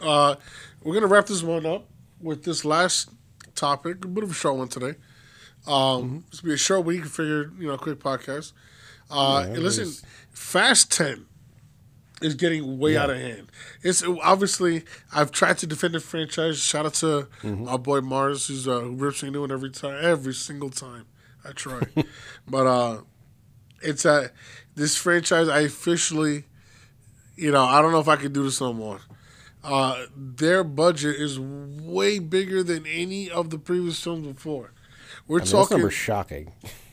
Fortnite. 0.00 0.32
Uh, 0.32 0.36
we're 0.82 0.92
gonna 0.94 1.06
wrap 1.06 1.26
this 1.26 1.42
one 1.42 1.64
up 1.64 1.86
with 2.20 2.44
this 2.44 2.64
last 2.66 3.08
topic. 3.56 4.04
A 4.04 4.08
bit 4.08 4.24
of 4.24 4.30
a 4.30 4.34
short 4.34 4.56
one 4.56 4.68
today. 4.68 4.94
Um, 5.66 5.74
Mm-hmm. 5.74 6.14
Will 6.16 6.50
be 6.50 6.54
a 6.54 6.56
short 6.56 6.84
week. 6.84 7.04
Figured 7.06 7.56
you 7.58 7.66
know, 7.68 7.76
quick 7.76 7.98
podcast. 7.98 8.52
Uh, 9.10 9.42
Yeah, 9.46 9.54
and 9.54 9.62
listen, 9.62 9.90
Fast 10.30 10.92
Ten 10.92 11.26
is 12.22 12.34
getting 12.34 12.78
way 12.78 12.94
Yeah. 12.94 13.02
out 13.04 13.10
of 13.10 13.18
hand. 13.18 13.50
It's 13.82 14.02
obviously 14.02 14.84
I've 15.12 15.30
tried 15.32 15.58
to 15.58 15.66
defend 15.66 15.94
the 15.94 16.00
franchise. 16.00 16.58
Shout 16.58 16.86
out 16.86 16.94
to 16.94 17.28
Mm-hmm. 17.42 17.64
my 17.64 17.76
boy 17.76 18.00
Mars, 18.00 18.46
who's 18.46 18.66
uh, 18.68 18.80
who 18.80 18.94
rips 18.94 19.22
me 19.22 19.30
new 19.30 19.40
one 19.40 19.50
every 19.52 19.70
time, 19.70 19.98
every 20.04 20.34
single 20.34 20.70
time 20.70 21.06
I 21.44 21.52
try. 21.52 21.80
but 22.48 22.66
uh, 22.66 23.00
it's 23.82 24.04
a 24.04 24.30
this 24.74 24.96
franchise. 24.96 25.48
I 25.48 25.60
officially, 25.60 26.44
you 27.36 27.50
know, 27.50 27.64
I 27.64 27.82
don't 27.82 27.92
know 27.92 28.00
if 28.00 28.08
I 28.08 28.16
can 28.16 28.32
do 28.32 28.42
this 28.44 28.60
no 28.60 28.72
more. 28.72 29.00
Uh, 29.66 30.06
their 30.16 30.62
budget 30.62 31.16
is 31.16 31.40
way 31.40 32.20
bigger 32.20 32.62
than 32.62 32.86
any 32.86 33.28
of 33.28 33.50
the 33.50 33.58
previous 33.58 34.00
films 34.00 34.26
before. 34.26 34.72
We're 35.26 35.38
I 35.38 35.40
mean, 35.40 35.44
this 35.44 35.52
talking 35.52 35.76
number's 35.78 35.94
shocking. 35.94 36.52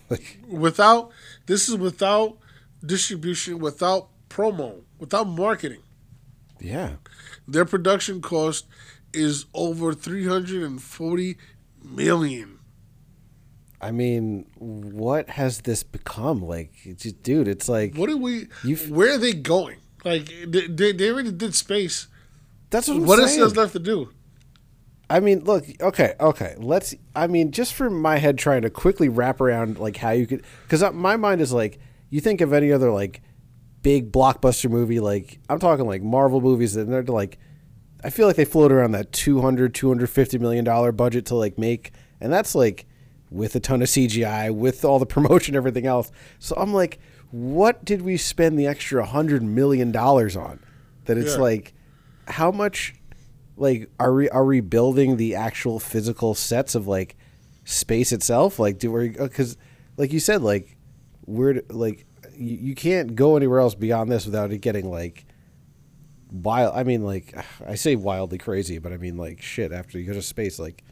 without 0.48 1.12
this 1.46 1.70
is 1.70 1.76
without 1.78 2.38
distribution, 2.84 3.60
without 3.60 4.10
promo, 4.30 4.82
without 4.98 5.26
marketing. 5.28 5.84
yeah, 6.60 6.96
Their 7.48 7.66
production 7.66 8.22
cost 8.22 8.66
is 9.14 9.46
over 9.54 9.94
340 9.94 11.38
million. 11.84 12.60
I 13.80 13.92
mean, 13.92 14.46
what 14.56 15.30
has 15.32 15.62
this 15.62 15.84
become? 15.84 16.42
Like, 16.42 16.72
dude, 17.22 17.48
it's 17.48 17.70
like 17.70 17.96
What 17.96 18.10
are 18.10 18.18
we 18.18 18.46
where 18.90 19.14
are 19.14 19.18
they 19.18 19.34
going? 19.34 19.78
Like 20.04 20.26
they, 20.48 20.68
they, 20.68 20.92
they 20.94 21.12
already 21.12 21.32
did 21.32 21.54
space. 21.54 22.08
That's 22.74 22.88
what 22.90 22.98
I'm 22.98 23.06
What 23.06 23.20
is 23.20 23.34
saying. 23.36 23.54
left 23.54 23.72
to 23.74 23.80
do? 23.80 24.10
I 25.10 25.20
mean, 25.20 25.44
look, 25.44 25.66
okay, 25.82 26.16
okay. 26.20 26.56
Let's. 26.58 26.96
I 27.16 27.28
mean, 27.28 27.52
just 27.52 27.74
from 27.74 28.02
my 28.02 28.18
head 28.18 28.38
trying 28.38 28.64
to 28.64 28.70
quickly 28.70 29.10
wrap 29.10 29.40
around 29.42 29.78
like 29.78 29.98
how 29.98 30.12
you 30.12 30.26
could, 30.26 30.44
because 30.64 30.84
my 30.94 31.16
mind 31.18 31.40
is 31.42 31.54
like, 31.54 31.80
you 32.10 32.20
think 32.20 32.42
of 32.42 32.52
any 32.52 32.72
other 32.72 32.92
like 32.92 33.22
big 33.82 34.12
blockbuster 34.12 34.70
movie, 34.70 35.00
like 35.00 35.40
I'm 35.50 35.60
talking 35.60 35.86
like 35.86 36.02
Marvel 36.02 36.42
movies, 36.42 36.76
and 36.76 36.92
they're 36.92 37.04
like, 37.04 37.38
I 38.04 38.10
feel 38.10 38.28
like 38.28 38.38
they 38.38 38.46
float 38.46 38.72
around 38.72 38.92
that 38.94 39.12
200, 39.12 39.74
250 39.76 40.38
million 40.40 40.66
dollar 40.66 40.92
budget 40.92 41.26
to 41.28 41.36
like 41.36 41.58
make, 41.58 41.92
and 42.20 42.32
that's 42.34 42.56
like 42.56 42.86
with 43.30 43.56
a 43.56 43.60
ton 43.60 43.82
of 43.82 43.90
CGI, 43.90 44.54
with 44.56 44.84
all 44.86 45.00
the 45.00 45.06
promotion, 45.18 45.56
everything 45.56 45.86
else. 45.86 46.12
So 46.40 46.56
I'm 46.58 46.74
like, 46.74 47.00
what 47.30 47.84
did 47.86 48.02
we 48.02 48.18
spend 48.18 48.58
the 48.58 48.66
extra 48.68 49.06
hundred 49.06 49.44
million 49.44 49.92
dollars 49.92 50.36
on? 50.36 50.60
That 51.06 51.18
it's 51.18 51.36
Yeah. 51.36 51.42
like, 51.42 51.74
how 52.28 52.52
much? 52.52 52.96
like 53.58 53.90
are 54.00 54.14
we 54.14 54.30
are 54.30 54.46
we 54.46 54.62
building 54.62 55.18
the 55.18 55.36
actual 55.36 55.80
physical 55.80 56.34
sets 56.34 56.76
of 56.76 56.88
like 56.88 57.16
space 57.66 58.12
itself 58.12 58.60
like 58.60 58.78
do 58.80 58.92
we 58.92 59.10
because 59.10 59.58
like 59.98 60.12
you 60.12 60.20
said 60.20 60.42
like 60.42 60.76
we're 61.26 61.62
like 61.70 62.06
you, 62.36 62.58
you 62.58 62.76
can't 62.76 63.16
go 63.16 63.38
anywhere 63.38 63.60
else 63.60 63.76
beyond 63.76 64.12
this 64.12 64.26
without 64.26 64.52
it 64.52 64.60
getting 64.60 64.90
like 64.90 65.26
wild 66.32 66.76
i 66.76 66.84
mean 66.84 67.04
like 67.04 67.34
i 67.68 67.76
say 67.76 67.96
wildly 67.96 68.38
crazy 68.38 68.80
but 68.80 68.92
i 68.92 68.98
mean 68.98 69.18
like 69.18 69.42
shit 69.42 69.72
after 69.72 70.00
you 70.00 70.06
go 70.06 70.14
to 70.14 70.22
space 70.22 70.60
like 70.60 70.84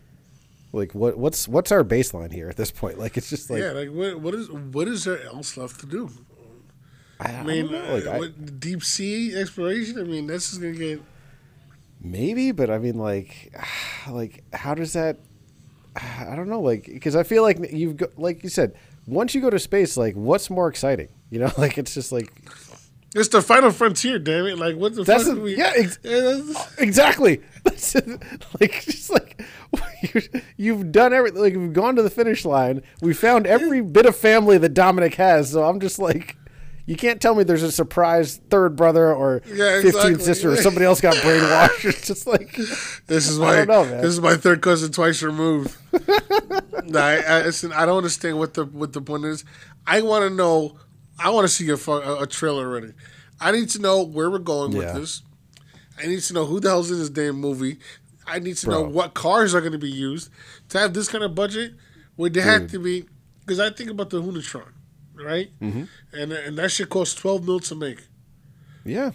like 0.71 0.93
what 0.93 1.17
what's 1.17 1.47
what's 1.47 1.71
our 1.71 1.84
baseline 1.84 2.32
here 2.32 2.47
at 2.47 2.55
this 2.55 2.71
point 2.71 2.97
like 2.99 3.17
it's 3.17 3.29
just 3.29 3.49
like 3.49 3.59
yeah, 3.59 3.71
like 3.71 3.89
what 3.89 4.19
what 4.21 4.34
is 4.34 4.49
what 4.49 4.88
is 4.88 5.03
there 5.03 5.21
else 5.25 5.57
left 5.57 5.79
to 5.82 5.86
do? 5.86 6.09
I, 7.19 7.36
I 7.36 7.43
mean, 7.43 7.71
know, 7.71 7.93
like, 7.93 8.05
uh, 8.07 8.23
I- 8.23 8.27
deep 8.29 8.84
sea 8.84 9.36
exploration. 9.36 9.99
I 9.99 10.03
mean, 10.03 10.25
this 10.25 10.51
is 10.51 10.57
gonna 10.57 10.71
get 10.71 11.01
Maybe, 12.04 12.52
but 12.52 12.70
I 12.70 12.78
mean, 12.80 12.97
like, 12.97 13.54
like, 14.10 14.43
how 14.54 14.74
does 14.76 14.93
that? 14.93 15.18
I 15.95 16.36
don't 16.36 16.49
know, 16.49 16.62
like 16.62 16.86
because 16.86 17.16
I 17.16 17.24
feel 17.24 17.43
like 17.43 17.72
you've 17.72 17.97
got, 17.97 18.18
like 18.18 18.43
you 18.43 18.49
said, 18.49 18.76
once 19.08 19.34
you 19.36 19.41
go 19.41 19.49
to 19.49 19.60
space, 19.60 19.97
like 19.97 20.16
what's 20.16 20.49
more 20.49 20.68
exciting? 20.68 21.10
You 21.30 21.39
know, 21.39 21.52
like 21.58 21.78
it's 21.78 21.93
just 21.93 22.12
like 22.12 22.32
It's 23.16 23.28
the 23.30 23.41
final 23.41 23.72
frontier, 23.72 24.20
damn 24.20 24.45
it! 24.47 24.58
Like 24.58 24.78
what 24.78 24.95
the 24.95 25.04
That's 25.04 25.26
fuck? 25.28 25.38
a- 25.38 25.39
we, 25.41 25.58
yeah, 25.58 25.74
ex- 25.76 25.99
exactly. 26.78 27.41
That's 27.64 27.93
like 28.60 28.82
just 28.86 29.10
like 29.12 29.41
you've 30.58 30.91
done 30.91 31.14
everything. 31.14 31.41
Like 31.41 31.56
we've 31.56 31.74
gone 31.74 31.95
to 31.97 32.02
the 32.02 32.10
finish 32.10 32.45
line. 32.45 32.82
We 33.02 33.14
found 33.14 33.45
every 33.45 33.82
bit 33.82 34.06
of 34.06 34.16
family 34.16 34.58
that 34.58 34.74
Dominic 34.74 35.16
has. 35.16 35.52
So 35.52 35.64
I'm 35.64 35.80
just 35.80 35.99
like, 35.99 36.36
you 36.91 36.97
can't 36.97 37.21
tell 37.21 37.33
me 37.35 37.43
there's 37.45 37.63
a 37.63 37.71
surprise 37.71 38.41
third 38.49 38.75
brother 38.75 39.13
or 39.13 39.41
Yeah, 39.47 39.81
fifteenth 39.81 40.21
sister 40.21 40.51
or 40.51 40.57
somebody 40.57 40.85
else 40.85 40.99
got 41.01 41.15
brainwashed. 41.15 41.85
It's 41.89 42.07
just 42.07 42.27
like 42.27 42.53
This 43.07 43.29
is 43.29 43.39
my 43.39 43.63
know, 43.63 43.85
this 43.85 44.11
is 44.17 44.19
my 44.19 44.35
third 44.35 44.61
cousin 44.61 44.91
twice 44.91 45.23
removed. 45.23 45.75
I, 46.95 47.23
I, 47.27 47.41
listen, 47.43 47.71
I 47.71 47.85
don't 47.85 47.97
understand 47.97 48.37
what 48.37 48.53
the 48.53 48.65
what 48.65 48.93
the 48.93 49.01
point 49.01 49.25
is. 49.25 49.45
I 49.87 50.01
want 50.01 50.23
to 50.29 50.35
know. 50.35 50.77
I 51.17 51.29
want 51.29 51.47
to 51.47 51.53
see 51.53 51.69
a, 51.69 51.75
a 51.91 52.23
a 52.23 52.27
trailer 52.27 52.65
already. 52.67 52.93
I 53.39 53.51
need 53.51 53.69
to 53.69 53.79
know 53.79 54.03
where 54.03 54.29
we're 54.29 54.39
going 54.39 54.71
Yeah. 54.73 54.79
with 54.93 54.95
this. 55.01 55.21
I 56.01 56.07
need 56.07 56.21
to 56.21 56.33
know 56.33 56.45
who 56.45 56.59
the 56.59 56.69
hell's 56.69 56.91
in 56.91 56.99
this 56.99 57.09
damn 57.09 57.35
movie. 57.35 57.77
I 58.27 58.39
need 58.39 58.57
to 58.57 58.69
know 58.69 58.81
what 58.83 59.13
cars 59.13 59.53
are 59.55 59.61
going 59.61 59.71
to 59.73 59.77
be 59.77 59.89
used 59.91 60.29
to 60.69 60.79
have 60.79 60.93
this 60.93 61.07
kind 61.07 61.23
of 61.23 61.35
budget. 61.35 61.73
Would 62.17 62.33
they 62.33 62.41
have 62.41 62.69
to 62.71 62.79
be? 62.79 63.05
Because 63.39 63.59
I 63.59 63.69
think 63.71 63.89
about 63.89 64.09
the 64.09 64.21
Hunatron, 64.21 64.71
right? 65.24 65.49
Mm-hmm. 65.59 65.84
And 66.13 66.32
and 66.32 66.57
that 66.57 66.72
shit 66.72 66.89
costs 66.89 67.15
twelve 67.15 67.45
mil 67.45 67.59
to 67.61 67.76
make. 67.76 68.01
yeah, 68.86 69.11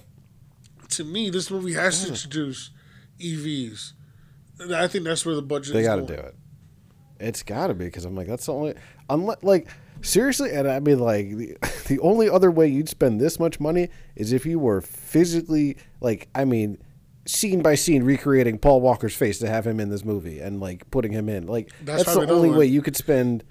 To 0.90 1.04
me, 1.04 1.30
this 1.30 1.50
movie 1.50 1.74
has 1.74 2.04
to 2.04 2.10
introduce 2.10 2.70
EVs. 3.18 3.92
And 4.58 4.74
I 4.74 4.88
think 4.88 5.04
that's 5.04 5.26
where 5.26 5.34
the 5.34 5.42
budget. 5.42 5.74
they 5.74 5.82
got 5.82 5.96
to 5.96 6.06
do 6.06 6.14
it. 6.14 6.34
It's 7.18 7.42
got 7.42 7.68
to 7.68 7.74
be 7.74 7.86
because 7.86 8.04
I'm 8.04 8.14
like 8.14 8.26
that's 8.26 8.46
the 8.46 8.52
only 8.52 8.74
unless 9.08 9.42
like 9.42 9.68
seriously, 10.02 10.52
and 10.52 10.68
I 10.68 10.80
mean 10.80 10.98
like 10.98 11.30
the, 11.30 11.56
the 11.88 11.98
only 12.00 12.28
other 12.28 12.50
way 12.50 12.66
you'd 12.68 12.88
spend 12.88 13.20
this 13.20 13.38
much 13.38 13.60
money 13.60 13.88
is 14.14 14.32
if 14.32 14.46
you 14.46 14.58
were 14.58 14.80
physically 14.80 15.76
like 16.00 16.28
I 16.34 16.44
mean 16.44 16.78
scene 17.26 17.60
by 17.62 17.74
scene 17.74 18.02
recreating 18.04 18.58
Paul 18.58 18.80
Walker's 18.80 19.16
face 19.16 19.38
to 19.40 19.48
have 19.48 19.66
him 19.66 19.80
in 19.80 19.88
this 19.88 20.04
movie 20.04 20.40
and 20.40 20.60
like 20.60 20.88
putting 20.90 21.12
him 21.12 21.28
in 21.28 21.46
like 21.46 21.70
That's 21.82 22.04
that's, 22.04 22.16
the 22.16 22.30
only 22.32 22.50
way 22.50 22.66
you 22.66 22.82
could 22.82 22.96
spend 22.96 23.44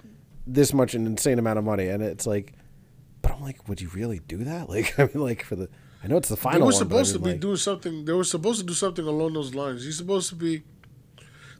this 0.46 0.72
much 0.72 0.94
an 0.94 1.06
insane 1.06 1.38
amount 1.38 1.58
of 1.58 1.64
money 1.64 1.88
and 1.88 2.02
it's 2.02 2.26
like 2.26 2.52
but 3.22 3.32
I'm 3.32 3.42
like 3.42 3.68
would 3.68 3.80
you 3.80 3.88
really 3.88 4.20
do 4.20 4.38
that 4.44 4.68
like 4.74 4.98
I 4.98 5.04
mean 5.06 5.22
like 5.22 5.42
for 5.44 5.56
the 5.56 5.68
I 6.04 6.08
know 6.08 6.18
it's 6.18 6.28
the 6.28 6.36
final. 6.36 6.58
They 6.58 6.62
were 6.62 6.66
one, 6.66 6.74
I 6.74 6.78
supposed 6.78 7.12
to 7.14 7.18
be 7.18 7.30
like- 7.30 7.40
doing 7.40 7.56
something. 7.56 8.04
They 8.04 8.12
were 8.12 8.22
supposed 8.22 8.60
to 8.60 8.66
do 8.66 8.74
something 8.74 9.04
along 9.04 9.32
those 9.32 9.54
lines. 9.56 9.84
He's 9.84 9.96
supposed 9.96 10.28
to 10.28 10.36
be. 10.36 10.62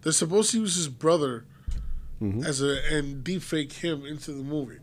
They're 0.02 0.12
supposed 0.12 0.52
to 0.52 0.60
use 0.60 0.76
his 0.76 0.88
brother 0.88 1.46
Mm-hmm. 2.22 2.44
as 2.44 2.62
a 2.62 2.78
and 2.94 3.22
deep 3.24 3.42
fake 3.42 3.72
him 3.72 4.06
into 4.06 4.30
the 4.32 4.42
movie. 4.44 4.78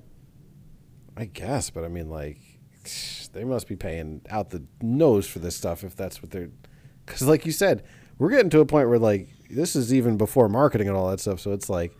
I 1.18 1.26
guess, 1.26 1.70
but 1.70 1.84
I 1.84 1.88
mean, 1.88 2.10
like, 2.10 2.40
they 3.34 3.44
must 3.46 3.68
be 3.68 3.76
paying 3.76 4.22
out 4.30 4.50
the 4.50 4.64
nose 4.82 5.28
for 5.28 5.40
this 5.40 5.56
stuff 5.56 5.84
if 5.84 5.96
that's 5.96 6.22
what 6.22 6.32
they're. 6.32 6.50
Because, 7.06 7.22
like 7.24 7.46
you 7.46 7.52
said, 7.52 7.84
we're 8.18 8.30
getting 8.32 8.50
to 8.50 8.60
a 8.60 8.66
point 8.66 8.90
where, 8.90 9.00
like, 9.00 9.30
this 9.50 9.76
is 9.76 9.94
even 9.94 10.18
before 10.18 10.50
marketing 10.50 10.88
and 10.90 10.98
all 10.98 11.10
that 11.10 11.20
stuff. 11.22 11.40
So 11.40 11.54
it's 11.54 11.70
like, 11.70 11.96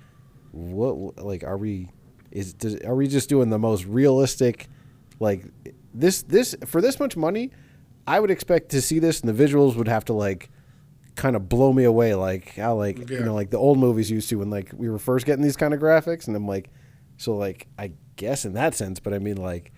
what, 0.54 1.24
like, 1.24 1.44
are 1.44 1.58
we, 1.58 1.90
is, 2.32 2.54
does, 2.54 2.80
are 2.82 2.96
we 2.96 3.08
just 3.08 3.28
doing 3.28 3.50
the 3.50 3.60
most 3.60 3.86
realistic, 3.86 4.68
like, 5.20 5.46
this, 5.94 6.24
this, 6.24 6.56
for 6.66 6.82
this 6.82 7.00
much 7.00 7.18
money, 7.18 7.52
I 8.08 8.20
would 8.20 8.32
expect 8.32 8.70
to 8.70 8.82
see 8.82 9.00
this 9.00 9.22
and 9.22 9.36
the 9.36 9.44
visuals 9.44 9.76
would 9.76 9.88
have 9.88 10.06
to, 10.06 10.14
like, 10.14 10.50
kind 11.16 11.36
of 11.36 11.48
blow 11.48 11.72
me 11.72 11.84
away 11.84 12.16
like 12.16 12.56
how 12.56 12.74
like 12.74 13.08
you 13.08 13.20
know 13.20 13.36
like 13.36 13.52
the 13.52 13.58
old 13.58 13.78
movies 13.78 14.10
used 14.10 14.30
to 14.30 14.38
when 14.38 14.50
like 14.50 14.72
we 14.76 14.90
were 14.90 14.98
first 14.98 15.28
getting 15.28 15.44
these 15.44 15.56
kind 15.56 15.72
of 15.72 15.80
graphics 15.80 16.26
and 16.26 16.36
I'm 16.36 16.48
like 16.48 16.72
so 17.18 17.36
like 17.36 17.68
I 17.78 17.92
guess 18.16 18.46
in 18.46 18.54
that 18.54 18.74
sense 18.74 19.00
but 19.00 19.14
I 19.14 19.20
mean 19.20 19.38
like 19.38 19.72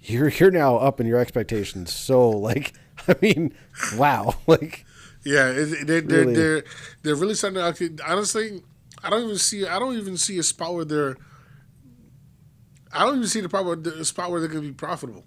you're 0.00 0.28
you're 0.30 0.50
now 0.50 0.76
up 0.76 0.98
in 0.98 1.06
your 1.06 1.18
expectations 1.18 1.92
so 1.92 2.30
like 2.30 2.72
I 3.08 3.14
mean 3.20 3.52
wow 3.96 4.36
like 4.46 4.86
Yeah, 5.22 5.52
they're, 5.52 6.00
they're 6.00 6.00
Really? 6.00 6.34
they're 6.34 6.64
they're 7.02 7.14
really 7.14 7.34
starting 7.34 7.60
to. 7.98 8.04
Honestly, 8.10 8.62
I 9.02 9.10
don't 9.10 9.24
even 9.24 9.38
see. 9.38 9.66
I 9.66 9.78
don't 9.78 9.96
even 9.96 10.16
see 10.16 10.38
a 10.38 10.42
spot 10.42 10.74
where 10.74 10.84
they're. 10.84 11.16
I 12.92 13.04
don't 13.04 13.16
even 13.16 13.28
see 13.28 13.40
the 13.40 13.48
part 13.48 13.64
where 13.64 13.76
the 13.76 14.04
spot 14.04 14.30
where 14.30 14.40
they're 14.40 14.48
going 14.48 14.62
to 14.62 14.68
be 14.68 14.74
profitable 14.74 15.24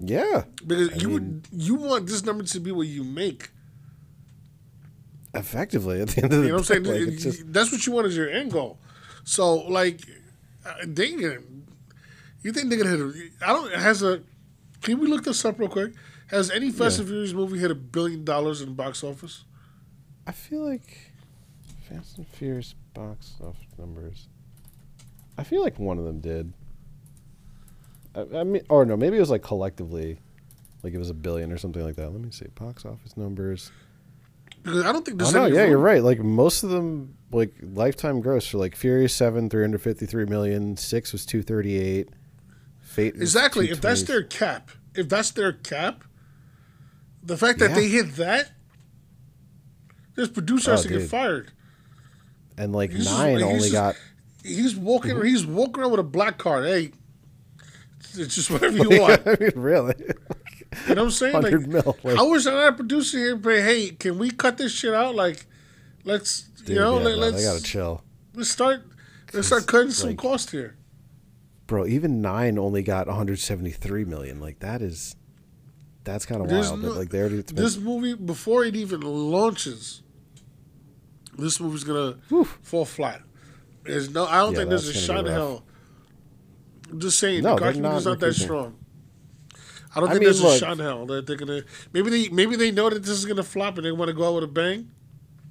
yeah 0.00 0.44
because 0.66 1.02
you 1.02 1.08
would 1.08 1.46
you 1.52 1.74
want 1.74 2.06
this 2.06 2.24
number 2.24 2.44
to 2.44 2.60
be 2.60 2.70
what 2.70 2.86
you 2.86 3.02
make. 3.02 3.50
effectively 5.34 6.00
at 6.00 6.08
the 6.08 6.22
end 6.22 6.32
of 6.32 6.40
the 6.40 6.46
You 6.46 6.48
know 6.48 6.54
what 6.56 6.70
I'm 6.70 6.84
saying? 6.84 7.06
like, 7.08 7.18
just, 7.18 7.52
That's 7.52 7.72
what 7.72 7.86
you 7.86 7.92
want 7.92 8.06
as 8.06 8.16
your 8.16 8.28
end 8.28 8.52
goal. 8.52 8.78
So 9.24 9.54
like, 9.54 10.00
uh, 10.64 10.74
they 10.84 11.12
gonna, 11.12 11.38
you 12.42 12.52
think 12.52 12.68
they're 12.68 12.78
gonna 12.78 12.90
hit? 12.90 13.00
A, 13.00 13.48
I 13.48 13.52
don't. 13.52 13.72
Has 13.72 14.02
a? 14.02 14.22
Can 14.82 15.00
we 15.00 15.06
look 15.08 15.24
this 15.24 15.44
up 15.44 15.58
real 15.58 15.68
quick? 15.68 15.94
Has 16.28 16.50
any 16.50 16.70
Fast 16.70 16.98
and 16.98 17.08
Furious 17.08 17.32
movie 17.32 17.58
hit 17.58 17.70
a 17.70 17.74
billion 17.74 18.24
dollars 18.24 18.60
in 18.60 18.74
box 18.74 19.02
office? 19.02 19.44
I 20.26 20.32
feel 20.32 20.68
like 20.68 21.05
Fast 21.88 22.18
and 22.18 22.26
Furious 22.28 22.74
box 22.94 23.34
office 23.42 23.66
numbers 23.78 24.28
I 25.38 25.44
feel 25.44 25.62
like 25.62 25.78
one 25.78 25.98
of 25.98 26.04
them 26.04 26.20
did 26.20 26.52
I, 28.14 28.38
I 28.40 28.44
mean 28.44 28.62
or 28.68 28.84
no 28.84 28.96
maybe 28.96 29.16
it 29.16 29.20
was 29.20 29.30
like 29.30 29.42
collectively 29.42 30.18
like 30.82 30.94
it 30.94 30.98
was 30.98 31.10
a 31.10 31.14
billion 31.14 31.52
or 31.52 31.58
something 31.58 31.82
like 31.82 31.96
that 31.96 32.10
let 32.10 32.20
me 32.20 32.30
see 32.30 32.46
box 32.54 32.84
office 32.84 33.16
numbers 33.16 33.70
Because 34.62 34.84
I 34.84 34.92
don't 34.92 35.04
think 35.04 35.20
Oh 35.22 35.30
no, 35.30 35.46
yeah, 35.46 35.60
room- 35.62 35.70
you're 35.70 35.78
right. 35.78 36.02
Like 36.02 36.18
most 36.20 36.62
of 36.64 36.70
them, 36.70 37.16
like 37.30 37.54
lifetime 37.62 38.20
gross 38.20 38.46
for 38.48 38.58
like 38.58 38.74
Furious 38.74 39.14
Seven, 39.14 39.48
three 39.48 39.62
hundred 39.62 39.80
fifty-three 39.82 40.24
million. 40.26 40.76
Six 40.76 41.12
was 41.12 41.24
two 41.26 41.42
thirty-eight. 41.42 42.08
Fate 42.80 43.14
was 43.14 43.22
Exactly. 43.22 43.70
If 43.70 43.80
that's 43.80 44.02
their 44.04 44.22
cap, 44.24 44.70
if 44.94 45.08
that's 45.08 45.30
their 45.32 45.52
cap, 45.52 46.02
the 47.22 47.36
fact 47.36 47.58
that 47.60 47.70
Yeah. 47.70 47.76
they 47.76 47.88
hit 47.88 48.16
that, 48.16 48.50
this 50.16 50.28
producer 50.28 50.70
Oh, 50.72 50.74
has 50.74 50.82
to 50.82 50.88
get 50.88 51.08
fired. 51.08 51.52
And 52.58 52.72
like 52.72 52.90
he's 52.92 53.04
nine 53.06 53.34
he's 53.36 53.42
only 53.42 53.58
just- 53.60 53.72
got. 53.72 53.96
He's 54.42 54.76
walking. 54.76 55.12
Mm-hmm. 55.16 55.26
He's 55.26 55.44
walking 55.44 55.82
around 55.82 55.90
with 55.90 56.00
a 56.00 56.04
black 56.04 56.38
card. 56.38 56.66
Hey, 56.66 56.92
it's 58.14 58.34
just 58.34 58.50
whatever 58.50 58.76
you 58.76 59.00
want. 59.00 59.22
I 59.26 59.36
mean, 59.40 59.50
really? 59.56 59.94
You 59.98 60.94
know 60.94 61.02
what 61.02 61.06
I'm 61.06 61.10
saying? 61.10 61.42
Like, 61.42 61.60
mil, 61.66 61.96
like- 62.04 62.16
I 62.18 62.22
wish 62.22 62.46
I 62.46 62.52
had 62.52 62.72
a 62.74 62.76
producer 62.76 63.18
here, 63.18 63.36
but 63.36 63.54
hey, 63.56 63.90
can 63.90 64.18
we 64.18 64.30
cut 64.30 64.56
this 64.58 64.72
shit 64.72 64.94
out? 64.94 65.14
Like, 65.14 65.46
let's 66.04 66.42
Dude, 66.42 66.68
you 66.70 66.74
know, 66.76 66.98
yeah, 66.98 67.04
let, 67.06 67.18
let's. 67.18 67.36
they 67.38 67.42
gotta 67.42 67.62
chill, 67.62 68.02
let's 68.34 68.50
start 68.50 68.82
let's 69.32 69.48
start 69.48 69.66
cutting 69.66 69.90
some 69.90 70.16
cost 70.16 70.50
here. 70.50 70.76
bro. 71.66 71.86
Even 71.86 72.20
nine 72.20 72.58
only 72.58 72.82
got 72.82 73.06
one 73.08 73.16
hundred 73.16 73.38
seventy-three 73.40 74.04
million. 74.04 74.38
Like 74.40 74.60
that 74.60 74.80
is, 74.82 75.16
that's 76.04 76.24
kind 76.26 76.40
of 76.42 76.50
wild. 76.50 76.82
no- 76.82 76.92
like 76.92 77.10
they 77.10 77.18
already 77.20 77.42
This 77.42 77.76
movie 77.78 78.14
before 78.14 78.64
it 78.64 78.76
even 78.76 79.00
launches, 79.00 80.02
this 81.38 81.60
movie's 81.60 81.84
gonna 81.84 82.16
fall 82.62 82.84
flat. 82.84 83.22
There's 83.84 84.10
no. 84.10 84.26
I 84.26 84.40
don't 84.40 84.52
Yeah, 84.52 84.58
think 84.58 84.70
there's 84.70 84.88
a 84.88 84.94
shot 84.94 85.26
in 85.26 85.32
hell. 85.32 85.64
I'm 86.90 87.00
just 87.00 87.18
saying 87.18 87.42
No, 87.42 87.54
the 87.54 87.60
they're 87.60 87.72
Koch 87.72 88.04
not 88.04 88.20
that 88.20 88.34
strong. 88.34 88.76
I 89.94 90.00
don't 90.00 90.08
I 90.10 90.12
think 90.12 90.20
mean, 90.20 90.26
there's 90.26 90.42
look- 90.42 90.56
a 90.56 90.58
shot 90.58 90.72
in 90.72 90.78
hell 90.80 91.06
that 91.06 91.26
they're 91.26 91.36
gonna. 91.36 91.62
Maybe 91.92 92.10
they 92.10 92.28
maybe 92.28 92.56
they 92.56 92.70
know 92.70 92.90
that 92.90 93.02
this 93.02 93.10
is 93.16 93.24
gonna 93.24 93.42
flop 93.42 93.76
and 93.76 93.86
they 93.86 93.92
want 93.92 94.08
to 94.08 94.14
go 94.14 94.28
out 94.28 94.34
with 94.34 94.44
a 94.44 94.48
bang. 94.48 94.90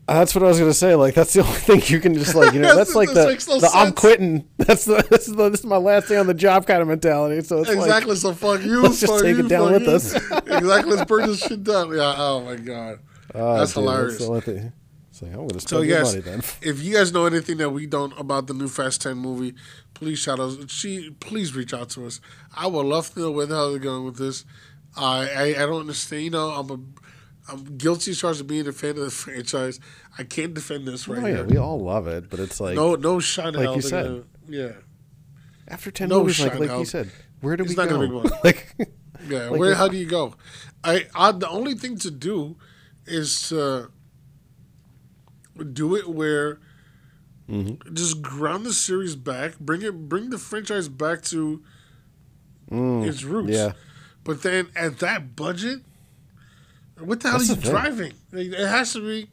That's 0.08 0.36
what 0.36 0.44
I 0.44 0.48
was 0.48 0.60
gonna 0.60 0.74
say. 0.74 0.94
Like 0.94 1.16
that's 1.16 1.34
the 1.34 1.42
only 1.42 1.54
thing 1.60 1.82
you 1.88 2.00
can 2.00 2.14
just 2.14 2.36
like 2.36 2.54
you 2.54 2.60
know. 2.60 2.76
That's 2.78 2.94
like 2.94 3.10
the, 3.10 3.26
no 3.48 3.60
the 3.60 3.72
I'm 3.74 3.92
quitting. 3.92 4.48
That's 4.58 4.86
the 4.86 5.06
this 5.10 5.28
is 5.28 5.36
the 5.36 5.50
this 5.50 5.62
is 5.62 5.66
my 5.66 5.78
last 5.78 6.08
day 6.10 6.18
on 6.18 6.28
the 6.28 6.34
job 6.36 6.68
kind 6.68 6.82
of 6.82 6.88
mentality. 6.88 7.42
So 7.42 7.62
it's 7.62 7.72
exactly. 7.72 8.12
like 8.12 8.20
so 8.20 8.34
fuck 8.34 8.62
you. 8.64 8.84
let's 8.84 9.00
just 9.00 9.20
take 9.24 9.38
you, 9.38 9.46
it 9.46 9.50
down 9.50 9.72
fuck 9.72 9.80
with 9.82 9.88
you. 9.88 9.96
us. 9.96 10.14
exactly. 10.14 10.96
Let's 10.96 11.06
burn 11.10 11.28
this 11.28 11.40
shit 11.42 11.64
down. 11.64 11.96
Yeah. 11.96 12.14
Oh 12.18 12.42
my 12.42 12.56
god. 12.56 13.00
oh, 13.34 13.58
That's 13.58 13.74
dude, 13.74 13.84
hilarious. 13.84 14.85
The. 15.20 15.26
It's 15.28 15.34
like 15.34 15.40
I'm 15.42 15.48
gonna 15.48 15.60
spend 15.60 15.70
So 15.70 15.82
yes, 15.82 16.10
money 16.12 16.22
then. 16.22 16.40
if 16.62 16.82
you 16.84 16.94
guys 16.94 17.12
know 17.14 17.26
anything 17.26 17.58
that 17.58 17.70
we 17.72 17.86
don't 17.88 18.18
about 18.20 18.48
the 18.48 18.54
new 18.54 18.68
Fast 18.68 19.02
Ten 19.02 19.18
movie, 19.18 19.56
please 19.94 20.20
shout 20.20 20.40
us. 20.40 20.58
She 20.68 21.12
please 21.20 21.56
reach 21.56 21.74
out 21.74 21.90
to 21.92 22.06
us. 22.06 22.20
I 22.56 22.68
would 22.68 22.86
love 22.86 23.14
to 23.14 23.20
know 23.20 23.32
where 23.32 23.46
the 23.46 23.56
hell 23.56 23.70
they're 23.72 23.80
going 23.80 24.06
with 24.06 24.18
this. 24.18 24.46
I 24.98 25.30
I, 25.30 25.44
I 25.64 25.66
don't 25.66 25.82
understand. 25.82 26.24
You 26.24 26.30
know, 26.32 26.50
I'm 26.50 26.70
a 26.72 26.80
I'm 27.52 27.78
guilty 27.78 28.12
as 28.12 28.20
charged 28.20 28.42
of 28.42 28.48
being 28.48 28.68
a 28.68 28.72
fan 28.72 28.92
of 28.92 28.98
the 28.98 29.12
franchise. 29.12 29.80
I 30.18 30.24
can't 30.24 30.54
defend 30.54 30.88
this 30.88 31.08
right 31.08 31.24
Oh 31.24 31.28
yeah, 31.28 31.36
here. 31.38 31.46
we 31.46 31.58
all 31.58 31.80
love 31.80 32.08
it, 32.08 32.30
but 32.30 32.40
it's 32.40 32.60
like 32.60 32.76
no 32.76 32.96
no 32.96 33.20
shot 33.20 33.54
like 33.56 33.76
you 33.76 33.82
said. 33.82 34.06
gonna- 34.06 34.24
yeah. 34.48 34.72
after 35.68 35.92
ten 35.92 36.10
no 36.10 36.20
movies, 36.22 36.40
like 36.42 36.60
like 36.60 36.70
out. 36.70 36.80
you 36.80 36.86
said, 36.86 37.12
where 37.42 37.56
do 37.56 37.64
It's 37.64 37.70
we 37.72 37.76
not 37.76 37.90
go? 37.90 37.96
gonna 37.98 38.08
be 38.08 38.14
one. 38.30 38.32
like 38.44 38.76
Yeah, 39.28 39.50
Like, 39.50 39.60
where? 39.60 39.76
How 39.76 39.88
do 39.88 39.98
you 39.98 40.06
go? 40.08 40.36
I, 40.84 41.08
I 41.16 41.32
the 41.32 41.50
only 41.50 41.74
thing 41.76 41.98
to 42.00 42.12
do 42.12 42.58
is 43.08 43.50
to 43.50 43.92
do 45.74 45.96
it 45.96 46.08
where 46.10 46.60
Mm-hmm. 47.48 47.94
just 47.94 48.24
ground 48.24 48.66
the 48.66 48.74
series 48.74 49.16
back, 49.16 49.60
bring 49.60 49.84
it, 49.84 50.10
bring 50.10 50.32
the 50.32 50.40
franchise 50.40 50.88
back 50.90 51.22
to 51.26 51.62
its 52.72 53.24
roots. 53.24 53.52
Mm, 53.52 53.54
yeah. 53.54 53.72
but 54.24 54.42
then 54.42 54.68
at 54.76 54.98
that 54.98 55.36
budget, 55.36 55.82
what 56.98 57.20
the 57.20 57.30
hell 57.30 57.38
That's 57.38 57.52
are 57.52 57.56
you 57.56 57.62
driving? 57.62 58.14
Like, 58.32 58.48
it 58.48 58.68
has 58.68 58.94
to 58.94 59.02
be 59.02 59.30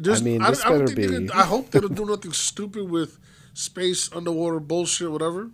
Just, 0.00 0.22
I 0.22 0.24
mean, 0.24 0.40
I, 0.40 0.48
this 0.50 0.64
I 0.64 0.70
better 0.70 0.86
be- 0.86 1.06
did- 1.06 1.30
I 1.32 1.42
hope 1.42 1.70
they 1.70 1.80
don't 1.80 1.94
do 1.94 2.06
nothing 2.06 2.32
stupid 2.32 2.88
with 2.90 3.18
space, 3.52 4.10
underwater 4.14 4.58
bullshit, 4.58 5.10
whatever. 5.10 5.50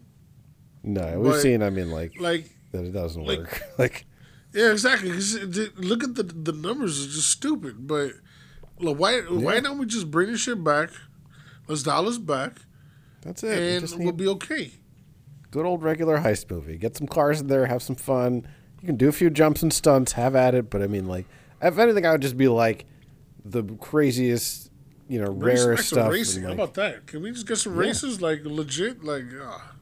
No, 0.85 1.19
we've 1.19 1.33
But, 1.33 1.41
seen. 1.41 1.61
I 1.65 1.71
mean, 1.71 1.91
like 1.91 2.21
Like, 2.21 2.51
that 2.71 2.85
it 2.85 2.93
doesn't 2.93 3.25
like- 3.25 3.39
work. 3.41 3.63
Like 3.79 4.07
yeah, 4.55 4.71
exactly. 4.71 5.11
'cause 5.11 5.35
it- 5.35 5.57
it- 5.59 5.77
look 5.79 6.05
at 6.05 6.15
the 6.15 6.23
the 6.23 6.53
numbers; 6.53 7.05
it's 7.05 7.15
just 7.17 7.31
stupid. 7.31 7.87
But 7.89 8.13
look, 8.83 8.99
why 8.99 9.21
why 9.21 9.61
don't 9.61 9.79
we 9.79 9.87
just 9.87 10.11
bring 10.11 10.31
this 10.33 10.41
shit 10.41 10.63
back? 10.63 10.91
Let's 11.69 11.83
dial 11.83 12.09
us 12.09 12.19
back, 12.19 12.57
that's 13.23 13.43
it. 13.43 13.59
And 13.59 13.81
just 13.83 13.99
we'll 13.99 14.13
be 14.13 14.29
okay. 14.29 14.73
good 15.51 15.65
old 15.65 15.83
regular 15.83 16.19
heist 16.19 16.51
movie. 16.51 16.77
Get 16.77 16.97
some 16.97 17.07
cars 17.07 17.41
in 17.41 17.47
there, 17.47 17.67
have 17.67 17.83
some 17.83 17.97
fun. 17.97 18.47
You 18.81 18.87
can 18.87 18.97
do 18.97 19.09
a 19.09 19.13
few 19.13 19.31
jumps 19.31 19.63
and 19.63 19.73
stunts, 19.73 20.13
have 20.13 20.35
at 20.35 20.55
it. 20.55 20.69
But 20.71 20.83
I 20.83 20.87
mean, 20.89 21.07
like, 21.07 21.27
if 21.63 21.79
anything, 21.79 22.05
I 22.05 22.13
would 22.13 22.23
just 22.23 22.37
be 22.37 22.49
like 22.49 22.85
the 23.45 23.63
craziest, 23.81 24.71
you 25.09 25.21
know, 25.21 25.33
Bring 25.33 25.55
extra 25.57 25.79
stuff. 25.79 26.11
racing. 26.13 26.45
and, 26.45 26.49
How 26.59 26.65
about 26.65 26.75
that? 26.75 27.07
Can 27.07 27.23
we 27.23 27.31
just 27.31 27.47
get 27.47 27.59
some 27.59 27.75
Yeah. 27.75 27.81
races 27.89 28.21
like 28.21 28.41
legit? 28.45 29.05
Like, 29.05 29.25
ah. 29.41 29.73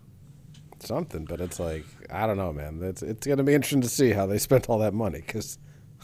something, 0.80 1.24
but 1.24 1.40
it's 1.40 1.59
like 1.61 1.84
I 2.11 2.26
don't 2.26 2.36
know, 2.36 2.53
man. 2.53 2.80
It's 2.82 3.03
it's 3.03 3.26
gonna 3.26 3.42
be 3.44 3.55
interesting 3.55 3.80
to 3.82 3.88
see 3.88 4.11
how 4.11 4.26
they 4.26 4.38
spent 4.38 4.68
all 4.68 4.78
that 4.80 4.92
money 4.94 5.20
because 5.20 5.59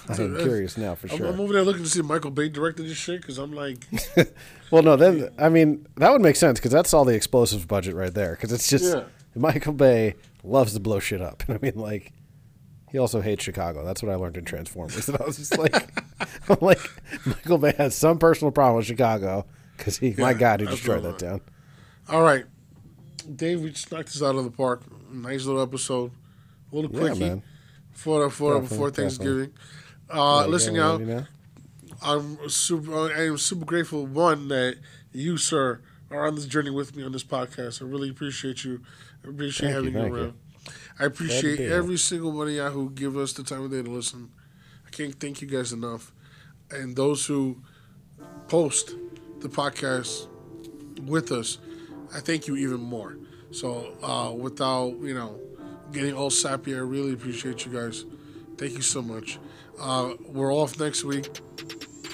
I'm 0.09 0.37
curious 0.39 0.77
now 0.77 0.95
for 0.95 1.09
I'm, 1.11 1.17
sure. 1.17 1.27
I'm 1.27 1.41
over 1.41 1.53
there 1.53 1.63
looking 1.65 1.83
to 1.83 1.89
see 1.89 2.03
Michael 2.03 2.31
Bay 2.31 2.49
directed 2.49 2.85
this 2.85 2.97
shit 2.97 3.21
because 3.21 3.39
I'm 3.39 3.53
like, 3.53 3.79
well, 4.71 4.83
no, 4.83 4.97
then 4.97 5.31
I 5.39 5.49
mean 5.49 5.87
that 5.97 6.13
would 6.13 6.23
make 6.23 6.37
sense 6.37 6.59
because 6.59 6.73
that's 6.73 6.95
all 6.95 7.05
the 7.05 7.15
explosive 7.15 7.67
budget 7.67 7.95
right 7.95 8.13
there. 8.15 8.33
Because 8.33 8.53
it's 8.53 8.69
just 8.69 8.95
Yeah. 8.95 9.05
Michael 9.35 9.73
Bay 9.73 10.15
loves 10.45 10.75
to 10.75 10.81
blow 10.81 10.99
shit 11.01 11.21
up, 11.21 11.43
and 11.49 11.57
I 11.57 11.59
mean 11.61 11.77
like. 11.77 12.13
He 12.93 12.99
also 12.99 13.21
hates 13.21 13.43
Chicago. 13.43 13.85
That's 13.85 14.01
what 14.01 14.13
I 14.13 14.15
learned 14.15 14.37
in 14.37 14.45
Transformers. 14.45 15.09
And 15.09 15.19
I 15.21 15.25
was 15.27 15.37
just 15.37 15.59
like, 15.59 15.75
I'm 16.49 16.57
like, 16.61 16.79
Michael 17.27 17.59
Bay 17.59 17.75
has 17.77 17.97
some 17.97 18.17
personal 18.17 18.53
problem 18.53 18.77
with 18.77 18.87
Chicago 18.87 19.45
because 19.77 19.99
he, 19.99 20.15
my 20.17 20.33
God, 20.33 20.61
he 20.61 20.67
destroyed 20.67 21.03
that 21.03 21.19
town. 21.19 21.41
all 22.09 22.23
right, 22.23 22.45
Dave, 23.35 23.61
we 23.61 23.71
just 23.71 23.91
knocked 23.91 24.13
this 24.13 24.23
out 24.23 24.37
of 24.37 24.45
the 24.45 24.51
park. 24.53 24.83
Nice 25.13 25.45
little 25.45 25.61
episode, 25.61 26.13
a 26.73 26.77
little 26.77 26.91
Yeah, 26.93 27.01
quickie 27.01 27.21
man. 27.21 27.43
for 27.91 28.31
for 28.31 28.55
Definitely, 28.55 28.69
before 28.69 28.91
definitely. 28.91 29.03
Thanksgiving. 29.03 29.53
Yeah, 29.53 29.63
Uh, 30.11 30.43
you 30.45 30.51
listen, 30.51 30.75
y'all. 30.75 31.25
I'm 32.03 32.49
super. 32.49 33.13
I 33.13 33.27
am 33.27 33.39
super 33.39 33.65
grateful. 33.65 34.07
One 34.07 34.49
that 34.49 34.79
you, 35.13 35.37
sir, 35.39 35.81
are 36.11 36.27
on 36.27 36.35
this 36.35 36.47
journey 36.47 36.71
with 36.71 36.95
me 36.95 37.03
on 37.03 37.13
this 37.13 37.25
podcast. 37.25 37.83
I 37.83 37.87
really 37.87 38.11
appreciate 38.11 38.65
you. 38.65 38.83
I 39.25 39.31
appreciate 39.31 39.73
Thank 39.73 39.75
having 39.75 39.95
you, 39.95 40.01
thank 40.01 40.15
you. 40.15 40.21
around. 40.21 40.35
I 40.99 41.05
appreciate 41.05 41.61
every 41.61 41.97
single 41.97 42.33
one 42.33 42.49
of 42.49 42.55
y'all 42.55 42.71
who 42.71 42.91
give 42.91 43.17
us 43.17 43.33
the 43.33 43.43
time 43.43 43.63
of 43.63 43.71
day 43.71 43.83
to 43.83 43.91
listen. 43.91 44.31
I 44.87 44.91
can't 44.91 45.19
thank 45.19 45.41
you 45.41 45.49
guys 45.49 45.73
enough, 45.73 46.13
and 46.71 46.97
those 46.97 47.27
who 47.27 47.59
post 48.49 48.95
the 49.41 49.49
podcast 49.49 50.29
with 51.05 51.33
us, 51.33 51.59
I 52.15 52.21
thank 52.21 52.47
you 52.47 52.57
even 52.57 52.81
more. 52.81 53.17
So, 53.51 53.97
uh, 54.03 54.33
without 54.33 54.97
you 55.01 55.15
know 55.15 55.39
getting 55.93 56.15
all 56.15 56.31
sappy, 56.31 56.75
I 56.75 56.79
really 56.79 57.13
appreciate 57.13 57.65
you 57.65 57.73
guys. 57.73 58.05
Thank 58.57 58.73
you 58.73 58.83
so 58.83 59.03
much. 59.03 59.39
Uh, 59.81 60.15
we're 60.27 60.53
off 60.53 60.79
next 60.81 61.05
week. 61.05 61.29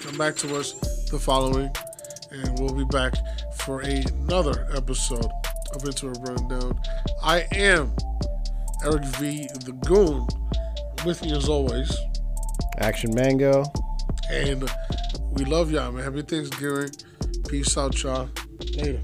Come 0.03 0.19
back 0.19 0.37
to 0.37 0.57
us 0.57 0.73
the 1.11 1.19
following, 1.19 1.71
and 2.31 2.59
we'll 2.59 2.75
be 2.75 2.85
back 2.85 3.15
for 3.57 3.81
another 3.81 4.67
episode 4.75 5.31
of 5.75 5.83
Interweb 5.83 6.27
Rundown. 6.29 6.81
I 7.23 7.47
am 7.53 7.95
Eric 8.85 9.05
V. 9.17 9.47
the 9.65 9.73
Goon. 9.87 10.27
With 11.05 11.23
me 11.23 11.33
as 11.33 11.49
always, 11.49 11.97
Action 12.79 13.13
Mango. 13.15 13.65
and 14.31 14.71
we 15.33 15.45
love 15.45 15.71
y'all, 15.73 15.91
man. 15.91 16.05
Happy 16.05 16.23
Thanksgiving. 16.23 16.91
Peace 17.49 17.77
out, 17.77 18.01
y'all. 18.03 18.29
Later. 18.77 19.01